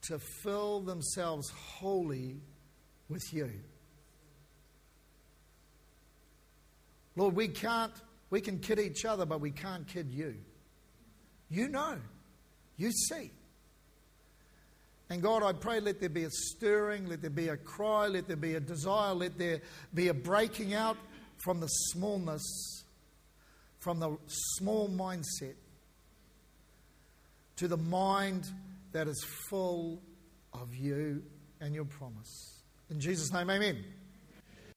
to 0.03 0.19
fill 0.43 0.81
themselves 0.81 1.49
wholly 1.49 2.37
with 3.09 3.33
you. 3.33 3.51
Lord, 7.15 7.35
we 7.35 7.47
can't, 7.47 7.93
we 8.29 8.41
can 8.41 8.59
kid 8.59 8.79
each 8.79 9.05
other, 9.05 9.25
but 9.25 9.41
we 9.41 9.51
can't 9.51 9.87
kid 9.87 10.11
you. 10.11 10.35
You 11.49 11.67
know, 11.67 11.97
you 12.77 12.91
see. 12.91 13.31
And 15.11 15.21
God, 15.21 15.43
I 15.43 15.51
pray, 15.51 15.81
let 15.81 15.99
there 15.99 16.07
be 16.07 16.23
a 16.23 16.29
stirring, 16.29 17.05
let 17.05 17.19
there 17.19 17.29
be 17.29 17.49
a 17.49 17.57
cry, 17.57 18.07
let 18.07 18.29
there 18.29 18.37
be 18.37 18.55
a 18.55 18.61
desire, 18.61 19.13
let 19.13 19.37
there 19.37 19.59
be 19.93 20.07
a 20.07 20.13
breaking 20.13 20.73
out 20.73 20.95
from 21.43 21.59
the 21.59 21.67
smallness, 21.67 22.85
from 23.79 23.99
the 23.99 24.15
small 24.55 24.87
mindset 24.87 25.55
to 27.57 27.67
the 27.67 27.75
mind 27.75 28.45
that 28.93 29.09
is 29.09 29.21
full 29.49 30.01
of 30.53 30.73
you 30.73 31.21
and 31.59 31.75
your 31.75 31.83
promise. 31.83 32.61
In 32.89 33.01
Jesus' 33.01 33.33
name, 33.33 33.49
amen. 33.49 33.83